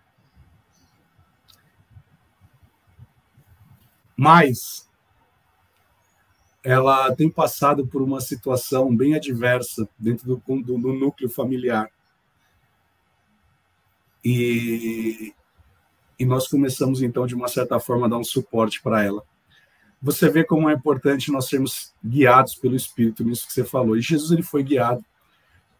Mas 4.14 4.86
ela 6.62 7.16
tem 7.16 7.30
passado 7.30 7.86
por 7.86 8.02
uma 8.02 8.20
situação 8.20 8.94
bem 8.94 9.14
adversa 9.14 9.88
dentro 9.98 10.26
do, 10.26 10.42
do, 10.60 10.76
do 10.76 10.92
núcleo 10.92 11.30
familiar. 11.30 11.90
E, 14.22 15.32
e 16.20 16.26
nós 16.26 16.46
começamos, 16.46 17.00
então, 17.00 17.26
de 17.26 17.34
uma 17.34 17.48
certa 17.48 17.80
forma, 17.80 18.04
a 18.04 18.10
dar 18.10 18.18
um 18.18 18.24
suporte 18.24 18.82
para 18.82 19.02
ela. 19.02 19.24
Você 20.02 20.28
vê 20.28 20.44
como 20.44 20.68
é 20.68 20.74
importante 20.74 21.32
nós 21.32 21.48
sermos 21.48 21.94
guiados 22.04 22.54
pelo 22.54 22.76
Espírito, 22.76 23.24
nisso 23.24 23.46
que 23.46 23.54
você 23.54 23.64
falou. 23.64 23.96
E 23.96 24.02
Jesus 24.02 24.30
ele 24.30 24.42
foi 24.42 24.62
guiado. 24.62 25.02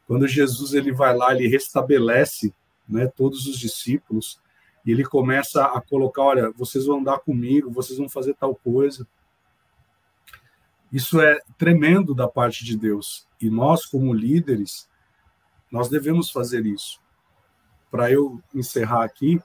Quando 0.07 0.27
Jesus 0.27 0.73
ele 0.73 0.93
vai 0.93 1.15
lá, 1.15 1.35
ele 1.35 1.47
restabelece 1.47 2.55
né, 2.89 3.07
todos 3.07 3.47
os 3.47 3.59
discípulos, 3.59 4.41
e 4.85 4.91
ele 4.91 5.05
começa 5.05 5.63
a 5.63 5.79
colocar: 5.79 6.23
olha, 6.23 6.51
vocês 6.53 6.87
vão 6.87 7.01
andar 7.01 7.19
comigo, 7.19 7.71
vocês 7.71 7.99
vão 7.99 8.09
fazer 8.09 8.33
tal 8.33 8.55
coisa. 8.55 9.07
Isso 10.91 11.21
é 11.21 11.39
tremendo 11.59 12.15
da 12.15 12.27
parte 12.27 12.65
de 12.65 12.79
Deus. 12.79 13.29
E 13.39 13.51
nós, 13.51 13.85
como 13.85 14.15
líderes, 14.15 14.89
nós 15.71 15.91
devemos 15.91 16.31
fazer 16.31 16.65
isso. 16.65 16.99
Para 17.91 18.11
eu 18.11 18.43
encerrar 18.55 19.05
aqui, 19.05 19.39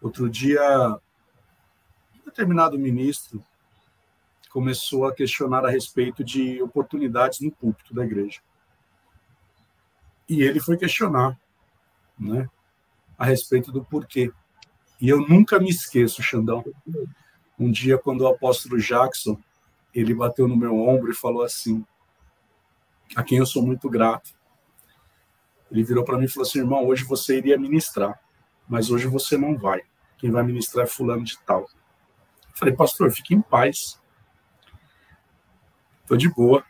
outro 0.00 0.28
dia, 0.28 0.62
um 2.14 2.24
determinado 2.24 2.78
ministro 2.78 3.42
começou 4.50 5.06
a 5.06 5.14
questionar 5.14 5.66
a 5.66 5.70
respeito 5.70 6.24
de 6.24 6.62
oportunidades 6.62 7.40
no 7.40 7.50
púlpito 7.50 7.94
da 7.94 8.04
igreja. 8.04 8.40
E 10.28 10.42
ele 10.42 10.60
foi 10.60 10.76
questionar, 10.76 11.38
né, 12.18 12.48
a 13.18 13.24
respeito 13.24 13.70
do 13.70 13.84
porquê. 13.84 14.32
E 15.00 15.08
eu 15.08 15.20
nunca 15.20 15.58
me 15.60 15.68
esqueço, 15.68 16.22
Xandão, 16.22 16.64
um 17.58 17.70
dia 17.70 17.98
quando 17.98 18.22
o 18.22 18.28
apóstolo 18.28 18.78
Jackson 18.78 19.38
ele 19.94 20.14
bateu 20.14 20.46
no 20.46 20.56
meu 20.56 20.74
ombro 20.74 21.10
e 21.10 21.14
falou 21.14 21.42
assim, 21.42 21.84
a 23.14 23.22
quem 23.22 23.38
eu 23.38 23.46
sou 23.46 23.64
muito 23.64 23.88
grato. 23.88 24.34
Ele 25.70 25.82
virou 25.82 26.04
para 26.04 26.18
mim 26.18 26.24
e 26.24 26.28
falou 26.28 26.46
assim, 26.46 26.58
irmão, 26.58 26.86
hoje 26.86 27.04
você 27.04 27.38
iria 27.38 27.58
ministrar, 27.58 28.18
mas 28.68 28.90
hoje 28.90 29.06
você 29.06 29.36
não 29.36 29.56
vai. 29.56 29.82
Quem 30.18 30.30
vai 30.30 30.42
ministrar 30.42 30.84
é 30.84 30.88
fulano 30.88 31.24
de 31.24 31.38
tal. 31.40 31.62
Eu 31.62 32.54
falei, 32.54 32.74
pastor, 32.74 33.10
fique 33.10 33.34
em 33.34 33.40
paz. 33.40 34.00
Tô 36.06 36.16
de 36.16 36.28
boa. 36.28 36.64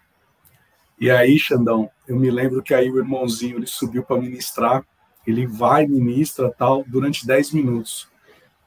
E 0.98 1.10
aí, 1.10 1.38
Xandão, 1.38 1.90
eu 2.08 2.16
me 2.16 2.30
lembro 2.30 2.62
que 2.62 2.74
aí 2.74 2.90
o 2.90 2.98
irmãozinho 2.98 3.58
ele 3.58 3.66
subiu 3.66 4.02
para 4.02 4.20
ministrar, 4.20 4.84
ele 5.26 5.46
vai 5.46 5.86
ministra 5.86 6.50
tal 6.50 6.84
durante 6.86 7.26
10 7.26 7.52
minutos 7.52 8.08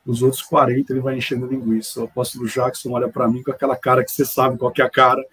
os 0.09 0.23
outros 0.23 0.41
40 0.41 0.91
ele 0.91 1.01
vai 1.01 1.17
enchendo 1.17 1.45
linguiça. 1.45 2.01
O 2.01 2.05
apóstolo 2.05 2.47
Jackson 2.47 2.91
olha 2.91 3.07
para 3.07 3.27
mim 3.27 3.43
com 3.43 3.51
aquela 3.51 3.75
cara 3.75 4.03
que 4.03 4.11
você 4.11 4.25
sabe 4.25 4.57
qual 4.57 4.71
que 4.71 4.81
é 4.81 4.85
a 4.85 4.89
cara, 4.89 5.23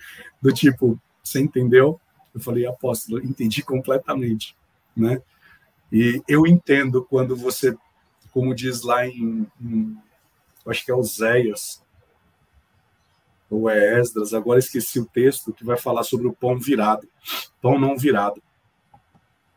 do 0.40 0.52
tipo, 0.52 1.00
você 1.22 1.40
entendeu? 1.40 1.98
Eu 2.34 2.40
falei, 2.40 2.66
apóstolo, 2.66 3.24
entendi 3.24 3.62
completamente, 3.62 4.54
né? 4.94 5.22
E 5.90 6.22
eu 6.28 6.46
entendo 6.46 7.04
quando 7.04 7.34
você, 7.34 7.74
como 8.36 8.54
diz 8.54 8.82
lá 8.82 9.06
em, 9.06 9.50
em 9.58 9.96
acho 10.66 10.84
que 10.84 10.90
é 10.90 10.94
Oséias, 10.94 11.82
ou 13.48 13.70
é 13.70 13.98
Esdras, 13.98 14.34
agora 14.34 14.58
esqueci 14.58 15.00
o 15.00 15.06
texto, 15.06 15.54
que 15.54 15.64
vai 15.64 15.78
falar 15.78 16.02
sobre 16.02 16.26
o 16.26 16.34
pão 16.34 16.58
virado, 16.58 17.08
pão 17.62 17.78
não 17.78 17.96
virado. 17.96 18.42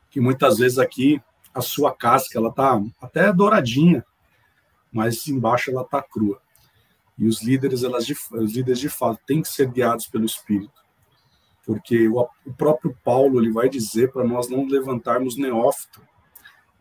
Que 0.10 0.22
muitas 0.22 0.60
vezes 0.60 0.80
aqui 0.80 1.22
a 1.54 1.60
sua 1.60 1.94
casca, 1.94 2.40
ela 2.40 2.54
tá 2.54 2.82
até 3.02 3.34
douradinha, 3.34 4.06
mas 4.94 5.28
embaixo 5.28 5.72
ela 5.72 5.82
está 5.82 6.02
crua. 6.02 6.42
E 7.18 7.28
os 7.28 7.44
líderes, 7.44 7.84
elas 7.84 8.08
os 8.32 8.54
líderes 8.56 8.80
de 8.80 8.88
fato 8.88 9.20
têm 9.28 9.42
que 9.42 9.50
ser 9.50 9.70
guiados 9.70 10.08
pelo 10.08 10.24
Espírito, 10.24 10.82
porque 11.66 12.08
o, 12.08 12.26
o 12.46 12.54
próprio 12.54 12.98
Paulo 13.04 13.42
ele 13.42 13.52
vai 13.52 13.68
dizer 13.68 14.10
para 14.14 14.24
nós 14.24 14.48
não 14.48 14.66
levantarmos 14.66 15.36
neófito. 15.36 16.02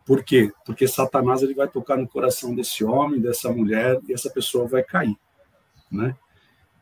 Por 0.09 0.23
quê? 0.23 0.51
Porque 0.65 0.87
Satanás 0.87 1.43
ele 1.43 1.53
vai 1.53 1.67
tocar 1.67 1.95
no 1.95 2.07
coração 2.07 2.55
desse 2.55 2.83
homem, 2.83 3.21
dessa 3.21 3.51
mulher, 3.51 3.99
e 4.07 4.11
essa 4.11 4.27
pessoa 4.27 4.67
vai 4.67 4.81
cair, 4.81 5.15
né? 5.91 6.17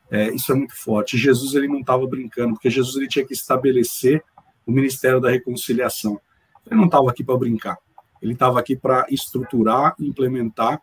É, 0.10 0.34
isso 0.34 0.50
é 0.50 0.56
muito 0.56 0.74
forte. 0.74 1.18
Jesus 1.18 1.54
ele 1.54 1.68
não 1.68 1.82
estava 1.82 2.08
brincando, 2.08 2.54
porque 2.54 2.70
Jesus 2.70 2.96
ele 2.96 3.10
tinha 3.10 3.26
que 3.26 3.34
estabelecer 3.34 4.24
o 4.66 4.72
ministério 4.72 5.20
da 5.20 5.30
reconciliação. 5.30 6.22
Ele 6.66 6.78
não 6.78 6.86
estava 6.86 7.10
aqui 7.10 7.22
para 7.22 7.38
brincar. 7.38 7.78
Ele 8.22 8.32
estava 8.32 8.62
aqui 8.62 8.78
para 8.78 9.06
estruturar, 9.10 9.94
implementar, 10.00 10.82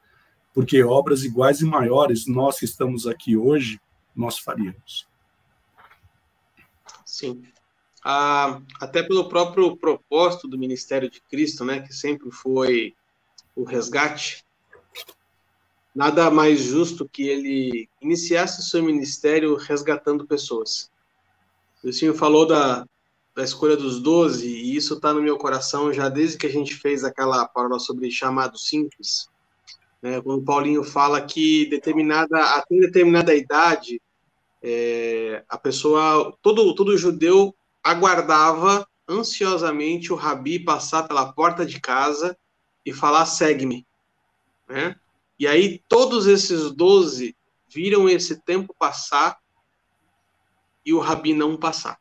porque 0.52 0.84
obras 0.84 1.24
iguais 1.24 1.62
e 1.62 1.64
maiores, 1.64 2.26
nós 2.26 2.58
que 2.58 2.66
estamos 2.66 3.06
aqui 3.06 3.38
hoje, 3.38 3.80
nós 4.14 4.38
faríamos. 4.38 5.08
Sim. 7.06 7.42
Ah, 8.06 8.60
até 8.78 9.02
pelo 9.02 9.30
próprio 9.30 9.78
propósito 9.78 10.46
do 10.46 10.58
ministério 10.58 11.08
de 11.10 11.22
Cristo, 11.22 11.64
né, 11.64 11.80
que 11.80 11.94
sempre 11.94 12.30
foi 12.30 12.94
o 13.56 13.64
resgate, 13.64 14.44
nada 15.94 16.30
mais 16.30 16.60
justo 16.60 17.08
que 17.08 17.26
ele 17.26 17.88
iniciasse 18.02 18.68
seu 18.68 18.82
ministério 18.82 19.56
resgatando 19.56 20.26
pessoas. 20.26 20.90
O 21.82 21.90
senhor 21.94 22.14
falou 22.14 22.46
da, 22.46 22.86
da 23.34 23.42
escolha 23.42 23.76
dos 23.76 23.98
doze, 24.00 24.48
e 24.48 24.76
isso 24.76 24.94
está 24.94 25.14
no 25.14 25.22
meu 25.22 25.38
coração 25.38 25.90
já 25.90 26.10
desde 26.10 26.36
que 26.36 26.46
a 26.46 26.52
gente 26.52 26.74
fez 26.74 27.04
aquela 27.04 27.48
palavra 27.48 27.78
sobre 27.78 28.10
chamado 28.10 28.58
simples. 28.58 29.30
Né, 30.02 30.20
quando 30.20 30.44
Paulinho 30.44 30.84
fala 30.84 31.22
que 31.22 31.64
determinada, 31.70 32.38
até 32.54 32.76
determinada 32.76 33.34
idade, 33.34 33.98
é, 34.62 35.42
a 35.48 35.56
pessoa, 35.56 36.36
todo, 36.42 36.74
todo 36.74 36.98
judeu 36.98 37.54
aguardava 37.84 38.88
ansiosamente 39.06 40.10
o 40.12 40.16
rabi 40.16 40.58
passar 40.58 41.06
pela 41.06 41.32
porta 41.32 41.66
de 41.66 41.78
casa 41.78 42.36
e 42.84 42.92
falar: 42.92 43.26
segue-me. 43.26 43.86
Né? 44.66 44.96
E 45.38 45.46
aí 45.46 45.82
todos 45.88 46.26
esses 46.26 46.70
doze 46.72 47.36
viram 47.68 48.08
esse 48.08 48.40
tempo 48.40 48.74
passar 48.78 49.38
e 50.86 50.92
o 50.92 51.00
Rabi 51.00 51.34
não 51.34 51.56
passar. 51.56 51.98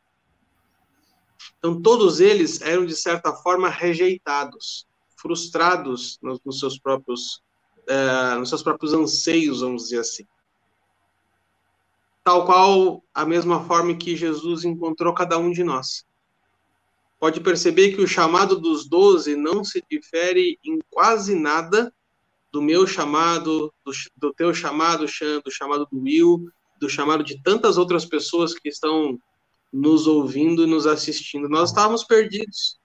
Então 1.58 1.80
todos 1.80 2.20
eles 2.20 2.60
eram 2.60 2.86
de 2.86 2.94
certa 2.94 3.32
forma 3.32 3.68
rejeitados, 3.68 4.86
frustrados 5.16 6.18
nos, 6.22 6.38
nos 6.44 6.58
seus 6.60 6.78
próprios 6.78 7.42
uh, 7.88 8.38
nos 8.38 8.48
seus 8.48 8.62
próprios 8.62 8.92
anseios, 8.92 9.60
vamos 9.60 9.84
dizer 9.84 10.00
assim. 10.00 10.26
Tal 12.24 12.46
qual 12.46 13.04
a 13.12 13.24
mesma 13.24 13.64
forma 13.64 13.94
que 13.94 14.16
Jesus 14.16 14.64
encontrou 14.64 15.12
cada 15.12 15.38
um 15.38 15.52
de 15.52 15.62
nós. 15.62 16.04
Pode 17.20 17.40
perceber 17.40 17.94
que 17.94 18.02
o 18.02 18.08
chamado 18.08 18.58
dos 18.58 18.88
doze 18.88 19.36
não 19.36 19.62
se 19.62 19.82
difere 19.90 20.58
em 20.64 20.78
quase 20.90 21.34
nada 21.34 21.92
do 22.52 22.62
meu 22.62 22.86
chamado, 22.86 23.72
do, 23.84 23.92
do 24.16 24.32
teu 24.32 24.54
chamado, 24.54 25.06
Xan, 25.06 25.40
do 25.44 25.50
chamado 25.50 25.86
do 25.90 26.00
Will, 26.00 26.46
do 26.80 26.88
chamado 26.88 27.24
de 27.24 27.42
tantas 27.42 27.76
outras 27.76 28.04
pessoas 28.04 28.54
que 28.54 28.68
estão 28.68 29.18
nos 29.72 30.06
ouvindo 30.06 30.62
e 30.62 30.66
nos 30.66 30.86
assistindo. 30.86 31.48
Nós 31.48 31.70
estávamos 31.70 32.04
perdidos. 32.04 32.78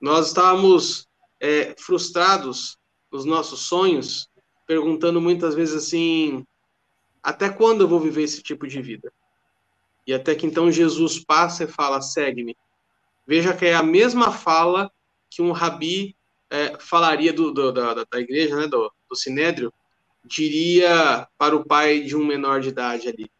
Nós 0.00 0.28
estávamos 0.28 1.06
é, 1.40 1.74
frustrados 1.78 2.76
nos 3.10 3.24
nossos 3.24 3.60
sonhos, 3.60 4.28
perguntando 4.66 5.20
muitas 5.20 5.54
vezes 5.54 5.74
assim: 5.74 6.44
até 7.22 7.48
quando 7.48 7.82
eu 7.82 7.88
vou 7.88 8.00
viver 8.00 8.22
esse 8.22 8.42
tipo 8.42 8.66
de 8.66 8.80
vida? 8.80 9.12
E 10.06 10.14
até 10.14 10.34
que 10.34 10.46
então 10.46 10.70
Jesus 10.70 11.18
passa 11.18 11.64
e 11.64 11.68
fala: 11.68 12.00
segue-me. 12.00 12.56
Veja 13.26 13.54
que 13.54 13.66
é 13.66 13.74
a 13.74 13.82
mesma 13.82 14.32
fala 14.32 14.90
que 15.30 15.40
um 15.40 15.52
rabi 15.52 16.16
é, 16.50 16.76
falaria 16.80 17.32
do, 17.32 17.52
do, 17.52 17.70
da, 17.70 17.94
da 17.94 18.20
igreja, 18.20 18.56
né, 18.56 18.66
do, 18.66 18.92
do 19.08 19.16
Sinédrio, 19.16 19.72
diria 20.24 21.28
para 21.38 21.54
o 21.54 21.64
pai 21.64 22.00
de 22.00 22.16
um 22.16 22.24
menor 22.24 22.60
de 22.60 22.68
idade 22.68 23.08
ali. 23.08 23.30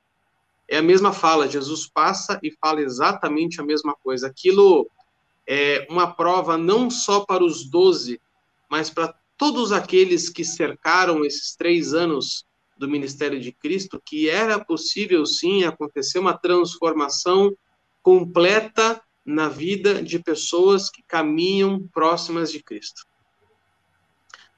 É 0.68 0.76
a 0.76 0.82
mesma 0.82 1.12
fala, 1.12 1.48
Jesus 1.48 1.88
passa 1.92 2.38
e 2.42 2.52
fala 2.52 2.80
exatamente 2.80 3.60
a 3.60 3.64
mesma 3.64 3.94
coisa. 3.96 4.28
Aquilo 4.28 4.88
é 5.46 5.84
uma 5.90 6.14
prova 6.14 6.56
não 6.56 6.88
só 6.88 7.20
para 7.24 7.42
os 7.42 7.68
doze, 7.68 8.20
mas 8.70 8.88
para 8.88 9.12
todos 9.36 9.72
aqueles 9.72 10.28
que 10.28 10.44
cercaram 10.44 11.24
esses 11.24 11.56
três 11.56 11.92
anos 11.92 12.46
do 12.80 12.88
ministério 12.88 13.38
de 13.38 13.52
Cristo, 13.52 14.00
que 14.02 14.30
era 14.30 14.58
possível 14.58 15.26
sim 15.26 15.64
acontecer 15.64 16.18
uma 16.18 16.32
transformação 16.32 17.54
completa 18.02 19.02
na 19.22 19.50
vida 19.50 20.02
de 20.02 20.18
pessoas 20.18 20.88
que 20.88 21.02
caminham 21.02 21.86
próximas 21.92 22.50
de 22.50 22.62
Cristo. 22.62 23.06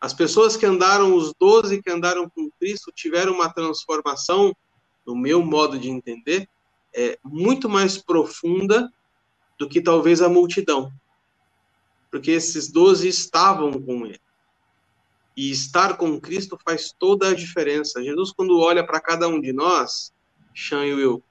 As 0.01 0.15
pessoas 0.15 0.57
que 0.57 0.65
andaram, 0.65 1.17
os 1.17 1.35
doze 1.35 1.83
que 1.83 1.91
andaram 1.91 2.31
com 2.31 2.49
Cristo, 2.61 2.93
tiveram 2.95 3.33
uma 3.33 3.53
transformação, 3.53 4.55
no 5.05 5.17
meu 5.17 5.43
modo 5.45 5.77
de 5.77 5.91
entender, 5.91 6.49
é, 6.95 7.19
muito 7.25 7.69
mais 7.69 7.99
profunda 7.99 8.89
do 9.59 9.69
que 9.69 9.83
talvez 9.83 10.23
a 10.23 10.29
multidão. 10.29 10.93
Porque 12.09 12.31
esses 12.31 12.71
doze 12.71 13.09
estavam 13.09 13.73
com 13.83 14.07
ele. 14.07 14.21
E 15.37 15.51
estar 15.51 15.97
com 15.97 16.21
Cristo 16.21 16.59
faz 16.65 16.95
toda 16.99 17.29
a 17.29 17.35
diferença. 17.35 18.03
Jesus, 18.03 18.33
quando 18.33 18.59
olha 18.59 18.85
para 18.85 19.01
cada 19.01 19.29
um 19.29 19.41
de 19.41 19.53
nós, 19.53 20.13
Sean 20.55 20.87
e 20.87 20.95
Will, 20.95 21.23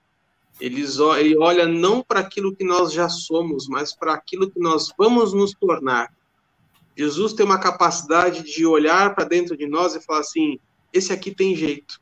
ele 0.59 1.37
olha 1.37 1.67
não 1.67 2.03
para 2.03 2.19
aquilo 2.19 2.55
que 2.55 2.63
nós 2.63 2.91
já 2.91 3.09
somos, 3.09 3.67
mas 3.67 3.95
para 3.95 4.13
aquilo 4.13 4.49
que 4.49 4.59
nós 4.59 4.91
vamos 4.97 5.33
nos 5.33 5.53
tornar. 5.53 6.13
Jesus 6.95 7.33
tem 7.33 7.45
uma 7.45 7.59
capacidade 7.59 8.43
de 8.43 8.65
olhar 8.65 9.15
para 9.15 9.23
dentro 9.23 9.57
de 9.57 9.65
nós 9.67 9.95
e 9.95 10.01
falar 10.01 10.19
assim: 10.19 10.59
esse 10.93 11.11
aqui 11.11 11.33
tem 11.33 11.55
jeito, 11.55 11.99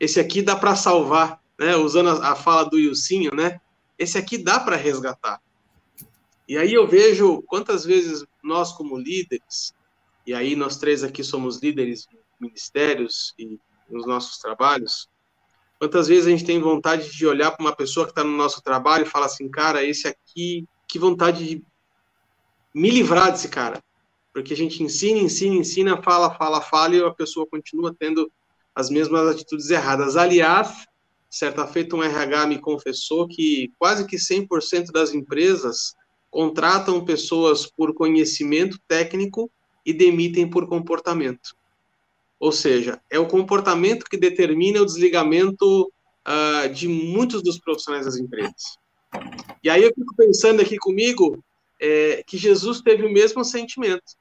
esse 0.00 0.18
aqui 0.18 0.42
dá 0.42 0.56
para 0.56 0.74
salvar, 0.74 1.40
né? 1.58 1.76
Usando 1.76 2.08
a, 2.08 2.34
fala 2.34 2.64
do 2.64 2.78
Ilcinho, 2.78 3.30
né? 3.34 3.60
Esse 3.98 4.18
aqui 4.18 4.38
dá 4.38 4.58
para 4.58 4.76
resgatar. 4.76 5.40
E 6.48 6.56
aí 6.56 6.72
eu 6.72 6.88
vejo 6.88 7.42
quantas 7.42 7.84
vezes 7.84 8.24
nós, 8.42 8.72
como 8.72 8.98
líderes, 8.98 9.72
e 10.30 10.34
aí 10.34 10.56
nós 10.56 10.76
três 10.76 11.02
aqui 11.02 11.22
somos 11.22 11.58
líderes 11.58 12.06
de 12.10 12.18
ministérios 12.40 13.34
e 13.38 13.58
nos 13.90 14.06
nossos 14.06 14.38
trabalhos, 14.38 15.08
Quantas 15.80 16.08
vezes 16.08 16.26
a 16.26 16.30
gente 16.30 16.44
tem 16.44 16.60
vontade 16.60 17.10
de 17.10 17.26
olhar 17.26 17.52
para 17.52 17.64
uma 17.64 17.74
pessoa 17.74 18.04
que 18.04 18.12
está 18.12 18.22
no 18.22 18.36
nosso 18.36 18.62
trabalho 18.62 19.06
e 19.06 19.08
falar 19.08 19.24
assim, 19.24 19.48
cara, 19.48 19.82
esse 19.82 20.06
aqui, 20.06 20.68
que 20.86 20.98
vontade 20.98 21.42
de 21.42 21.64
me 22.74 22.90
livrar 22.90 23.32
desse 23.32 23.48
cara. 23.48 23.82
Porque 24.30 24.52
a 24.52 24.56
gente 24.56 24.82
ensina, 24.82 25.18
ensina, 25.20 25.54
ensina, 25.54 26.02
fala, 26.02 26.34
fala, 26.34 26.60
fala, 26.60 26.94
e 26.94 27.02
a 27.02 27.10
pessoa 27.10 27.46
continua 27.46 27.96
tendo 27.98 28.30
as 28.74 28.90
mesmas 28.90 29.26
atitudes 29.26 29.70
erradas. 29.70 30.16
Aliás, 30.16 30.86
certa 31.30 31.66
feita 31.66 31.96
um 31.96 32.02
RH 32.02 32.46
me 32.46 32.58
confessou 32.58 33.26
que 33.26 33.72
quase 33.78 34.06
que 34.06 34.16
100% 34.16 34.92
das 34.92 35.14
empresas 35.14 35.94
contratam 36.30 37.02
pessoas 37.06 37.64
por 37.64 37.94
conhecimento 37.94 38.78
técnico 38.86 39.50
e 39.84 39.92
demitem 39.92 40.48
por 40.48 40.66
comportamento. 40.66 41.54
Ou 42.38 42.52
seja, 42.52 43.00
é 43.10 43.18
o 43.18 43.26
comportamento 43.26 44.04
que 44.04 44.16
determina 44.16 44.80
o 44.80 44.86
desligamento 44.86 45.92
uh, 46.26 46.68
de 46.72 46.88
muitos 46.88 47.42
dos 47.42 47.58
profissionais 47.58 48.06
das 48.06 48.16
empresas. 48.16 48.78
E 49.62 49.68
aí 49.68 49.82
eu 49.82 49.92
fico 49.94 50.14
pensando 50.16 50.62
aqui 50.62 50.78
comigo 50.78 51.42
é, 51.80 52.22
que 52.26 52.38
Jesus 52.38 52.80
teve 52.80 53.04
o 53.04 53.12
mesmo 53.12 53.44
sentimento. 53.44 54.16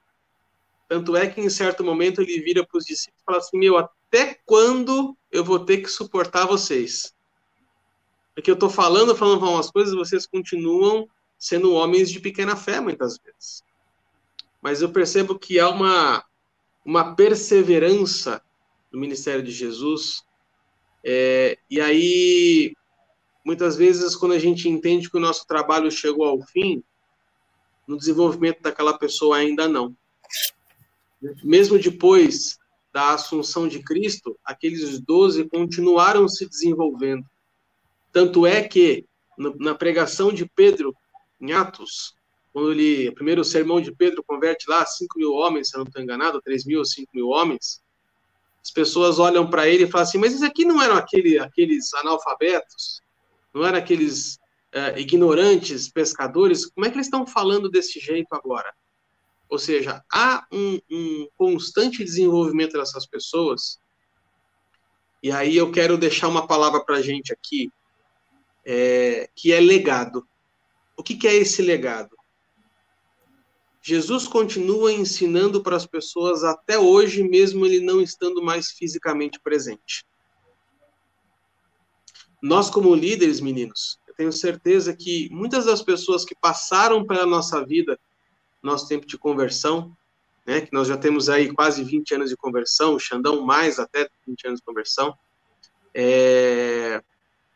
Tanto 0.87 1.15
é 1.15 1.27
que 1.27 1.39
em 1.39 1.49
certo 1.49 1.83
momento 1.83 2.21
ele 2.21 2.41
vira 2.41 2.65
para 2.65 2.77
os 2.77 2.85
discípulos 2.85 3.21
e 3.21 3.25
fala 3.25 3.37
assim: 3.37 3.57
Meu, 3.57 3.77
até 3.77 4.39
quando 4.45 5.15
eu 5.31 5.43
vou 5.43 5.59
ter 5.59 5.77
que 5.77 5.87
suportar 5.87 6.47
vocês? 6.47 7.13
Porque 8.33 8.49
eu 8.49 8.55
estou 8.55 8.69
falando, 8.69 9.15
falando 9.15 9.47
umas 9.47 9.69
coisas, 9.69 9.93
vocês 9.93 10.25
continuam 10.25 11.07
sendo 11.37 11.73
homens 11.73 12.09
de 12.09 12.19
pequena 12.19 12.55
fé 12.55 12.79
muitas 12.79 13.19
vezes. 13.23 13.63
Mas 14.61 14.81
eu 14.81 14.91
percebo 14.91 15.37
que 15.37 15.59
há 15.59 15.69
uma 15.69 16.23
uma 16.85 17.15
perseverança 17.15 18.41
no 18.91 18.99
ministério 18.99 19.43
de 19.43 19.51
Jesus. 19.51 20.23
É, 21.03 21.57
e 21.69 21.79
aí, 21.79 22.73
muitas 23.45 23.75
vezes, 23.77 24.15
quando 24.15 24.31
a 24.31 24.39
gente 24.39 24.67
entende 24.67 25.09
que 25.09 25.17
o 25.17 25.19
nosso 25.19 25.45
trabalho 25.45 25.91
chegou 25.91 26.25
ao 26.25 26.41
fim, 26.41 26.83
no 27.87 27.97
desenvolvimento 27.97 28.61
daquela 28.61 28.97
pessoa 28.97 29.37
ainda 29.37 29.67
não. 29.67 29.95
Mesmo 31.43 31.77
depois 31.77 32.57
da 32.91 33.13
assunção 33.13 33.67
de 33.67 33.83
Cristo, 33.83 34.37
aqueles 34.43 34.99
doze 34.99 35.47
continuaram 35.47 36.27
se 36.27 36.47
desenvolvendo. 36.47 37.23
Tanto 38.11 38.47
é 38.47 38.67
que, 38.67 39.05
na 39.37 39.75
pregação 39.75 40.33
de 40.33 40.45
Pedro, 40.47 40.95
em 41.39 41.51
Atos, 41.51 42.15
quando 42.59 42.73
ele, 42.73 43.09
primeiro 43.11 43.41
sermão 43.45 43.79
de 43.79 43.89
Pedro 43.89 44.21
converte 44.21 44.69
lá 44.69 44.85
5 44.85 45.17
mil 45.17 45.31
homens, 45.31 45.69
se 45.69 45.77
eu 45.77 45.79
não 45.79 45.87
estou 45.87 46.03
enganado, 46.03 46.41
3 46.41 46.65
mil 46.65 46.79
ou 46.79 46.85
5 46.85 47.09
mil 47.13 47.29
homens, 47.29 47.81
as 48.61 48.69
pessoas 48.69 49.17
olham 49.17 49.49
para 49.49 49.69
ele 49.69 49.85
e 49.85 49.89
falam 49.89 50.05
assim: 50.05 50.17
mas 50.17 50.33
isso 50.33 50.43
aqui 50.43 50.65
não 50.65 50.81
eram 50.81 50.97
aquele, 50.97 51.39
aqueles 51.39 51.93
analfabetos? 51.93 53.01
Não 53.53 53.65
eram 53.65 53.77
aqueles 53.77 54.35
uh, 54.75 54.97
ignorantes 54.97 55.89
pescadores? 55.89 56.65
Como 56.65 56.85
é 56.85 56.89
que 56.89 56.97
eles 56.97 57.07
estão 57.07 57.25
falando 57.25 57.69
desse 57.69 57.97
jeito 57.97 58.33
agora? 58.33 58.73
Ou 59.47 59.57
seja, 59.57 60.03
há 60.11 60.45
um, 60.51 60.79
um 60.91 61.29
constante 61.37 62.03
desenvolvimento 62.03 62.73
dessas 62.73 63.07
pessoas. 63.07 63.79
E 65.23 65.31
aí 65.31 65.55
eu 65.55 65.71
quero 65.71 65.97
deixar 65.97 66.27
uma 66.27 66.45
palavra 66.45 66.83
para 66.83 66.97
a 66.97 67.01
gente 67.01 67.31
aqui, 67.31 67.71
é, 68.65 69.29
que 69.33 69.53
é 69.53 69.61
legado. 69.61 70.27
O 70.97 71.01
que, 71.01 71.15
que 71.15 71.27
é 71.27 71.33
esse 71.33 71.61
legado? 71.61 72.18
Jesus 73.89 74.27
continua 74.27 74.93
ensinando 74.93 75.63
para 75.63 75.75
as 75.75 75.83
pessoas 75.83 76.43
até 76.43 76.77
hoje, 76.77 77.23
mesmo 77.23 77.65
ele 77.65 77.79
não 77.79 77.99
estando 77.99 78.39
mais 78.39 78.69
fisicamente 78.69 79.39
presente. 79.39 80.05
Nós, 82.39 82.69
como 82.69 82.93
líderes, 82.93 83.41
meninos, 83.41 83.99
eu 84.07 84.13
tenho 84.13 84.31
certeza 84.31 84.95
que 84.95 85.27
muitas 85.31 85.65
das 85.65 85.81
pessoas 85.81 86.23
que 86.23 86.35
passaram 86.35 87.03
pela 87.03 87.25
nossa 87.25 87.65
vida 87.65 87.99
nosso 88.61 88.87
tempo 88.87 89.07
de 89.07 89.17
conversão, 89.17 89.91
né, 90.45 90.61
que 90.61 90.71
nós 90.71 90.87
já 90.87 90.95
temos 90.95 91.27
aí 91.27 91.51
quase 91.51 91.83
20 91.83 92.13
anos 92.13 92.29
de 92.29 92.37
conversão, 92.37 92.93
o 92.93 92.99
Xandão 92.99 93.41
mais 93.43 93.79
até 93.79 94.07
20 94.27 94.47
anos 94.49 94.59
de 94.59 94.65
conversão. 94.67 95.17
É... 95.95 97.01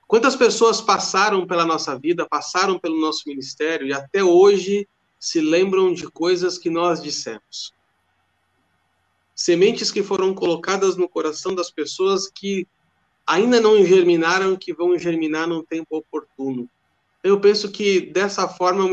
Quantas 0.07 0.35
pessoas 0.35 0.81
passaram 0.81 1.45
pela 1.45 1.63
nossa 1.63 1.95
vida, 1.99 2.27
passaram 2.27 2.79
pelo 2.79 2.99
nosso 2.99 3.21
ministério 3.27 3.85
e 3.85 3.93
até 3.93 4.23
hoje 4.23 4.87
se 5.23 5.39
lembram 5.39 5.93
de 5.93 6.05
coisas 6.11 6.57
que 6.57 6.69
nós 6.69 7.01
dissemos? 7.01 7.73
Sementes 9.33 9.89
que 9.89 10.03
foram 10.03 10.33
colocadas 10.33 10.97
no 10.97 11.07
coração 11.07 11.55
das 11.55 11.71
pessoas 11.71 12.27
que 12.27 12.67
ainda 13.25 13.61
não 13.61 13.85
germinaram, 13.85 14.57
que 14.57 14.73
vão 14.73 14.99
germinar 14.99 15.47
num 15.47 15.63
tempo 15.63 15.95
oportuno. 15.95 16.69
Eu 17.23 17.39
penso 17.39 17.71
que 17.71 18.01
dessa 18.01 18.49
forma 18.49 18.83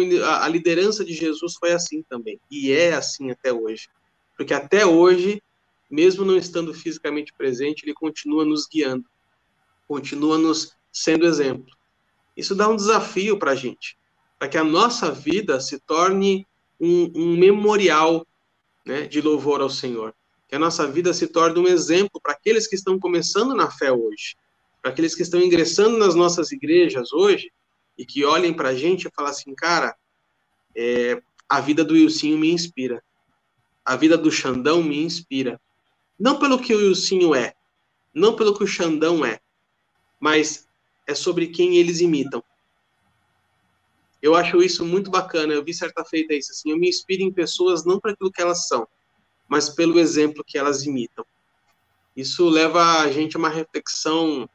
a 0.41 0.47
liderança 0.47 1.05
de 1.05 1.15
Jesus 1.15 1.55
foi 1.59 1.73
assim 1.73 2.01
também, 2.05 2.41
e 2.49 2.71
é 2.71 2.93
assim 2.93 3.33
até 3.33 3.53
hoje. 3.53 3.89
Porque 4.37 4.55
até 4.55 4.87
hoje, 4.87 5.43
mesmo 5.91 6.25
não 6.25 6.37
estando 6.37 6.73
fisicamente 6.73 7.33
presente, 7.33 7.85
ele 7.85 7.93
continua 7.93 8.45
nos 8.45 8.69
guiando, 8.69 9.05
continua 9.89 10.39
nos 10.39 10.77
sendo 10.93 11.27
exemplo. 11.27 11.77
Isso 12.37 12.55
dá 12.55 12.69
um 12.69 12.77
desafio 12.77 13.37
para 13.37 13.51
a 13.51 13.57
gente, 13.57 13.99
para 14.41 14.49
que 14.49 14.57
a 14.57 14.65
nossa 14.65 15.13
vida 15.13 15.61
se 15.61 15.79
torne 15.79 16.47
um, 16.81 17.13
um 17.15 17.37
memorial 17.37 18.27
né, 18.87 19.07
de 19.07 19.21
louvor 19.21 19.61
ao 19.61 19.69
Senhor. 19.69 20.15
Que 20.49 20.57
a 20.57 20.59
nossa 20.59 20.91
vida 20.91 21.13
se 21.13 21.27
torne 21.27 21.61
um 21.61 21.69
exemplo 21.69 22.19
para 22.23 22.33
aqueles 22.33 22.67
que 22.67 22.75
estão 22.75 22.99
começando 22.99 23.55
na 23.55 23.71
fé 23.71 23.93
hoje, 23.93 24.35
para 24.81 24.93
aqueles 24.93 25.15
que 25.15 25.21
estão 25.21 25.43
ingressando 25.43 25.99
nas 25.99 26.15
nossas 26.15 26.53
igrejas 26.53 27.13
hoje, 27.13 27.53
e 27.99 28.07
que 28.07 28.25
olhem 28.25 28.55
para 28.55 28.71
a 28.71 28.75
gente 28.75 29.07
e 29.07 29.11
falem 29.15 29.31
assim, 29.31 29.55
cara, 29.55 29.95
é, 30.75 31.21
a 31.47 31.61
vida 31.61 31.85
do 31.85 31.93
Wilsinho 31.93 32.39
me 32.39 32.51
inspira. 32.51 33.05
A 33.85 33.95
vida 33.95 34.17
do 34.17 34.33
Xandão 34.33 34.83
me 34.83 35.03
inspira. 35.03 35.61
Não 36.19 36.39
pelo 36.39 36.59
que 36.59 36.75
o 36.75 36.79
Wilsinho 36.79 37.35
é, 37.35 37.53
não 38.15 38.35
pelo 38.35 38.57
que 38.57 38.65
o 38.65 38.67
Xandão 38.67 39.23
é, 39.23 39.39
mas 40.19 40.67
é 41.07 41.15
sobre 41.15 41.49
quem 41.49 41.77
eles 41.77 42.01
imitam. 42.01 42.43
Eu 44.23 44.35
acho 44.35 44.63
isso 44.63 44.85
muito 44.85 45.11
bacana. 45.11 45.53
Eu 45.53 45.65
vi 45.65 45.73
certa 45.73 46.05
feita 46.05 46.35
isso 46.35 46.53
assim. 46.53 46.71
Eu 46.71 46.79
me 46.79 46.89
inspiro 46.89 47.23
em 47.23 47.33
pessoas 47.33 47.85
não 47.85 47.99
para 47.99 48.13
aquilo 48.13 48.31
que 48.31 48.43
elas 48.43 48.67
são, 48.69 48.87
mas 49.49 49.69
pelo 49.71 49.99
exemplo 49.99 50.45
que 50.45 50.59
elas 50.59 50.85
imitam. 50.85 51.25
Isso 52.17 52.49
leva 52.49 53.01
a 53.01 53.11
gente 53.11 53.37
a 53.37 53.39
uma 53.39 53.49
reflexão 53.49 54.49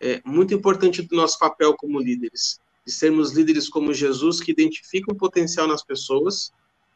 é, 0.00 0.20
muito 0.24 0.52
importante 0.52 1.02
do 1.02 1.16
nosso 1.16 1.38
papel 1.38 1.74
como 1.74 1.98
líderes 1.98 2.60
de 2.86 2.92
sermos 2.92 3.32
líderes 3.32 3.68
como 3.68 3.92
Jesus, 3.92 4.40
que 4.40 4.52
identificam 4.52 5.12
o 5.12 5.18
potencial 5.18 5.66
nas 5.66 5.82
pessoas, 5.82 6.52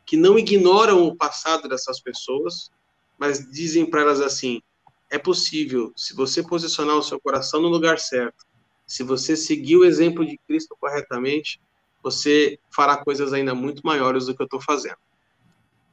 que 0.06 0.16
não 0.16 0.38
ignoram 0.38 1.04
o 1.04 1.16
passado 1.16 1.68
dessas 1.68 2.00
pessoas, 2.00 2.70
mas 3.18 3.44
dizem 3.50 3.84
para 3.84 4.02
elas 4.02 4.20
assim: 4.20 4.62
é 5.10 5.18
possível, 5.18 5.92
se 5.96 6.14
você 6.14 6.42
posicionar 6.44 6.96
o 6.96 7.02
seu 7.02 7.20
coração 7.20 7.60
no 7.60 7.68
lugar 7.68 7.98
certo, 7.98 8.46
se 8.86 9.02
você 9.02 9.36
seguir 9.36 9.76
o 9.76 9.84
exemplo 9.84 10.24
de 10.24 10.38
Cristo 10.46 10.76
corretamente, 10.78 11.60
você 12.02 12.58
fará 12.70 12.96
coisas 12.96 13.32
ainda 13.32 13.54
muito 13.54 13.84
maiores 13.84 14.26
do 14.26 14.34
que 14.34 14.42
eu 14.42 14.44
estou 14.44 14.60
fazendo. 14.60 14.96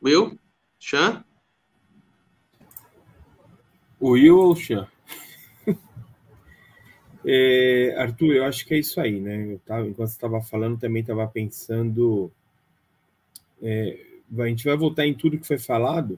Will? 0.03 0.37
Chan? 0.79 1.23
Will 4.01 4.37
ou 4.37 4.55
Chan? 4.55 4.87
É, 7.29 7.93
Arthur, 7.97 8.35
eu 8.35 8.45
acho 8.45 8.65
que 8.65 8.73
é 8.73 8.79
isso 8.79 9.01
aí, 9.01 9.19
né? 9.19 9.55
Eu 9.55 9.59
tava, 9.59 9.85
enquanto 9.85 10.07
você 10.07 10.15
estava 10.15 10.41
falando, 10.41 10.79
também 10.79 11.01
estava 11.01 11.27
pensando. 11.27 12.31
É, 13.61 13.99
a 14.39 14.47
gente 14.47 14.63
vai 14.63 14.77
voltar 14.77 15.05
em 15.05 15.13
tudo 15.13 15.37
que 15.37 15.45
foi 15.45 15.57
falado, 15.57 16.17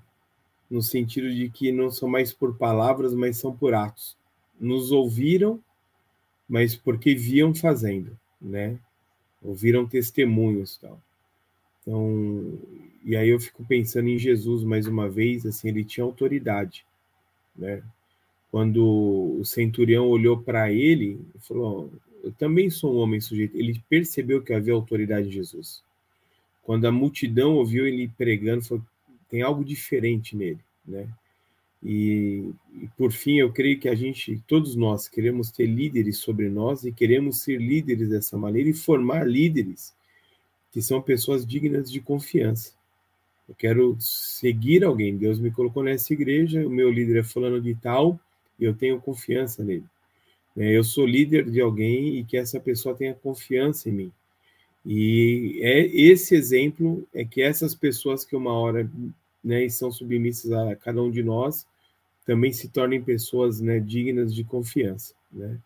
no 0.70 0.84
sentido 0.84 1.34
de 1.34 1.50
que 1.50 1.72
não 1.72 1.90
são 1.90 2.08
mais 2.08 2.32
por 2.32 2.56
palavras, 2.56 3.16
mas 3.16 3.38
são 3.38 3.56
por 3.56 3.74
atos. 3.74 4.16
Nos 4.60 4.92
ouviram, 4.92 5.60
mas 6.48 6.76
porque 6.76 7.16
viam 7.16 7.56
fazendo, 7.56 8.16
né? 8.40 8.78
Ouviram 9.42 9.88
testemunhos 9.88 10.78
tal. 10.78 11.02
Então, 11.82 12.60
e 13.04 13.16
aí 13.16 13.30
eu 13.30 13.40
fico 13.40 13.64
pensando 13.66 14.10
em 14.10 14.18
Jesus 14.18 14.64
mais 14.64 14.86
uma 14.86 15.10
vez, 15.10 15.46
assim, 15.46 15.70
ele 15.70 15.84
tinha 15.84 16.04
autoridade, 16.04 16.86
né? 17.56 17.82
quando 18.52 19.40
o 19.40 19.46
centurião 19.46 20.08
olhou 20.08 20.42
para 20.42 20.72
ele 20.72 21.20
falou: 21.40 21.92
Eu 22.24 22.32
também 22.32 22.70
sou 22.70 22.96
um 22.96 22.98
homem 22.98 23.22
sujeito. 23.22 23.56
Ele 23.56 23.82
percebeu 23.90 24.42
que 24.42 24.54
havia 24.54 24.74
autoridade 24.74 25.28
em 25.28 25.32
Jesus. 25.32 25.84
Quando 26.64 26.86
a 26.86 26.92
multidão 26.92 27.56
ouviu 27.56 27.88
ele 27.88 28.08
pregando, 28.18 28.64
falou: 28.64 28.84
Tem 29.30 29.42
algo 29.42 29.64
diferente 29.64 30.36
nele, 30.36 30.60
né? 30.86 31.08
E, 31.84 32.52
e, 32.74 32.88
por 32.98 33.12
fim, 33.12 33.40
eu 33.40 33.52
creio 33.52 33.80
que 33.80 33.88
a 33.88 33.96
gente, 33.96 34.42
todos 34.46 34.76
nós, 34.76 35.08
queremos 35.08 35.50
ter 35.50 35.66
líderes 35.66 36.18
sobre 36.18 36.50
nós 36.50 36.84
e 36.84 36.92
queremos 36.92 37.42
ser 37.42 37.58
líderes 37.58 38.10
dessa 38.10 38.38
maneira 38.38 38.70
e 38.70 38.74
formar 38.74 39.26
líderes 39.28 39.94
que 40.72 40.82
são 40.82 41.02
pessoas 41.02 41.46
dignas 41.46 41.92
de 41.92 42.02
confiança. 42.02 42.74
Eu 43.48 43.56
quero 43.56 43.98
seguir 44.00 44.84
alguém. 44.84 45.18
Deus 45.18 45.40
me 45.40 45.50
colocou 45.50 45.84
nessa 45.84 46.14
igreja, 46.14 46.66
o 46.68 46.70
meu 46.70 46.92
líder 46.92 47.20
é 47.20 47.24
falando 47.24 47.60
de 47.60 47.74
tal, 47.74 48.20
eu 48.60 48.76
tenho 48.76 49.02
confiança 49.02 49.64
nele. 49.64 49.86
Né? 50.56 50.72
Eu 50.72 50.84
sou 50.84 51.06
líder 51.06 51.50
de 51.50 51.60
alguém 51.62 52.20
e 52.20 52.24
que 52.24 52.38
essa 52.38 52.60
pessoa 52.60 52.94
tenha 52.94 53.16
confiança 53.16 53.90
em 53.90 53.94
mim. 53.94 54.12
E 54.86 55.60
é 55.62 55.80
esse 55.80 56.36
exemplo 56.36 57.08
é 57.14 57.26
que 57.26 57.42
essas 57.42 57.74
pessoas 57.74 58.24
que 58.24 58.36
uma 58.36 58.54
hora 58.54 58.90
né, 59.44 59.68
são 59.70 59.92
submissas 59.92 60.52
a 60.52 60.76
cada 60.76 61.02
um 61.02 61.10
de 61.10 61.24
nós 61.24 61.66
também 62.30 62.54
se 62.54 62.70
tornem 62.70 63.02
pessoas 63.02 63.60
né, 63.60 63.80
dignas 63.80 64.36
de 64.36 64.44
confiança. 64.44 65.16
Né? 65.34 65.58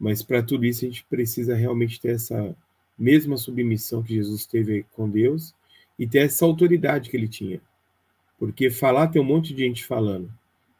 Mas 0.00 0.22
para 0.22 0.42
tudo 0.42 0.64
isso 0.64 0.82
a 0.82 0.88
gente 0.88 1.04
precisa 1.04 1.54
realmente 1.54 2.00
ter 2.00 2.14
essa 2.14 2.56
mesma 2.98 3.36
submissão 3.36 4.02
que 4.02 4.14
Jesus 4.14 4.46
teve 4.46 4.86
com 4.94 5.06
Deus 5.06 5.54
e 5.98 6.06
ter 6.06 6.20
essa 6.20 6.46
autoridade 6.46 7.10
que 7.10 7.16
ele 7.18 7.28
tinha. 7.28 7.60
Porque 8.38 8.70
falar 8.70 9.08
tem 9.08 9.20
um 9.20 9.24
monte 9.24 9.52
de 9.52 9.62
gente 9.62 9.84
falando, 9.84 10.32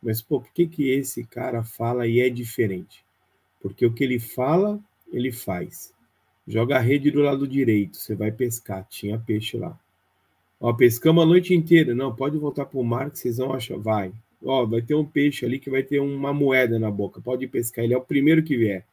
mas, 0.02 0.22
pô, 0.22 0.40
por 0.40 0.50
que, 0.50 0.66
que 0.66 0.88
esse 0.88 1.22
cara 1.24 1.62
fala 1.62 2.06
e 2.06 2.20
é 2.20 2.30
diferente? 2.30 3.04
Porque 3.60 3.84
o 3.84 3.92
que 3.92 4.04
ele 4.04 4.18
fala, 4.18 4.80
ele 5.12 5.30
faz. 5.30 5.92
Joga 6.46 6.76
a 6.76 6.80
rede 6.80 7.10
do 7.10 7.20
lado 7.20 7.46
direito, 7.46 7.98
você 7.98 8.14
vai 8.14 8.32
pescar, 8.32 8.86
tinha 8.88 9.18
peixe 9.18 9.58
lá. 9.58 9.78
Ó, 10.58 10.72
pescamos 10.72 11.22
a 11.22 11.26
noite 11.26 11.52
inteira. 11.52 11.94
Não, 11.94 12.16
pode 12.16 12.38
voltar 12.38 12.64
para 12.64 12.80
o 12.80 12.82
mar 12.82 13.10
que 13.10 13.18
vocês 13.18 13.36
vão 13.36 13.52
achar. 13.52 13.76
Vai. 13.76 14.10
Ó, 14.44 14.64
vai 14.66 14.82
ter 14.82 14.94
um 14.94 15.04
peixe 15.04 15.44
ali 15.44 15.58
que 15.58 15.70
vai 15.70 15.82
ter 15.82 16.00
uma 16.00 16.32
moeda 16.32 16.78
na 16.78 16.90
boca. 16.90 17.20
Pode 17.20 17.46
pescar, 17.46 17.84
ele 17.84 17.94
é 17.94 17.98
o 17.98 18.02
primeiro 18.02 18.42
que 18.42 18.56
vier. 18.56 18.84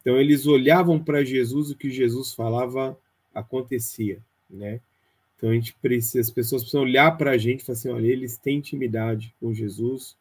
Então 0.00 0.18
eles 0.18 0.46
olhavam 0.46 1.02
para 1.02 1.24
Jesus, 1.24 1.70
o 1.70 1.76
que 1.76 1.90
Jesus 1.90 2.32
falava 2.32 2.96
acontecia, 3.34 4.20
né? 4.48 4.80
Então 5.36 5.50
a 5.50 5.52
gente 5.54 5.74
precisa, 5.82 6.20
as 6.20 6.30
pessoas 6.30 6.62
precisam 6.62 6.82
olhar 6.82 7.16
para 7.18 7.32
a 7.32 7.38
gente 7.38 7.60
e 7.60 7.64
falar 7.64 7.78
assim, 7.78 7.88
olha, 7.90 8.06
eles 8.06 8.38
têm 8.38 8.58
intimidade 8.58 9.34
com 9.40 9.52
Jesus, 9.52 10.16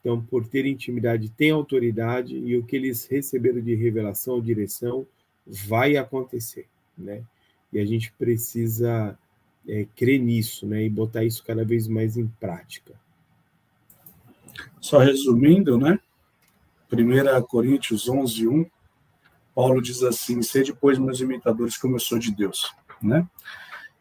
então, 0.00 0.22
por 0.22 0.46
ter 0.46 0.64
intimidade, 0.64 1.28
tem 1.30 1.50
autoridade 1.50 2.36
e 2.36 2.56
o 2.56 2.64
que 2.64 2.76
eles 2.76 3.04
receberam 3.06 3.60
de 3.60 3.74
revelação 3.74 4.34
ou 4.34 4.40
direção 4.40 5.06
vai 5.46 5.96
acontecer, 5.96 6.66
né? 6.96 7.22
E 7.72 7.78
a 7.78 7.84
gente 7.84 8.12
precisa 8.12 9.18
é, 9.68 9.86
crer 9.96 10.18
nisso, 10.20 10.66
né? 10.66 10.84
E 10.84 10.88
botar 10.88 11.24
isso 11.24 11.44
cada 11.44 11.64
vez 11.64 11.88
mais 11.88 12.16
em 12.16 12.26
prática. 12.26 12.94
Só 14.80 14.98
resumindo, 14.98 15.78
né? 15.78 15.98
1 16.90 17.42
Coríntios 17.42 18.08
11, 18.08 18.48
1, 18.48 18.66
Paulo 19.54 19.82
diz 19.82 20.02
assim: 20.02 20.40
Sede, 20.42 20.72
pois, 20.72 20.98
meus 20.98 21.20
imitadores, 21.20 21.76
como 21.76 21.96
eu 21.96 22.00
sou 22.00 22.18
de 22.18 22.34
Deus, 22.34 22.72
né? 23.02 23.26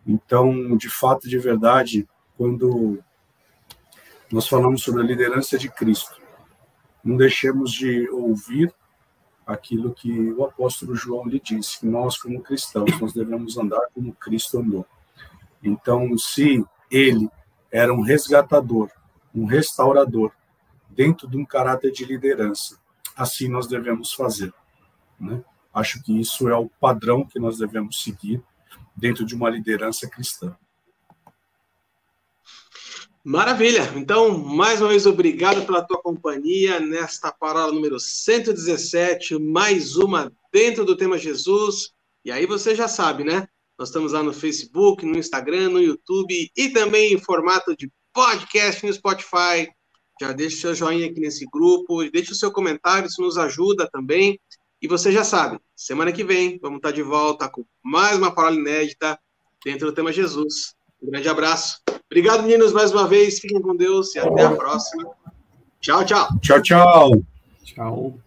Então, 0.06 0.78
de 0.78 0.90
fato, 0.90 1.28
de 1.28 1.38
verdade, 1.38 2.08
quando 2.38 3.04
nós 4.32 4.48
falamos 4.48 4.84
sobre 4.84 5.02
a 5.02 5.06
liderança 5.06 5.58
de 5.58 5.70
Cristo. 5.70 6.22
não 7.04 7.16
deixemos 7.16 7.72
de 7.72 8.10
ouvir 8.10 8.74
aquilo 9.46 9.94
que 9.94 10.12
o 10.34 10.44
apóstolo 10.44 10.94
João 10.94 11.26
lhe 11.26 11.40
disse, 11.40 11.80
que 11.80 11.86
nós, 11.86 12.18
como 12.18 12.42
cristãos, 12.42 13.00
nós 13.00 13.14
devemos 13.14 13.58
andar 13.58 13.82
como 13.94 14.14
Cristo 14.14 14.60
andou. 14.60 14.86
Então, 15.64 16.18
se 16.18 16.66
ele 16.92 17.30
era 17.72 17.94
um 17.94 18.02
resgatador, 18.02 18.90
um 19.34 19.46
restaurador, 19.46 20.32
dentro 20.98 21.28
de 21.30 21.38
um 21.38 21.46
caráter 21.46 21.92
de 21.92 22.04
liderança, 22.04 22.80
assim 23.16 23.48
nós 23.48 23.68
devemos 23.68 24.12
fazer. 24.12 24.52
Né? 25.20 25.44
Acho 25.72 26.02
que 26.02 26.20
isso 26.20 26.50
é 26.50 26.58
o 26.58 26.68
padrão 26.68 27.24
que 27.24 27.40
nós 27.40 27.60
devemos 27.60 28.02
seguir 28.02 28.42
dentro 28.96 29.24
de 29.24 29.36
uma 29.36 29.48
liderança 29.48 30.10
cristã. 30.10 30.58
Maravilha! 33.24 33.94
Então, 33.96 34.40
mais 34.40 34.82
uma 34.82 34.90
vez, 34.90 35.06
obrigado 35.06 35.66
pela 35.66 35.86
tua 35.86 36.02
companhia 36.02 36.80
nesta 36.80 37.32
parábola 37.32 37.74
número 37.74 38.00
117, 38.00 39.38
mais 39.38 39.98
uma 39.98 40.32
dentro 40.52 40.84
do 40.84 40.96
tema 40.96 41.18
Jesus. 41.18 41.92
E 42.26 42.32
aí 42.32 42.46
você 42.48 42.74
já 42.74 42.88
sabe, 42.88 43.24
né? 43.24 43.48
Nós 43.78 43.90
estamos 43.90 44.14
lá 44.14 44.24
no 44.24 44.34
Facebook, 44.34 45.06
no 45.06 45.20
Instagram, 45.20 45.70
no 45.70 45.82
YouTube 45.82 46.50
e 46.56 46.70
também 46.70 47.14
em 47.14 47.20
formato 47.20 47.76
de 47.76 47.92
podcast 48.12 48.84
no 48.84 48.92
Spotify. 48.92 49.70
Já 50.20 50.32
deixa 50.32 50.58
o 50.58 50.60
seu 50.60 50.76
joinha 50.76 51.08
aqui 51.08 51.20
nesse 51.20 51.46
grupo, 51.46 52.04
deixa 52.10 52.32
o 52.32 52.36
seu 52.36 52.52
comentário, 52.52 53.08
isso 53.08 53.22
nos 53.22 53.38
ajuda 53.38 53.90
também. 53.92 54.40
E 54.82 54.88
você 54.88 55.12
já 55.12 55.24
sabe, 55.24 55.60
semana 55.76 56.12
que 56.12 56.24
vem 56.24 56.60
vamos 56.60 56.78
estar 56.78 56.92
de 56.92 57.02
volta 57.02 57.50
com 57.50 57.66
mais 57.84 58.18
uma 58.18 58.34
parábola 58.34 58.60
inédita 58.60 59.20
dentro 59.64 59.88
do 59.88 59.94
tema 59.94 60.12
Jesus. 60.12 60.76
Um 61.02 61.12
grande 61.12 61.30
abraço. 61.30 61.82
Obrigado, 62.06 62.44
meninos, 62.44 62.74
mais 62.74 62.92
uma 62.92 63.08
vez. 63.08 63.40
Fiquem 63.40 63.62
com 63.62 63.76
Deus 63.76 64.16
e 64.16 64.20
até 64.20 64.44
a 64.44 64.56
próxima. 64.56 65.10
Tchau, 65.82 66.06
tchau. 66.06 66.28
Tchau, 66.42 66.62
tchau. 66.62 67.12
Tchau. 67.64 68.27